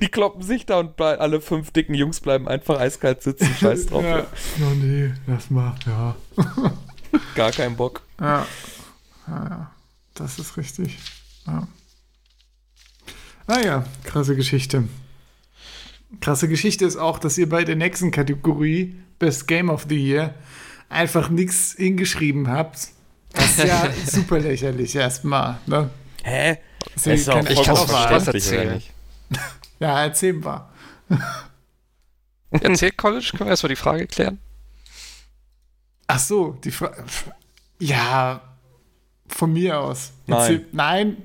[0.00, 3.54] Die kloppen sich da und alle fünf dicken Jungs bleiben einfach eiskalt sitzen.
[3.60, 4.04] Scheiß drauf.
[4.04, 4.26] ja.
[4.60, 6.16] Oh nee, das macht, ja.
[7.34, 8.02] Gar keinen Bock.
[8.20, 8.46] Ja.
[9.26, 9.72] ja, ja.
[10.14, 10.98] Das ist richtig.
[11.46, 11.66] Ja.
[13.46, 14.84] Naja, krasse Geschichte.
[16.20, 20.34] Krasse Geschichte ist auch, dass ihr bei der nächsten Kategorie, Best Game of the Year,
[20.88, 22.88] einfach nichts hingeschrieben habt.
[23.32, 25.58] Das ist ja super lächerlich erstmal.
[25.66, 25.90] Ne?
[26.24, 26.58] Hä?
[26.94, 28.82] Das ist ja keine- Ich kann auch mal was erzählen.
[29.80, 30.68] Ja, erzähl mal.
[32.50, 33.28] Erzählt College?
[33.30, 34.38] Können wir erstmal die Frage klären?
[36.08, 37.04] Ach so, die Frage.
[37.78, 38.40] Ja,
[39.28, 40.10] von mir aus.
[40.26, 40.40] Nein.
[40.40, 41.16] Erzähl- Nein.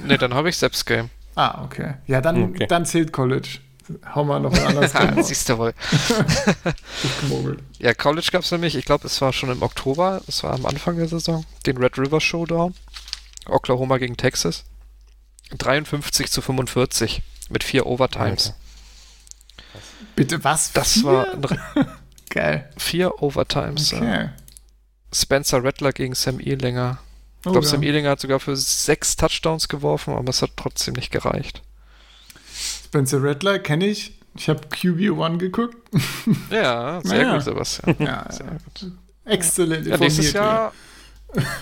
[0.00, 1.08] Ne, dann habe ich selbst Game.
[1.36, 1.94] Ah, okay.
[2.06, 2.66] Ja, dann, Okay.
[2.66, 3.60] dann zählt College.
[4.14, 5.28] Hau mal noch ein anderes Game raus.
[5.28, 5.74] Siehst du wohl.
[7.22, 7.60] Gemogelt.
[7.78, 10.66] Ja, College gab es nämlich, ich glaube, es war schon im Oktober, es war am
[10.66, 12.74] Anfang der Saison, den Red River Showdown.
[13.46, 14.64] Oklahoma gegen Texas.
[15.58, 18.54] 53 zu 45 mit vier Overtimes.
[20.16, 20.72] Bitte was?
[20.72, 21.04] Das Vier?
[21.04, 21.26] war
[22.30, 22.70] geil.
[22.76, 23.90] vier Overtimes.
[23.92, 23.98] ja.
[23.98, 24.28] Okay.
[25.14, 26.98] Spencer Rattler gegen Sam Ehlinger.
[27.42, 27.70] Ich Oh, glaube, ja.
[27.72, 31.62] Sam Ehlinger hat sogar für sechs Touchdowns geworfen, aber es hat trotzdem nicht gereicht.
[32.84, 34.18] Spencer Rattler kenne ich.
[34.34, 35.76] Ich habe QB1 geguckt.
[36.50, 37.34] Ja, sehr Ja.
[37.34, 37.96] gut, Sebastian.
[37.98, 38.92] Ja, Sehr gut.
[39.26, 40.72] exzellent Ja, nächstes Jahr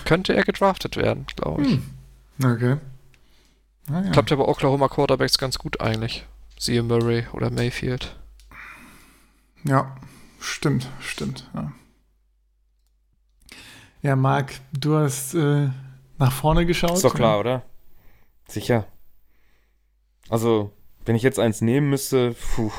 [0.05, 1.71] könnte er gedraftet werden, glaube ich.
[1.71, 1.83] Hm.
[2.43, 2.77] Okay.
[3.89, 4.11] Ah, ja.
[4.11, 6.25] Klappt ja bei Oklahoma Quarterbacks ganz gut eigentlich.
[6.57, 8.15] Siehe Murray oder Mayfield.
[9.63, 9.95] Ja,
[10.39, 11.49] stimmt, stimmt.
[11.53, 11.71] Ja,
[14.01, 15.69] ja Marc, du hast äh,
[16.17, 16.93] nach vorne geschaut.
[16.93, 17.63] Ist doch klar, oder?
[18.47, 18.85] Sicher.
[20.29, 20.71] Also,
[21.05, 22.71] wenn ich jetzt eins nehmen müsste, puh,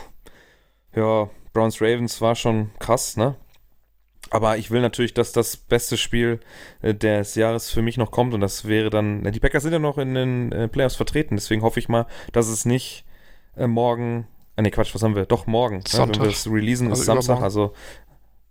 [0.94, 3.36] ja, Browns Ravens war schon krass, ne?
[4.32, 6.40] Aber ich will natürlich, dass das beste Spiel
[6.80, 9.78] äh, des Jahres für mich noch kommt und das wäre dann, die Packers sind ja
[9.78, 13.04] noch in den äh, Playoffs vertreten, deswegen hoffe ich mal, dass es nicht
[13.56, 14.26] äh, morgen,
[14.56, 15.26] ah ne Quatsch, was haben wir?
[15.26, 15.82] Doch morgen, ne?
[15.86, 16.16] Sonntag.
[16.16, 17.44] wenn wir das releasen, ist Also Samstag, übermorgen.
[17.44, 17.72] also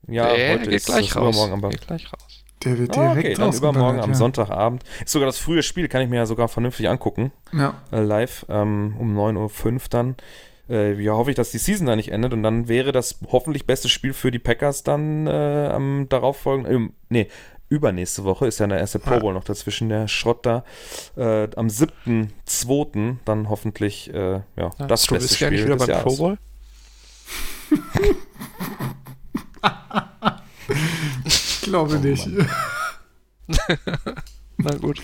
[0.07, 1.35] ja, Nee, heute geht ist gleich es raus.
[1.35, 2.43] übermorgen, aber Geht gleich raus.
[2.63, 4.15] Der wird Ah, direkt okay, dann übermorgen rausgeballert, am ja.
[4.15, 4.83] Sonntagabend.
[5.03, 7.31] Ist sogar das frühe Spiel, kann ich mir ja sogar vernünftig angucken.
[7.53, 10.15] Ja, Äh, live ähm, um 9.05 Uhr dann.
[10.71, 13.65] Äh, ja, hoffe ich, dass die Season da nicht endet und dann wäre das hoffentlich
[13.65, 17.27] beste Spiel für die Packers dann äh, am darauffolgenden, ähm, nee,
[17.67, 20.63] übernächste Woche ist ja der erste Pro Bowl noch dazwischen, der Schrott da.
[21.15, 23.17] Äh, am 7.2.
[23.25, 26.03] dann hoffentlich äh, ja, Ja, das du beste bist ja Spiel wieder des beim Jahres.
[26.03, 26.37] Pro Bowl?
[31.25, 32.27] ich glaube Oh nicht.
[34.57, 35.01] Na gut.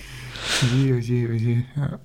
[0.74, 1.64] Je, je, je.
[1.76, 2.00] Ja,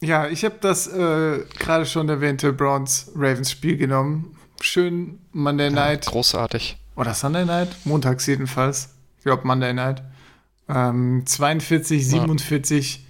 [0.00, 4.36] ja ich habe das äh, gerade schon erwähnte Browns-Ravens-Spiel genommen.
[4.60, 6.06] Schön Monday Night.
[6.06, 6.78] Großartig.
[6.96, 7.68] Oder Sunday Night?
[7.84, 8.94] Montags jedenfalls.
[9.18, 10.02] Ich glaube Monday Night.
[10.68, 13.06] Ähm, 42, 47.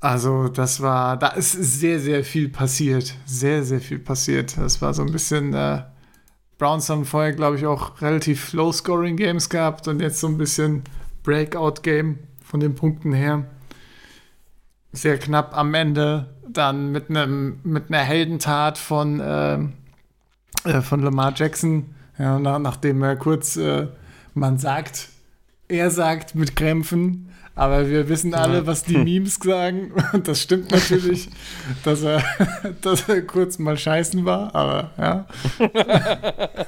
[0.00, 3.14] Also, das war, da ist sehr, sehr viel passiert.
[3.26, 4.56] Sehr, sehr viel passiert.
[4.56, 5.82] Das war so ein bisschen, äh,
[6.58, 10.82] Browns haben vorher, glaube ich, auch relativ Low-Scoring-Games gehabt und jetzt so ein bisschen
[11.24, 13.44] Breakout-Game von den Punkten her.
[14.92, 16.26] Sehr knapp am Ende.
[16.48, 19.72] Dann mit einem, mit einer Heldentat von, ähm,
[20.64, 21.94] äh, von Lamar Jackson.
[22.18, 23.86] Ja, nach, nachdem er kurz, äh,
[24.34, 25.08] man sagt,
[25.68, 29.92] er sagt mit Krämpfen, aber wir wissen alle, was die Memes sagen.
[30.12, 31.28] Und das stimmt natürlich,
[31.84, 32.22] dass er,
[32.80, 35.26] dass er kurz mal scheißen war, aber ja.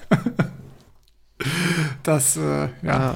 [2.03, 3.15] Das, äh, ja, Ja.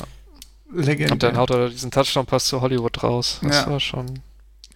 [0.72, 1.12] legendär.
[1.12, 3.38] Und dann haut er diesen Touchdown-Pass zu Hollywood raus.
[3.42, 3.70] Das Ja.
[3.70, 4.20] war schon.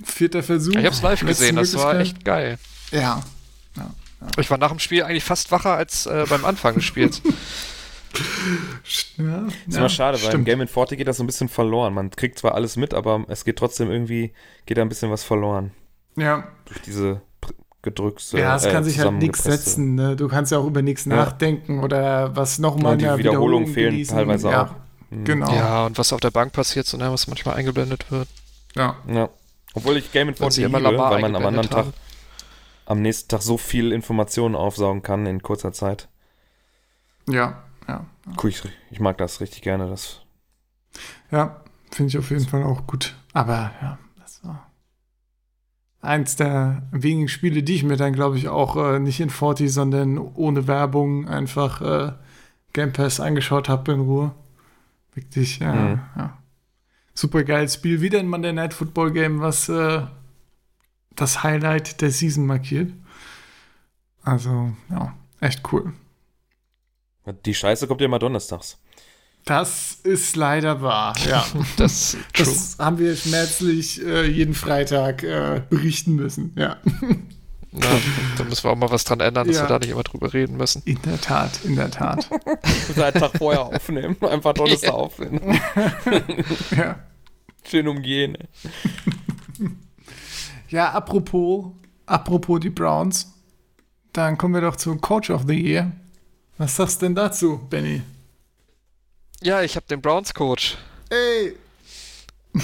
[0.02, 0.74] Vierter Versuch.
[0.74, 2.58] Ich hab's live gesehen, das war echt geil.
[2.90, 3.22] Ja,
[4.38, 7.22] Ich war nach dem Spiel eigentlich fast wacher als äh, beim Anfang des Spiels.
[9.18, 10.44] ja, Ist ja immer schade, weil im.
[10.44, 11.94] Game in 40 geht das so ein bisschen verloren.
[11.94, 14.32] Man kriegt zwar alles mit, aber es geht trotzdem irgendwie,
[14.66, 15.72] geht da ein bisschen was verloren.
[16.16, 17.20] Ja, Durch diese
[17.82, 18.38] gedrückte.
[18.38, 19.94] Ja, es äh, kann sich halt nichts setzen.
[19.94, 20.16] Ne?
[20.16, 21.16] Du kannst ja auch über nichts Ja.
[21.16, 24.74] nachdenken oder was nochmal Und die Wiederholungen fehlen teilweise ja, auch.
[25.10, 25.24] Mhm.
[25.24, 25.54] Genau.
[25.54, 28.28] Ja, und was auf der Bank passiert, so ne, was manchmal eingeblendet wird.
[28.74, 28.96] Ja.
[29.06, 29.28] Ja.
[29.74, 31.86] Obwohl ich Game in Wenn 40 sie liebe, weil man am anderen Tag,
[32.86, 36.08] am nächsten Tag so viel Informationen aufsaugen kann in kurzer Zeit.
[37.28, 38.06] Ja, ja.
[38.42, 39.88] Cool, ich, ich mag das richtig gerne.
[39.88, 40.22] Das
[41.30, 43.14] Ja, finde ich auf jeden Fall auch gut.
[43.34, 44.66] Aber ja, das war
[46.00, 49.72] eins der wenigen Spiele, die ich mir dann, glaube ich, auch äh, nicht in 40,
[49.72, 52.12] sondern ohne Werbung einfach äh,
[52.72, 54.34] Game Pass angeschaut habe in Ruhe.
[55.14, 56.00] Wirklich, ja, Mhm.
[56.16, 56.37] ja.
[57.18, 58.00] Super geiles Spiel.
[58.00, 60.02] Wieder ein Monday Night Football Game, was äh,
[61.16, 62.92] das Highlight der Season markiert.
[64.22, 65.94] Also, ja, echt cool.
[67.44, 68.78] Die Scheiße kommt ja immer donnerstags.
[69.44, 71.44] Das ist leider wahr, ja.
[71.76, 72.16] Das.
[72.34, 76.52] Das haben wir schmerzlich äh, jeden Freitag äh, berichten müssen.
[76.54, 76.76] Ja,
[77.70, 77.86] Na,
[78.38, 79.62] da müssen wir auch mal was dran ändern, dass Ja.
[79.64, 80.82] wir da nicht immer drüber reden müssen.
[80.86, 82.28] in der Tat, in der Tat.
[82.96, 84.16] Einen Tag vorher aufnehmen.
[84.22, 85.40] Einfach Donnerstag aufnehmen.
[86.76, 86.98] ja.
[87.68, 88.38] Schön umgehen.
[90.70, 91.66] ja, apropos,
[92.06, 93.32] apropos die Browns,
[94.12, 95.92] dann kommen wir doch zum Coach of the Year.
[96.56, 98.02] Was sagst du denn dazu, Benny?
[99.42, 100.76] Ja, ich habe den Browns-Coach.
[101.10, 101.54] Ey!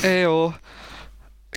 [0.02, 0.54] Eyo.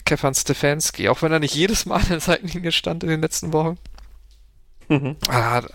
[0.07, 3.53] Kevin Stefanski, auch wenn er nicht jedes Mal an der Seitenlinie stand in den letzten
[3.53, 3.77] Wochen.
[4.89, 5.65] Er hat,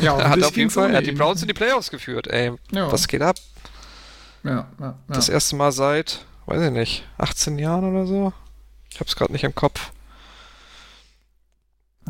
[0.00, 1.12] Ja, er hat auf jeden Fall er hat die.
[1.12, 2.28] Browns in die Playoffs geführt.
[2.28, 2.90] Ey, Ja.
[2.92, 3.36] was geht ab?
[4.44, 8.32] Ja, ja, Das erste Mal seit, weiß ich nicht, 18 Jahren oder so.
[8.92, 9.90] Ich hab's gerade nicht im Kopf.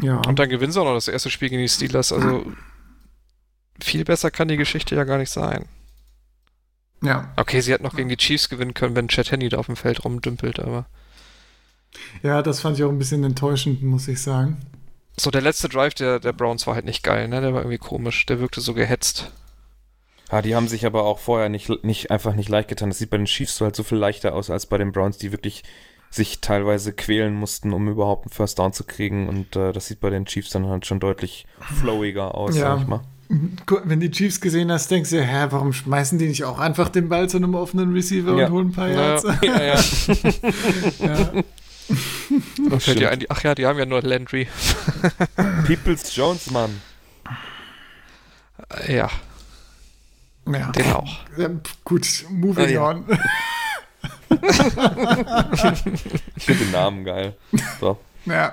[0.03, 0.17] ja.
[0.27, 2.13] Und dann gewinnen sie auch noch das erste Spiel gegen die Steelers.
[2.13, 2.45] Also
[3.81, 5.67] viel besser kann die Geschichte ja gar nicht sein.
[7.03, 7.33] ja.
[7.37, 9.77] Okay, sie hätten noch gegen die Chiefs gewinnen können, wenn Chad Henney da auf dem
[9.77, 10.87] Feld rumdümpelt, aber.
[12.23, 14.57] Ja, das fand ich auch ein bisschen enttäuschend, muss ich sagen.
[15.17, 17.41] So, der letzte Drive der, der Browns war halt nicht geil, ne?
[17.41, 18.27] Der war irgendwie komisch.
[18.27, 19.31] Der wirkte so gehetzt.
[20.33, 22.89] Ja, die haben sich aber auch vorher nicht, nicht einfach nicht leicht getan.
[22.91, 25.19] Das sieht bei den Chiefs so halt so viel leichter aus als bei den Browns,
[25.19, 25.63] die wirklich
[26.11, 29.29] sich teilweise quälen mussten, um überhaupt einen First Down zu kriegen.
[29.29, 32.75] Und äh, das sieht bei den Chiefs dann halt schon deutlich flowiger aus, Ja.
[32.77, 33.01] sag ich mal.
[33.85, 37.09] wenn die Chiefs gesehen hast, denkst du, hä, warum schmeißen die nicht auch einfach den
[37.09, 38.47] Ball zu einem offenen Receiver Ja.
[38.47, 38.95] und holen ein paar Ja.
[38.95, 39.25] Yards?
[39.43, 39.81] ja, ja.
[41.01, 41.15] Ja.
[41.17, 41.43] Da
[42.95, 44.49] dir ein, die- ach ja, die haben ja nur Landry.
[45.67, 46.81] Peoples Jones, Mann.
[48.87, 49.11] Äh, Ja,
[50.47, 50.73] ja.
[50.73, 51.19] den auch.
[51.37, 51.49] Ja,
[51.85, 52.89] gut, moving Ah, ja.
[52.89, 53.05] on.
[56.37, 57.37] Ich finde den Namen geil.
[57.81, 57.99] So.
[58.27, 58.53] Ja,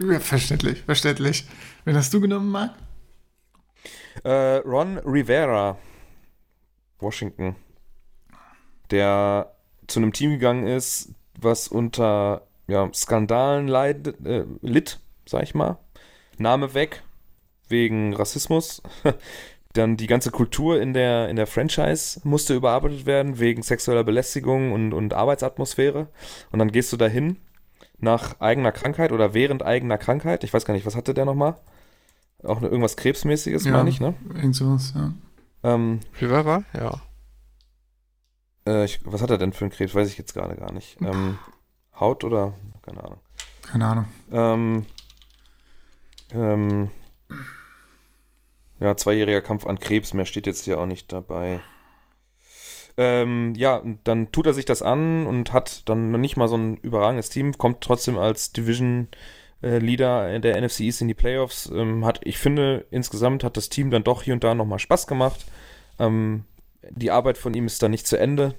[0.00, 1.46] ja, verständlich, verständlich.
[1.84, 2.72] Wen hast du genommen, Marc?
[4.22, 5.76] Äh, Ron Rivera,
[7.00, 7.56] Washington,
[8.90, 9.52] der
[9.86, 11.10] zu einem Team gegangen ist,
[11.40, 15.78] was unter ja, Skandalen leid, äh, litt, sag ich mal.
[16.38, 17.02] Name weg,
[17.68, 18.82] wegen Rassismus.
[19.74, 24.70] Dann die ganze Kultur in der, in der Franchise musste überarbeitet werden, wegen sexueller Belästigung
[24.72, 26.06] und, und Arbeitsatmosphäre.
[26.52, 27.38] Und dann gehst du dahin
[27.98, 30.44] nach eigener Krankheit oder während eigener Krankheit.
[30.44, 31.56] Ich weiß gar nicht, was hatte der nochmal?
[32.44, 33.72] Auch eine- irgendwas Krebsmäßiges, Ja.
[33.72, 34.14] meine ich, ne?
[34.36, 35.12] Irgend sowas, ja.
[35.64, 36.62] Ähm, Rivera?
[36.72, 37.00] Ja.
[38.68, 39.94] äh, ich, was hat er denn für einen Krebs?
[39.94, 40.98] Weiß ich jetzt gerade gar nicht.
[41.00, 41.38] Ähm,
[41.98, 42.54] Haut oder?
[42.82, 43.20] Keine Ahnung.
[43.62, 44.06] Keine Ahnung.
[44.32, 44.86] Ähm,
[46.32, 46.90] ähm,
[48.80, 51.60] ja, zweijähriger Kampf an Krebs, mehr steht jetzt hier auch nicht dabei.
[52.96, 56.56] Ähm, ja, dann tut er sich das an und hat dann noch nicht mal so
[56.56, 59.08] ein überragendes Team, kommt trotzdem als Division
[59.62, 61.70] äh, Leader der NFC East in die Playoffs.
[61.74, 65.06] Ähm, hat, ich finde, insgesamt hat das Team dann doch hier und da nochmal Spaß
[65.06, 65.44] gemacht.
[65.98, 66.44] Ähm,
[66.90, 68.54] die Arbeit von ihm ist dann nicht zu Ende.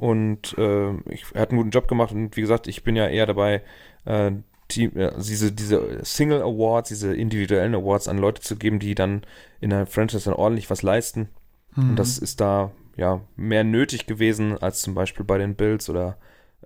[0.00, 3.06] Und äh, ich, er hat einen guten Job gemacht und wie gesagt, ich bin ja
[3.06, 3.62] eher dabei,
[4.06, 4.32] äh,
[4.68, 9.22] Team, äh, diese, diese Single Awards, diese individuellen Awards an Leute zu geben, die dann
[9.60, 11.28] in der Franchise dann ordentlich was leisten.
[11.76, 11.90] Mhm.
[11.90, 16.16] Und das ist da ja mehr nötig gewesen als zum Beispiel bei den Bills oder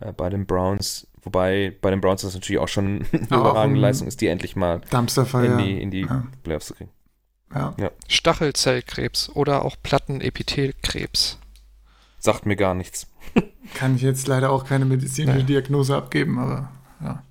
[0.01, 1.09] äh, bei den Browns.
[1.23, 4.81] Wobei bei den Browns das natürlich auch schon eine überragende Leistung ist, die endlich mal
[4.93, 6.25] in die, in die Ja.
[6.45, 6.91] Playoffs zu kriegen.
[7.55, 7.75] Ja.
[8.09, 11.39] Stachelzellkrebs oder auch Plattenepithelkrebs.
[12.25, 13.07] Sagt mir gar nichts.
[13.75, 15.45] Kann ich jetzt leider auch keine medizinische Nee.
[15.45, 16.71] Diagnose abgeben, aber
[17.03, 17.23] ja.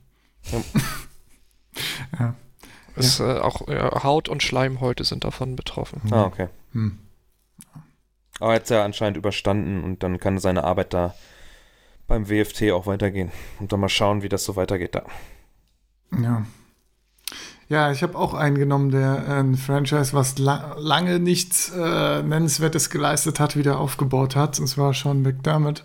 [2.19, 2.35] ja.
[2.95, 5.99] Ist, äh, auch ja, Haut und Schleimhäute sind davon betroffen.
[6.11, 6.49] Ah, okay.
[6.73, 6.99] Hm.
[8.39, 11.15] Aber er hat es ja anscheinend überstanden und dann kann seine Arbeit da
[12.05, 13.31] beim WFT auch weitergehen.
[13.59, 15.05] Und dann mal schauen, wie das so weitergeht da.
[16.21, 16.45] Ja.
[17.73, 22.21] Ja, ich habe auch einen genommen, der äh, ein Franchise, was la lange nichts äh,
[22.21, 24.59] Nennenswertes geleistet hat, wieder aufgebaut hat.
[24.59, 25.83] Und zwar Sean McDermott,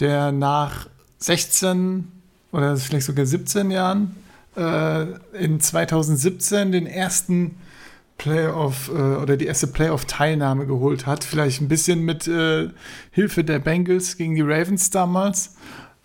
[0.00, 0.88] der nach
[1.18, 2.10] 16
[2.50, 4.16] oder vielleicht sogar 17 Jahren
[4.56, 5.02] äh,
[5.38, 7.54] in 2017 den ersten
[8.18, 11.22] Playoff äh, oder die erste Playoff-Teilnahme geholt hat.
[11.22, 12.68] Vielleicht ein bisschen mit äh,
[13.12, 15.54] Hilfe der Bengals gegen die Ravens damals.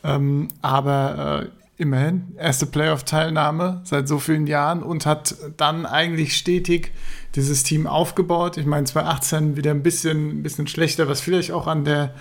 [0.03, 6.91] Ähm, aber äh, immerhin, erste Playoff-Teilnahme seit so vielen Jahren und hat dann eigentlich stetig
[7.35, 8.57] dieses Team aufgebaut.
[8.57, 12.13] Ich meine, 2018 wieder ein bisschen, ein bisschen schlechter, was vielleicht auch an der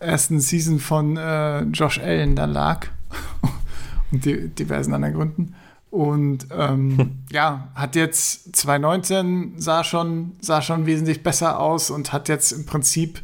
[0.00, 2.88] ersten Season von äh, Josh Allen da lag
[4.10, 5.54] und die, diversen anderen Gründen.
[5.90, 12.28] Und ähm, ja, hat jetzt 2019 sah schon, sah schon wesentlich besser aus und hat
[12.28, 13.22] jetzt im Prinzip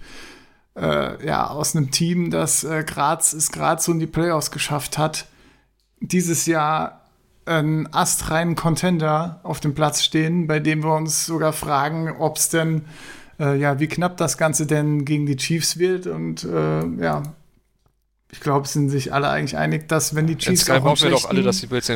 [0.77, 5.27] äh, ja, aus einem Team, das äh, Graz gerade so in die Playoffs geschafft hat,
[6.09, 7.01] dieses Jahr
[7.47, 12.49] einen astreinen Contender auf dem Platz stehen, bei dem wir uns sogar fragen, ob es
[12.49, 12.83] denn,
[13.39, 16.07] äh, ja, wie knapp das Ganze denn gegen die Chiefs wird.
[16.07, 17.23] Und äh, ja,
[18.33, 21.29] ich glaube, sind sich alle eigentlich einig, dass wenn die Chiefs Insgesamt auch wir doch
[21.29, 21.91] alle, dass die Bills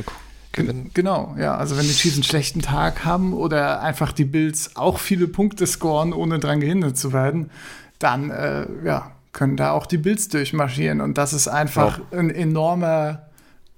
[0.52, 0.90] gewinnen.
[0.94, 1.56] Genau, ja.
[1.56, 5.66] Also wenn die Chiefs einen schlechten Tag haben oder einfach die Bills auch viele Punkte
[5.66, 7.50] scoren, ohne dran gehindert zu werden,
[7.98, 11.00] dann äh, ja, können da auch die Bills durchmarschieren.
[11.00, 13.27] Und das ist einfach ein enormer,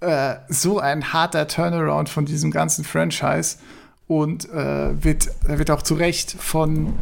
[0.00, 3.58] äh, so ein harter Turnaround von diesem ganzen Franchise.
[4.06, 6.94] Und äh, wird, wird auch zu Recht von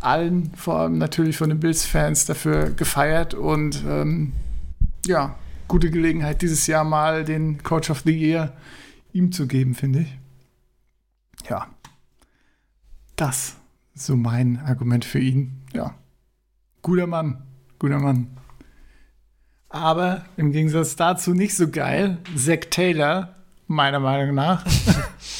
[0.00, 3.34] allen, vor allem natürlich von den Bills-Fans, dafür gefeiert.
[3.34, 4.32] Und ähm,
[5.06, 5.34] ja,
[5.66, 8.52] gute Gelegenheit, dieses Jahr mal den Coach of the Year
[9.12, 10.18] ihm zu geben, finde ich.
[11.48, 11.66] Ja.
[13.16, 13.56] Das
[13.96, 15.62] so mein Argument für ihn.
[15.72, 15.94] Ja.
[16.82, 17.42] Guter Mann.
[17.78, 18.28] Guter Mann.
[19.68, 22.18] Aber im Gegensatz dazu nicht so geil.
[22.36, 23.34] Zack Taylor,
[23.66, 24.64] meiner Meinung nach,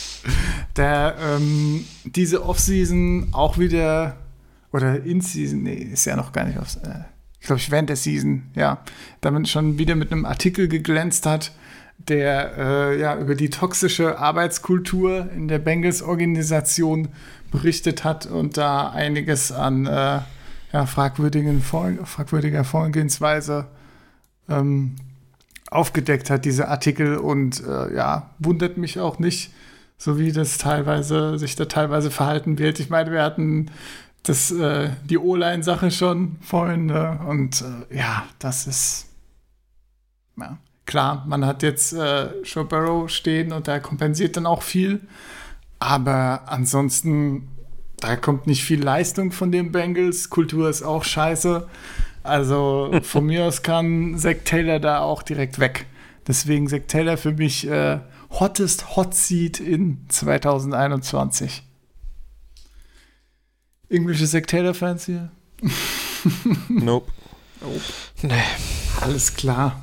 [0.76, 4.16] der ähm, diese Offseason auch wieder,
[4.72, 7.04] oder In-Season, nee, ist ja noch gar nicht auf, äh,
[7.40, 8.82] ich glaube, während der Season, ja,
[9.20, 11.52] damit schon wieder mit einem Artikel geglänzt hat,
[11.98, 17.08] der äh, ja über die toxische Arbeitskultur in der Bengals-Organisation
[17.50, 20.20] berichtet hat und da einiges an äh,
[20.72, 23.68] ja, fragwürdigen Vor fragwürdiger Vorgehensweise
[24.48, 24.96] ähm,
[25.70, 27.16] aufgedeckt hat, diese Artikel.
[27.16, 29.52] Und äh, ja, wundert mich auch nicht
[29.98, 32.80] so wie das teilweise, sich da teilweise verhalten wird.
[32.80, 33.70] Ich meine, wir hatten
[34.22, 37.20] das, äh, die O-Line-Sache schon vorhin, ne?
[37.26, 39.06] und äh, ja, das ist,
[40.36, 45.00] ja, klar, man hat jetzt äh, Joe Burrow stehen und der kompensiert dann auch viel,
[45.78, 47.48] aber ansonsten,
[47.98, 51.68] da kommt nicht viel Leistung von den Bengals, Kultur ist auch scheiße,
[52.26, 55.86] also von mir aus kann Zach Taylor da auch direkt weg.
[56.26, 58.00] Deswegen Zach Taylor für mich äh,
[58.30, 61.62] hottest Hot Seat in 2021.
[63.88, 65.30] Irgendwelche Zach Taylor-Fans hier?
[66.68, 67.10] Nope.
[68.22, 68.32] Nee.
[69.00, 69.80] Alles klar.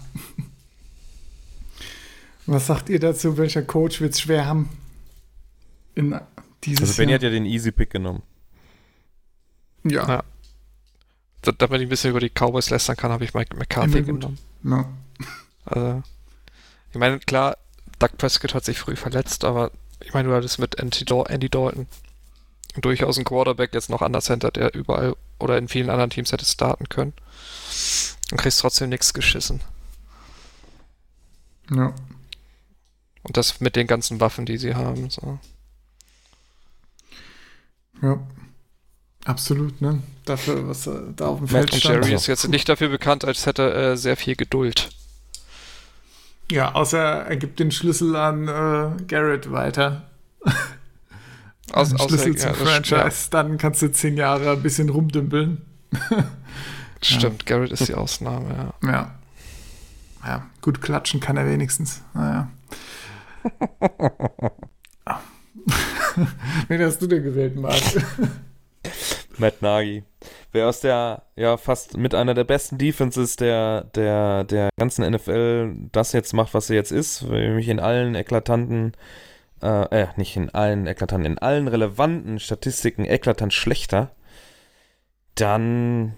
[2.46, 3.38] Was sagt ihr dazu?
[3.38, 4.70] Welcher Coach wird es schwer haben?
[5.96, 6.20] In
[6.66, 7.20] dieses Also Benny Jahr?
[7.20, 8.22] hat ja den Easy Pick genommen.
[9.86, 10.08] ja.
[10.08, 10.24] Ja.
[11.44, 14.38] Da- Damit ich ein bisschen über die Cowboys lästern kann, habe ich Mike McCarthy genommen.
[14.64, 14.90] ja.
[15.66, 16.04] Also,
[16.92, 17.58] ich meine, klar,
[18.00, 19.72] Doug Prescott hat sich früh verletzt, aber
[20.02, 21.88] ich meine, du hattest mit Andy, Dal Andy Dalton
[22.82, 26.32] durchaus einen Quarterback jetzt noch an der Center, der überall oder in vielen anderen Teams
[26.32, 27.14] hätte starten können.
[28.32, 29.62] Und kriegst trotzdem nichts geschissen.
[31.72, 31.94] ja.
[33.26, 35.10] Und das mit den ganzen Waffen, die sie haben.
[35.10, 35.40] So.
[38.02, 38.20] Ja.
[39.26, 40.02] Absolut, ne?
[40.26, 41.96] Dafür, was äh, da auf dem Matt Feld Und stand.
[42.06, 44.90] Jerry ist jetzt nicht dafür bekannt, als hätte er sehr viel Geduld.
[46.52, 50.10] Ja, außer er gibt den Schlüssel an äh, Garrett weiter.
[51.72, 53.30] Aus, den außer- Schlüssel ja, zum das- Franchise.
[53.32, 55.62] Dann kannst du zehn Jahre ein bisschen rumdümpeln.
[57.06, 58.90] Ja, stimmt, Garrett ist die Ausnahme, ja.
[58.90, 59.12] Ja.
[60.26, 62.02] Ja, gut klatschen kann er wenigstens.
[62.14, 62.48] Naja.
[66.70, 67.76] Wen hast du denn gewählt, Marc?
[69.38, 70.04] Matt Nagy.
[70.52, 75.74] Wer aus der, ja, fast mit einer der besten Defenses der, der, der ganzen NFL
[75.92, 78.94] das jetzt macht, was sie jetzt ist, nämlich in allen eklatanten,
[79.62, 84.12] äh, äh, nicht in allen eklatanten, in allen relevanten Statistiken eklatant schlechter,
[85.36, 86.16] dann,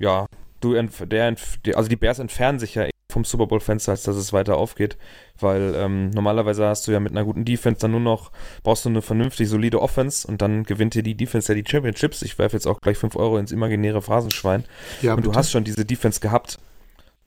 [0.00, 0.26] ja,
[0.60, 1.36] du, der,
[1.74, 4.96] also die Bears entfernen sich ja vom Super Bowl-Fenster, als dass es weiter aufgeht,
[5.38, 8.32] weil ähm, normalerweise hast du ja mit einer guten Defense dann nur noch
[8.62, 12.22] brauchst du eine vernünftig solide Offense und dann gewinnt dir die Defense ja die Championships.
[12.22, 14.64] Ich werfe jetzt auch gleich 5 Euro ins imaginäre Phrasenschwein.
[15.02, 16.58] Ja, und du hast schon diese Defense gehabt.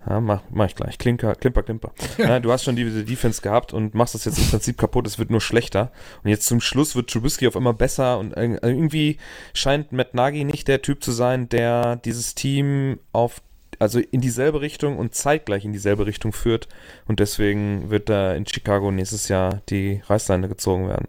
[0.06, 0.98] Ja, mach, mach ich gleich.
[0.98, 1.94] Klinker, Klimper, Klimper.
[2.18, 2.42] Ja.
[2.42, 5.08] du hast schon diese Defense gehabt und machst das jetzt im Prinzip kaputt.
[5.08, 5.94] Es wird nur schlechter.
[6.26, 9.18] Und jetzt zum Schluss wird Trubisky auf einmal besser und irg- irgendwie
[9.54, 13.42] scheint Matt Nagy nicht der Typ zu sein, der dieses Team auf
[13.84, 16.68] also in dieselbe Richtung und zeitgleich in dieselbe Richtung führt.
[17.06, 21.08] Und deswegen wird da in Chicago nächstes Jahr die Reißleine gezogen werden.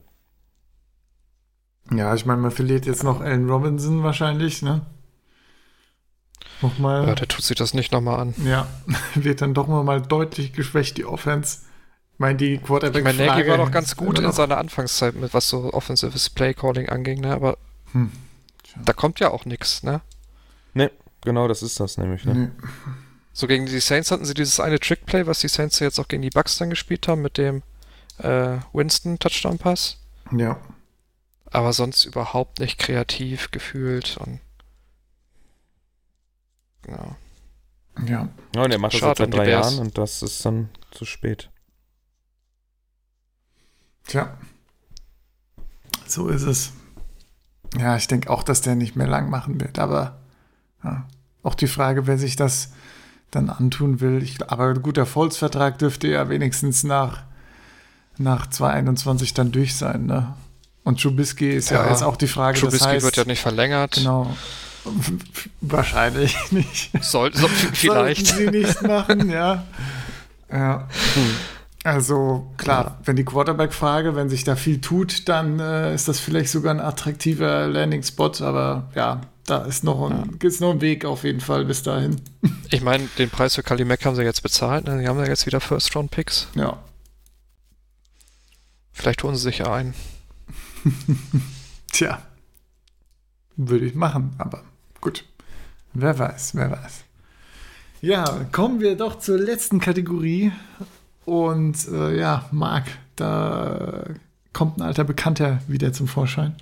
[1.91, 4.83] Ja, ich meine, man verliert jetzt noch Allen Robinson wahrscheinlich, ne?
[6.63, 7.07] Nochmal.
[7.09, 8.35] Ja, der tut sich das nicht nochmal an.
[8.45, 8.67] Ja,
[9.15, 11.61] wird dann doch mal deutlich geschwächt, die Offense.
[12.13, 15.35] Ich meine, die Ich quarterback meine, Nagy war doch ganz gut in seiner Anfangszeit mit
[15.35, 17.33] was so offensives Play Calling anging, ne?
[17.33, 17.59] Aber
[17.95, 18.11] Hm.
[18.85, 20.01] Da kommt ja auch nichts, ne?
[20.75, 20.91] Ne,
[21.25, 22.25] genau das ist das nämlich.
[22.25, 22.35] Ne?
[22.35, 22.49] Nee.
[23.33, 26.23] So gegen die Saints hatten sie dieses eine Trickplay, was die Saints jetzt auch gegen
[26.23, 27.63] die Bucks dann gespielt haben mit dem
[28.19, 29.99] äh, Winston Touchdown Pass.
[30.31, 30.61] Ja.
[31.51, 34.41] Aber sonst überhaupt nicht kreativ gefühlt und
[36.87, 37.17] ja.
[38.07, 38.29] Ja.
[38.55, 39.73] Ja, und er macht Schade das seit drei Bears.
[39.73, 41.51] Jahren und das ist dann zu spät.
[44.07, 44.37] Tja.
[46.07, 46.73] So ist es.
[47.79, 50.21] Ja, ich denke auch, dass der nicht mehr lang machen wird, aber
[50.83, 51.07] ja.
[51.45, 52.73] Auch die Frage, wer sich das
[53.31, 54.23] dann antun will.
[54.23, 57.23] Ich, aber ein guter Volksvertrag dürfte ja wenigstens nach,
[58.19, 60.35] nach 2021 dann durch sein, ne?
[60.83, 63.41] Und Trubisky ist ja, Ja, jetzt auch die Frage, Trubisky das heißt, wird ja nicht
[63.41, 63.95] verlängert.
[63.95, 64.35] Genau.
[65.63, 66.91] Wahrscheinlich nicht.
[67.03, 68.27] Soll, so, vielleicht.
[68.27, 69.65] Sollten sie nicht machen, ja.
[70.53, 70.89] Ja.
[71.83, 76.51] Also klar, wenn die Quarterback-Frage, wenn sich da viel tut, dann äh, ist das vielleicht
[76.51, 81.25] sogar ein attraktiver Landing-Spot, aber ja, da ist noch ein, gibt's noch einen Weg auf
[81.25, 82.21] jeden Fall bis dahin.
[82.71, 84.87] Ich meine, den Preis für Kali Mack haben sie jetzt bezahlt.
[84.87, 84.99] Ne?
[84.99, 86.49] Die haben ja jetzt wieder First-Round-Picks.
[86.57, 86.83] Ja.
[88.91, 89.95] Vielleicht holen sie sich ja einen.
[91.93, 92.21] Tja.
[93.57, 94.65] Würde ich machen, aber
[95.01, 95.25] gut.
[95.93, 97.05] Wer weiß, wer weiß.
[98.01, 100.51] Ja, kommen wir doch zur letzten Kategorie.
[101.25, 104.05] Und äh, ja, Marc, da
[104.53, 106.57] kommt ein alter Bekannter wieder zum Vorschein.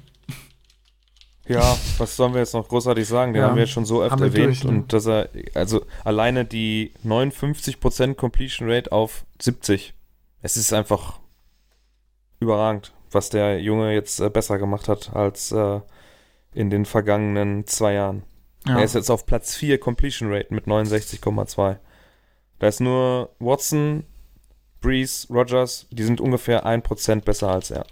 [1.49, 3.33] Ja, was sollen wir jetzt noch großartig sagen?
[3.33, 4.47] Den Ja, haben wir jetzt schon so oft erwähnt.
[4.47, 4.71] durch, ne?
[4.71, 9.95] Und dass er, also alleine die 59% Completion Rate auf 70.
[10.41, 11.19] Es ist einfach
[12.39, 15.81] überragend, was der Junge jetzt äh, besser gemacht hat als äh,
[16.55, 18.23] in den vergangenen zwei Jahren.
[18.67, 18.79] Ja.
[18.79, 21.77] Er ist jetzt auf Platz 4 Completion Rate mit 69,2.
[22.61, 24.05] Da ist nur Watson,
[24.81, 27.87] Breeze, Rogers, die sind ungefähr 1% besser als er.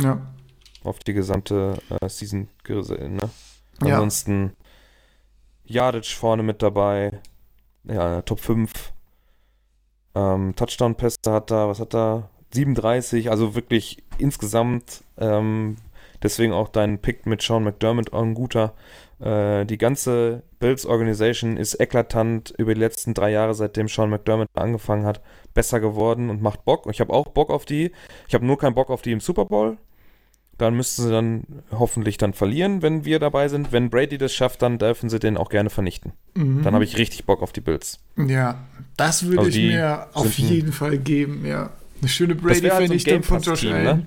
[0.00, 0.20] Ja.
[0.86, 3.30] Auf die gesamte äh, Season gesehen, ne?
[3.82, 3.94] Ja.
[3.94, 4.52] Ansonsten
[5.64, 7.20] Jadic vorne mit dabei.
[7.84, 8.92] Ja, Top 5.
[10.14, 12.30] Ähm, Touchdown-Pässe hat er, was hat er?
[12.54, 15.76] 37, also wirklich insgesamt, ähm,
[16.22, 18.72] deswegen auch dein Pick mit Sean McDermott auch ein guter.
[19.20, 24.48] Äh, die ganze Bills Organization ist eklatant über die letzten drei Jahre, seitdem Sean McDermott
[24.54, 25.20] angefangen hat,
[25.52, 26.86] besser geworden und macht Bock.
[26.90, 27.92] Ich habe auch Bock auf die.
[28.28, 29.76] Ich habe nur keinen Bock auf die im Super Bowl.
[30.58, 33.72] Dann müssten sie dann hoffentlich dann verlieren, wenn wir dabei sind.
[33.72, 36.12] Wenn Brady das schafft, dann dürfen sie den auch gerne vernichten.
[36.34, 36.62] Mhm.
[36.62, 37.98] Dann habe ich richtig Bock auf die Bills.
[38.16, 38.64] Ja,
[38.96, 41.70] das würde Also ich mir auf jeden Fall geben, ja.
[42.00, 43.84] Eine schöne wär halt so ein Brady-Vernichtung von Game Josh Allen.
[43.84, 44.06] ne?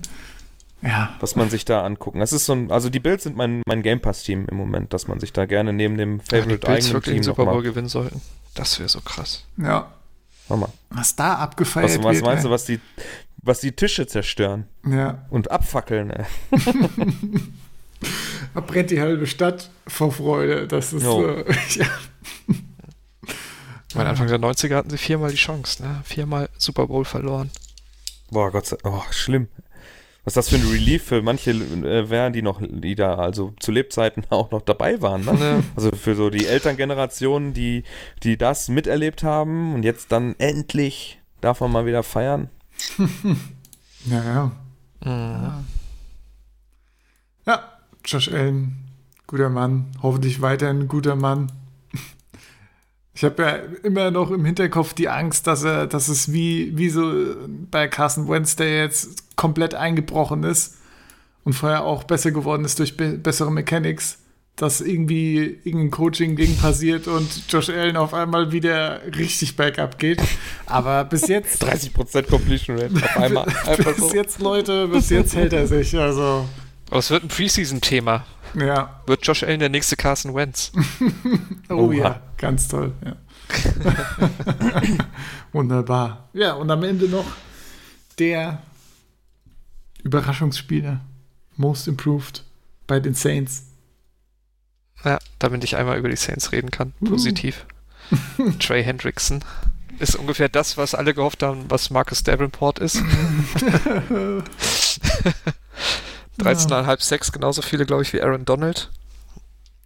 [0.81, 2.19] Ja, was man sich da angucken.
[2.19, 5.07] Das ist so ein, also die Bills sind mein, mein Game Pass-Team im Moment, dass
[5.07, 8.21] man sich da gerne neben dem Favorite Bills eigenen Team Super Bowl gewinnen sollten.
[8.55, 9.45] Das wäre so krass.
[9.57, 9.91] ja.
[10.47, 10.67] Mama.
[10.89, 12.25] Was da abgefeiert Was, was wird.
[12.25, 12.51] meinst du, ey.
[12.53, 12.79] was die,
[13.41, 16.11] was die Tische zerstören Ja, und abfackeln?
[16.11, 16.25] Ey.
[18.53, 20.67] da brennt die halbe Stadt vor Freude.
[20.67, 21.45] Das ist äh,
[21.75, 21.85] ja.
[23.95, 26.01] Meine, Anfang der 90er hatten sie viermal die Chance, ne?
[26.03, 27.49] Viermal Super Bowl verloren.
[28.29, 29.47] Boah, Gott sei oh, schlimm.
[30.25, 33.71] Was das für ein Relief für manche äh, wären, die noch, die da also zu
[33.71, 35.25] Lebzeiten auch noch dabei waren.
[35.25, 35.33] Ne?
[35.33, 35.63] Ne?
[35.75, 37.83] Also für so die Elterngenerationen, die,
[38.21, 42.49] die das miterlebt haben und jetzt dann endlich darf man mal wieder feiern.
[44.05, 44.51] Ja, ja.
[45.03, 45.65] Mhm.
[47.45, 47.63] Ja,
[48.05, 48.77] Josh Allen,
[49.27, 49.87] guter Mann.
[50.01, 51.51] Hoffentlich weiterhin ein guter Mann.
[53.13, 56.89] Ich habe ja immer noch im Hinterkopf die Angst, dass er, dass es wie, wie
[56.89, 57.35] so
[57.69, 58.27] bei Carson
[58.57, 60.77] der jetzt komplett eingebrochen ist
[61.43, 64.18] und vorher auch besser geworden ist durch be bessere Mechanics,
[64.59, 70.21] dass irgendwie irgendein Coaching-Ding passiert und Josh Allen auf einmal wieder richtig bergab geht.
[70.65, 73.45] Aber bis jetzt 30% Completion Rate auf einmal.
[73.65, 74.13] Einfach bis so.
[74.13, 75.97] jetzt, Leute, bis jetzt hält er sich.
[75.97, 76.45] Also,
[76.89, 78.25] Aber es wird ein Preseason-Thema.
[78.55, 79.01] ja.
[79.07, 80.71] Wird Josh Allen der nächste Carson Wentz?
[81.69, 81.93] Oh Oha.
[81.93, 82.91] ja, ganz toll.
[83.05, 83.15] Ja.
[85.53, 86.29] Wunderbar.
[86.33, 87.25] Ja, und am Ende noch
[88.17, 88.61] der
[90.03, 90.99] Überraschungsspieler.
[91.55, 92.43] Most Improved
[92.87, 93.68] bei den Saints.
[95.03, 96.93] Ja, damit ich einmal über die Saints reden kann.
[97.05, 97.65] Positiv.
[98.59, 99.43] Trey Hendrickson
[99.99, 102.97] ist ungefähr das, was alle gehofft haben, was Marcus Davenport ist.
[106.39, 108.89] 13,5 Sacks, genauso viele, glaube ich, wie Aaron Donald.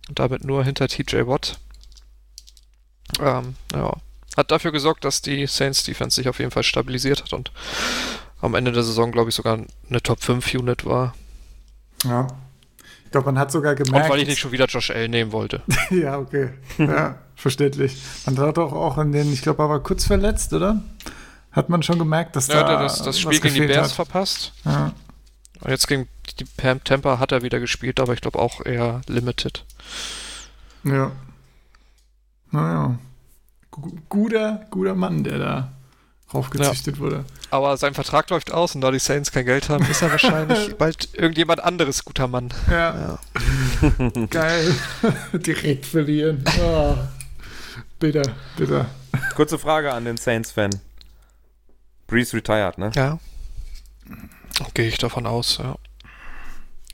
[0.09, 1.57] Und damit nur hinter TJ Watt.
[3.19, 3.97] Ähm, ja.
[4.37, 7.51] Hat dafür gesorgt, dass die Saints Defense sich auf jeden Fall stabilisiert hat und
[8.41, 9.59] am Ende der Saison, glaube ich, sogar
[9.89, 11.13] eine Top 5 Unit war.
[12.03, 12.27] Ja.
[13.13, 14.09] Ich glaube, man hat sogar Und gemerkt.
[14.09, 15.61] weil ich nicht schon wieder Josh Allen nehmen wollte.
[15.91, 16.49] ja, okay.
[16.79, 18.01] Ja, verständlich.
[18.25, 20.81] Man hat auch, auch in den, ich glaube, er war kurz verletzt, oder?
[21.51, 24.07] Hat man schon gemerkt, dass Ja, da er das, das Spiel gegen die Bears hat.
[24.07, 24.53] verpasst.
[24.65, 24.93] Ja.
[25.61, 26.07] Und jetzt gegen
[26.39, 29.63] die Pam Tampa hat er wieder gespielt, aber ich glaube auch eher limited.
[30.83, 31.11] Ja.
[32.49, 32.97] Naja.
[33.69, 35.71] Gu- Guter, guter Mann, der da
[36.33, 37.25] raufgezüchtet wurde.
[37.49, 40.75] Aber sein Vertrag läuft aus und da die Saints kein Geld haben, ist er wahrscheinlich
[40.77, 42.49] bald irgendjemand anderes guter Mann.
[42.69, 43.17] Ja,
[43.81, 44.19] Ja.
[44.29, 44.75] geil.
[45.33, 46.43] Direkt verlieren.
[46.61, 46.95] Oh.
[47.99, 48.23] Bitter,
[48.57, 48.87] bitter.
[49.35, 50.71] Kurze Frage an den Saints-Fan.
[52.07, 52.91] Breeze retired, ne?
[52.95, 53.19] ja.
[54.73, 55.75] Gehe ich davon aus, ja.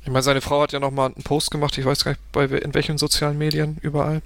[0.02, 2.46] Ich meine, seine Frau hat ja nochmal einen Post gemacht, ich weiß gar nicht, bei,
[2.46, 4.22] in welchen sozialen Medien, überall.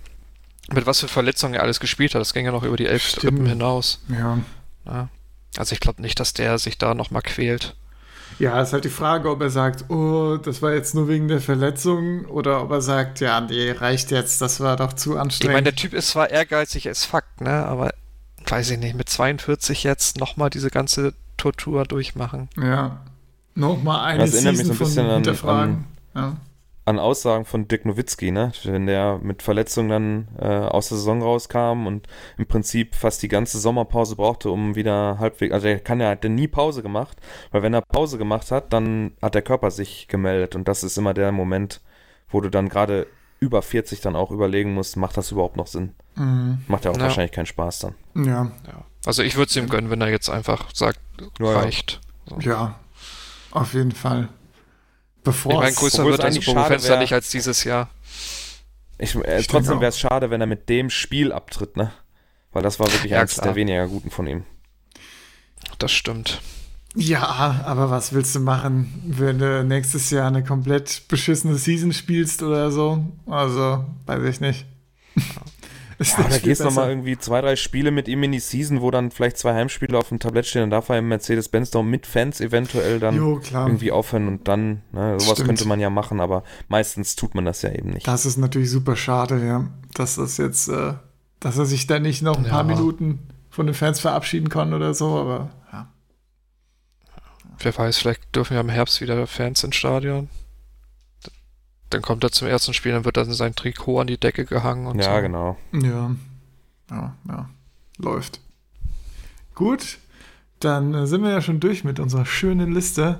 [0.72, 2.22] Mit was für Verletzungen er alles gespielt hat.
[2.22, 3.24] Das ging ja noch über die elf Stimmt.
[3.24, 4.00] Rippen hinaus.
[4.08, 4.40] Ja.
[4.86, 7.76] Also ich glaube nicht, dass der sich da nochmal quält.
[8.40, 11.40] Ja, ist halt die Frage, ob er sagt, oh, das war jetzt nur wegen der
[11.40, 15.54] Verletzung oder ob er sagt, ja, nee, reicht jetzt, das war doch zu Ich anstrengend.
[15.54, 17.94] meine, der Typ ist zwar ehrgeizig as fuck, ne, aber
[18.48, 22.50] weiß ich nicht, mit 42 jetzt nochmal diese ganze Tortur durchmachen.
[22.58, 23.02] ja.
[23.56, 25.86] Nochmal eine Das erinnert mich Season so ein bisschen von an- Hinterfragen.
[26.16, 26.36] ja.
[26.86, 28.52] An Aussagen von Dirk Nowitzki, ne?
[28.64, 32.08] Wenn der mit Verletzungen dann äh, aus der Saison rauskam und
[32.38, 35.54] im Prinzip fast die ganze Sommerpause brauchte, um wieder halbwegs.
[35.54, 37.18] Also er kann ja, hat ja nie Pause gemacht,
[37.52, 40.98] weil wenn er Pause gemacht hat, dann hat der Körper sich gemeldet und das ist
[40.98, 41.80] immer der Moment,
[42.30, 43.08] wo du dann gerade
[43.40, 45.94] über 40 dann auch überlegen musst, macht das überhaupt noch Sinn?
[46.16, 46.60] Mhm.
[46.68, 47.04] Macht ja auch Ja.
[47.04, 47.96] wahrscheinlich keinen Spaß dann.
[48.16, 48.86] Ja, Ja.
[49.06, 51.00] Also ich würde es ihm gönnen, wenn er jetzt einfach sagt,
[51.40, 51.60] Ja, ja.
[51.60, 52.00] reicht.
[52.30, 52.38] So.
[52.40, 52.76] ja,
[53.52, 54.30] auf jeden Fall.
[55.24, 57.90] Ich Bevor meine, es- größer wird schade Fenster wär- nicht als dieses Jahr.
[58.98, 61.92] Ich, äh, Ich trotzdem wäre es schade, wenn er mit dem Spiel abtritt, ne?
[62.52, 63.46] Weil das war wirklich Ja, eins klar.
[63.48, 64.44] der weniger guten von ihm.
[65.80, 66.42] Das stimmt.
[66.96, 72.44] Ja, aber was willst du machen, wenn du nächstes Jahr eine komplett beschissene Season spielst
[72.44, 73.04] oder so?
[73.26, 74.66] Also, weiß ich nicht.
[76.00, 78.82] Ist Ja, da gehst du nochmal irgendwie zwei, drei Spiele mit ihm in die Season,
[78.82, 81.90] wo dann vielleicht zwei Heimspiele auf dem Tablett stehen, dann darf er im Mercedes-Benz Dome
[81.90, 83.68] mit Fans eventuell dann Jo, klar.
[83.68, 85.48] irgendwie aufhören und dann, ne, sowas Stimmt.
[85.50, 88.08] könnte man ja machen, aber meistens tut man das ja eben nicht.
[88.08, 89.68] Das ist natürlich super schade, ja.
[89.94, 90.94] Dass das jetzt, äh,
[91.40, 92.76] dass er sich dann nicht noch ein paar Ja.
[92.76, 95.88] Minuten von den Fans verabschieden kann oder so, aber ja.
[97.60, 100.30] Wer weiß, vielleicht dürfen ja im Herbst wieder Fans ins Stadion.
[101.94, 104.88] Dann kommt er zum ersten Spiel, dann wird dann sein Trikot an die Decke gehangen
[104.88, 105.22] und Ja, so.
[105.22, 105.58] genau.
[105.72, 106.12] Ja.
[106.90, 107.50] Ja, ja.
[107.98, 108.42] Läuft.
[109.56, 110.00] Gut.
[110.64, 113.20] Dann äh, sind wir ja schon durch mit unserer schönen Liste.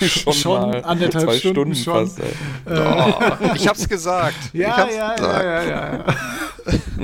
[0.00, 2.06] Schon, mal anderthalb zwei Stunden, Stunden, schon.
[2.06, 2.20] fast.
[2.20, 2.32] Ey.
[2.66, 4.36] Oh, ich hab's gesagt.
[4.52, 5.42] ich Ja, hab's ja, gesagt.
[5.44, 6.04] ja, ja, ja, ja.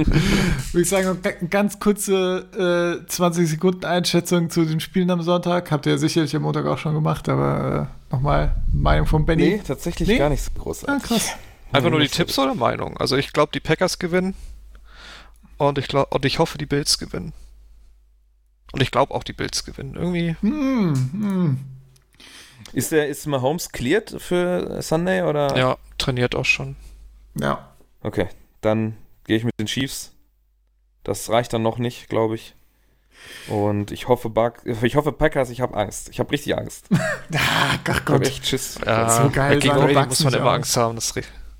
[0.72, 5.70] Würde ich sagen, ga- ganz kurze äh, 20 Sekunden Einschätzung zu den Spielen am Sonntag.
[5.72, 9.42] Habt ihr ja sicherlich am Montag auch schon gemacht, aber äh, nochmal Meinung von Benny.
[9.56, 10.18] Nee, tatsächlich Nee?
[10.18, 11.02] gar nicht so Ah, großartig.
[11.08, 11.30] krass.
[11.72, 12.08] Einfach nur die.
[12.08, 12.96] Tipps oder Meinung?
[12.98, 14.34] Also ich glaube, die Packers gewinnen.
[15.58, 17.32] Und ich glaube, und ich hoffe, die Bills gewinnen.
[18.72, 19.94] Und ich glaube auch, die Bills gewinnen.
[19.94, 20.36] Irgendwie.
[20.40, 21.58] Hm, hm.
[22.72, 25.56] Ist der, ist Mahomes cleared für Sunday oder?
[25.56, 26.76] Ja, trainiert auch schon.
[27.38, 27.70] Ja.
[28.02, 28.28] Okay,
[28.60, 30.12] dann gehe ich mit den Chiefs.
[31.04, 32.54] Das reicht dann noch nicht, glaube ich.
[33.48, 36.08] Und ich hoffe, Buck, ich hoffe Packers, ich habe Angst.
[36.10, 36.86] Ich habe richtig Angst.
[37.30, 38.24] Ich Ah, ach Gott.
[38.26, 38.78] echt Schiss.
[38.84, 40.54] Ja, so geil gegen Brady muss man immer aus.
[40.54, 40.94] Angst haben.
[40.96, 41.12] Das.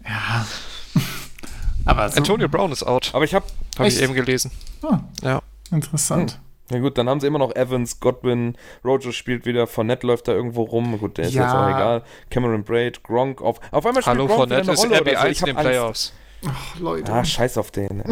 [0.05, 0.47] Ja.
[1.85, 3.11] Aber so, Antonio Brown ist out.
[3.15, 3.47] Aber ich habe,
[3.79, 4.51] Habe ich eben gelesen.
[4.83, 5.43] Ah, Ja.
[5.73, 6.39] interessant.
[6.71, 10.33] Na gut, dann haben sie immer noch Evans, Godwin, Rojo spielt wieder, Fournette läuft da
[10.33, 10.99] irgendo rum.
[10.99, 11.45] Gut, der ist Ja.
[11.45, 12.03] jetzt auch egal.
[12.31, 15.11] Cameron Braid, Gronk, auf, auf einmal spielt Hallo Gronk wieder Fournette eine ist Rolle oder
[15.11, 15.17] so.
[15.27, 15.57] RB1 Ich in den.
[15.57, 16.13] Playoffs.
[16.49, 17.13] Ach, Leute.
[17.13, 18.03] Ah, scheiß auf den.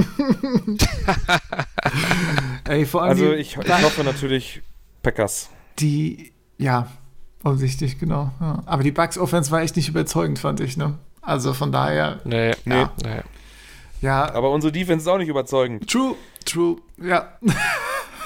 [2.69, 2.87] ey.
[2.91, 4.63] Vor allem Also ich, ich hoffe natürlich
[5.03, 5.51] Packers.
[5.79, 6.89] die, ja,
[7.43, 8.31] offensichtlich, genau.
[8.41, 8.63] Ja.
[8.67, 10.99] Aber die Bucks Offense war echt nicht überzeugend, fand ich, ne?
[11.21, 12.87] Also von daher, Nee, Nee.
[13.05, 13.21] nee.
[14.01, 15.89] ja, Aber unsere Defense ist auch nicht überzeugend.
[15.91, 16.15] true,
[16.45, 17.29] true, ja.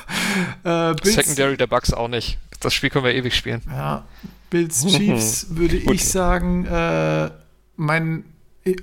[0.64, 2.38] äh, Bills, Secondary der Bucks auch nicht.
[2.60, 3.62] Das Spiel können wir ewig spielen.
[3.68, 4.04] Ja,
[4.50, 7.30] Bills Chiefs würde ich sagen, äh,
[7.76, 8.24] mein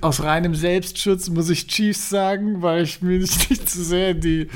[0.00, 4.20] aus reinem Selbstschutz muss ich Chiefs sagen, weil ich mir nicht, nicht zu sehr in
[4.20, 4.48] die,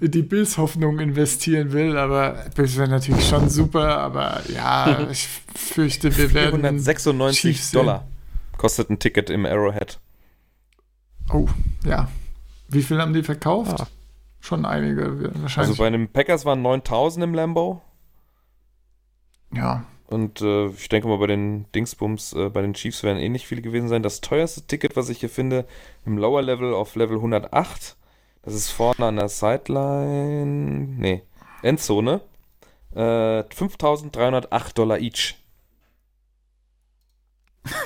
[0.00, 1.96] in die Bills-Hoffnung investieren will.
[1.98, 6.60] Aber Bills wäre natürlich schon super, aber ja, ich fürchte, wir werden.
[6.60, 7.80] 496 Chiefs sehen.
[7.80, 8.08] Dollar
[8.56, 9.98] kostet ein Ticket im Arrowhead.
[11.32, 11.46] Oh,
[11.84, 12.08] ja.
[12.68, 13.80] Wie viel haben die verkauft?
[13.80, 13.86] Ah.
[14.40, 15.58] Schon einige, wahrscheinlich.
[15.58, 17.82] Also bei einem Packers waren 9000 im Lambo.
[19.52, 19.84] ja.
[20.08, 23.46] Und äh, ich denke mal, bei den Dingsbums, äh, bei den Chiefs werden eh nicht
[23.46, 24.02] viele gewesen sein.
[24.02, 25.66] Das teuerste Ticket, was ich hier finde,
[26.06, 27.94] im Lower Level auf Level 108.
[28.40, 30.96] Das ist vorne an der Sideline.
[30.96, 31.22] Nee,
[31.62, 32.22] Endzone.
[32.94, 35.34] Äh, 5308 Dollar each.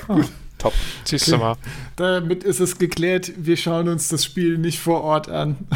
[0.57, 0.73] Top.
[1.03, 1.57] Siehst du mal.
[1.97, 5.67] Damit ist es geklärt, wir schauen uns das Spiel nicht vor Ort an.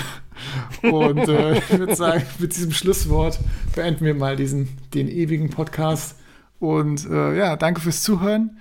[0.83, 3.39] Und äh, ich würde sagen, mit diesem Schlusswort
[3.75, 6.17] beenden wir mal diesen, den ewigen Podcast.
[6.59, 8.57] Und äh, ja, danke fürs Zuhören.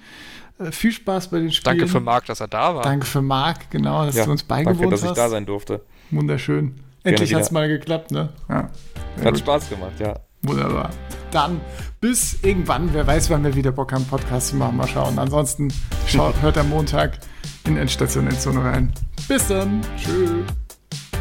[0.59, 1.79] Äh, viel Spaß bei den Spielen.
[1.79, 2.83] Danke für Marc, dass er da war.
[2.83, 5.11] Danke für Marc, genau, dass Ja, du uns beigewohnt danke, dass hast.
[5.11, 5.83] ich da sein durfte.
[6.11, 6.75] Wunderschön.
[7.05, 8.31] Endlich hat es mal geklappt, ne?
[8.49, 8.71] Ja.
[9.19, 9.39] Hat gut.
[9.39, 10.15] Spaß gemacht, ja.
[10.43, 10.91] Wunderbar.
[11.31, 11.61] Dann
[12.01, 12.93] bis irgendwann.
[12.93, 14.77] Wer weiß, wann wir wieder Bock haben, Podcast zu machen.
[14.77, 15.19] Mal schauen.
[15.19, 15.73] Ansonsten
[16.07, 17.19] schaut, hört am Montag
[17.65, 18.93] in Endstation Endzone rein.
[19.29, 19.81] Bis dann.
[19.97, 20.45] Tschüss.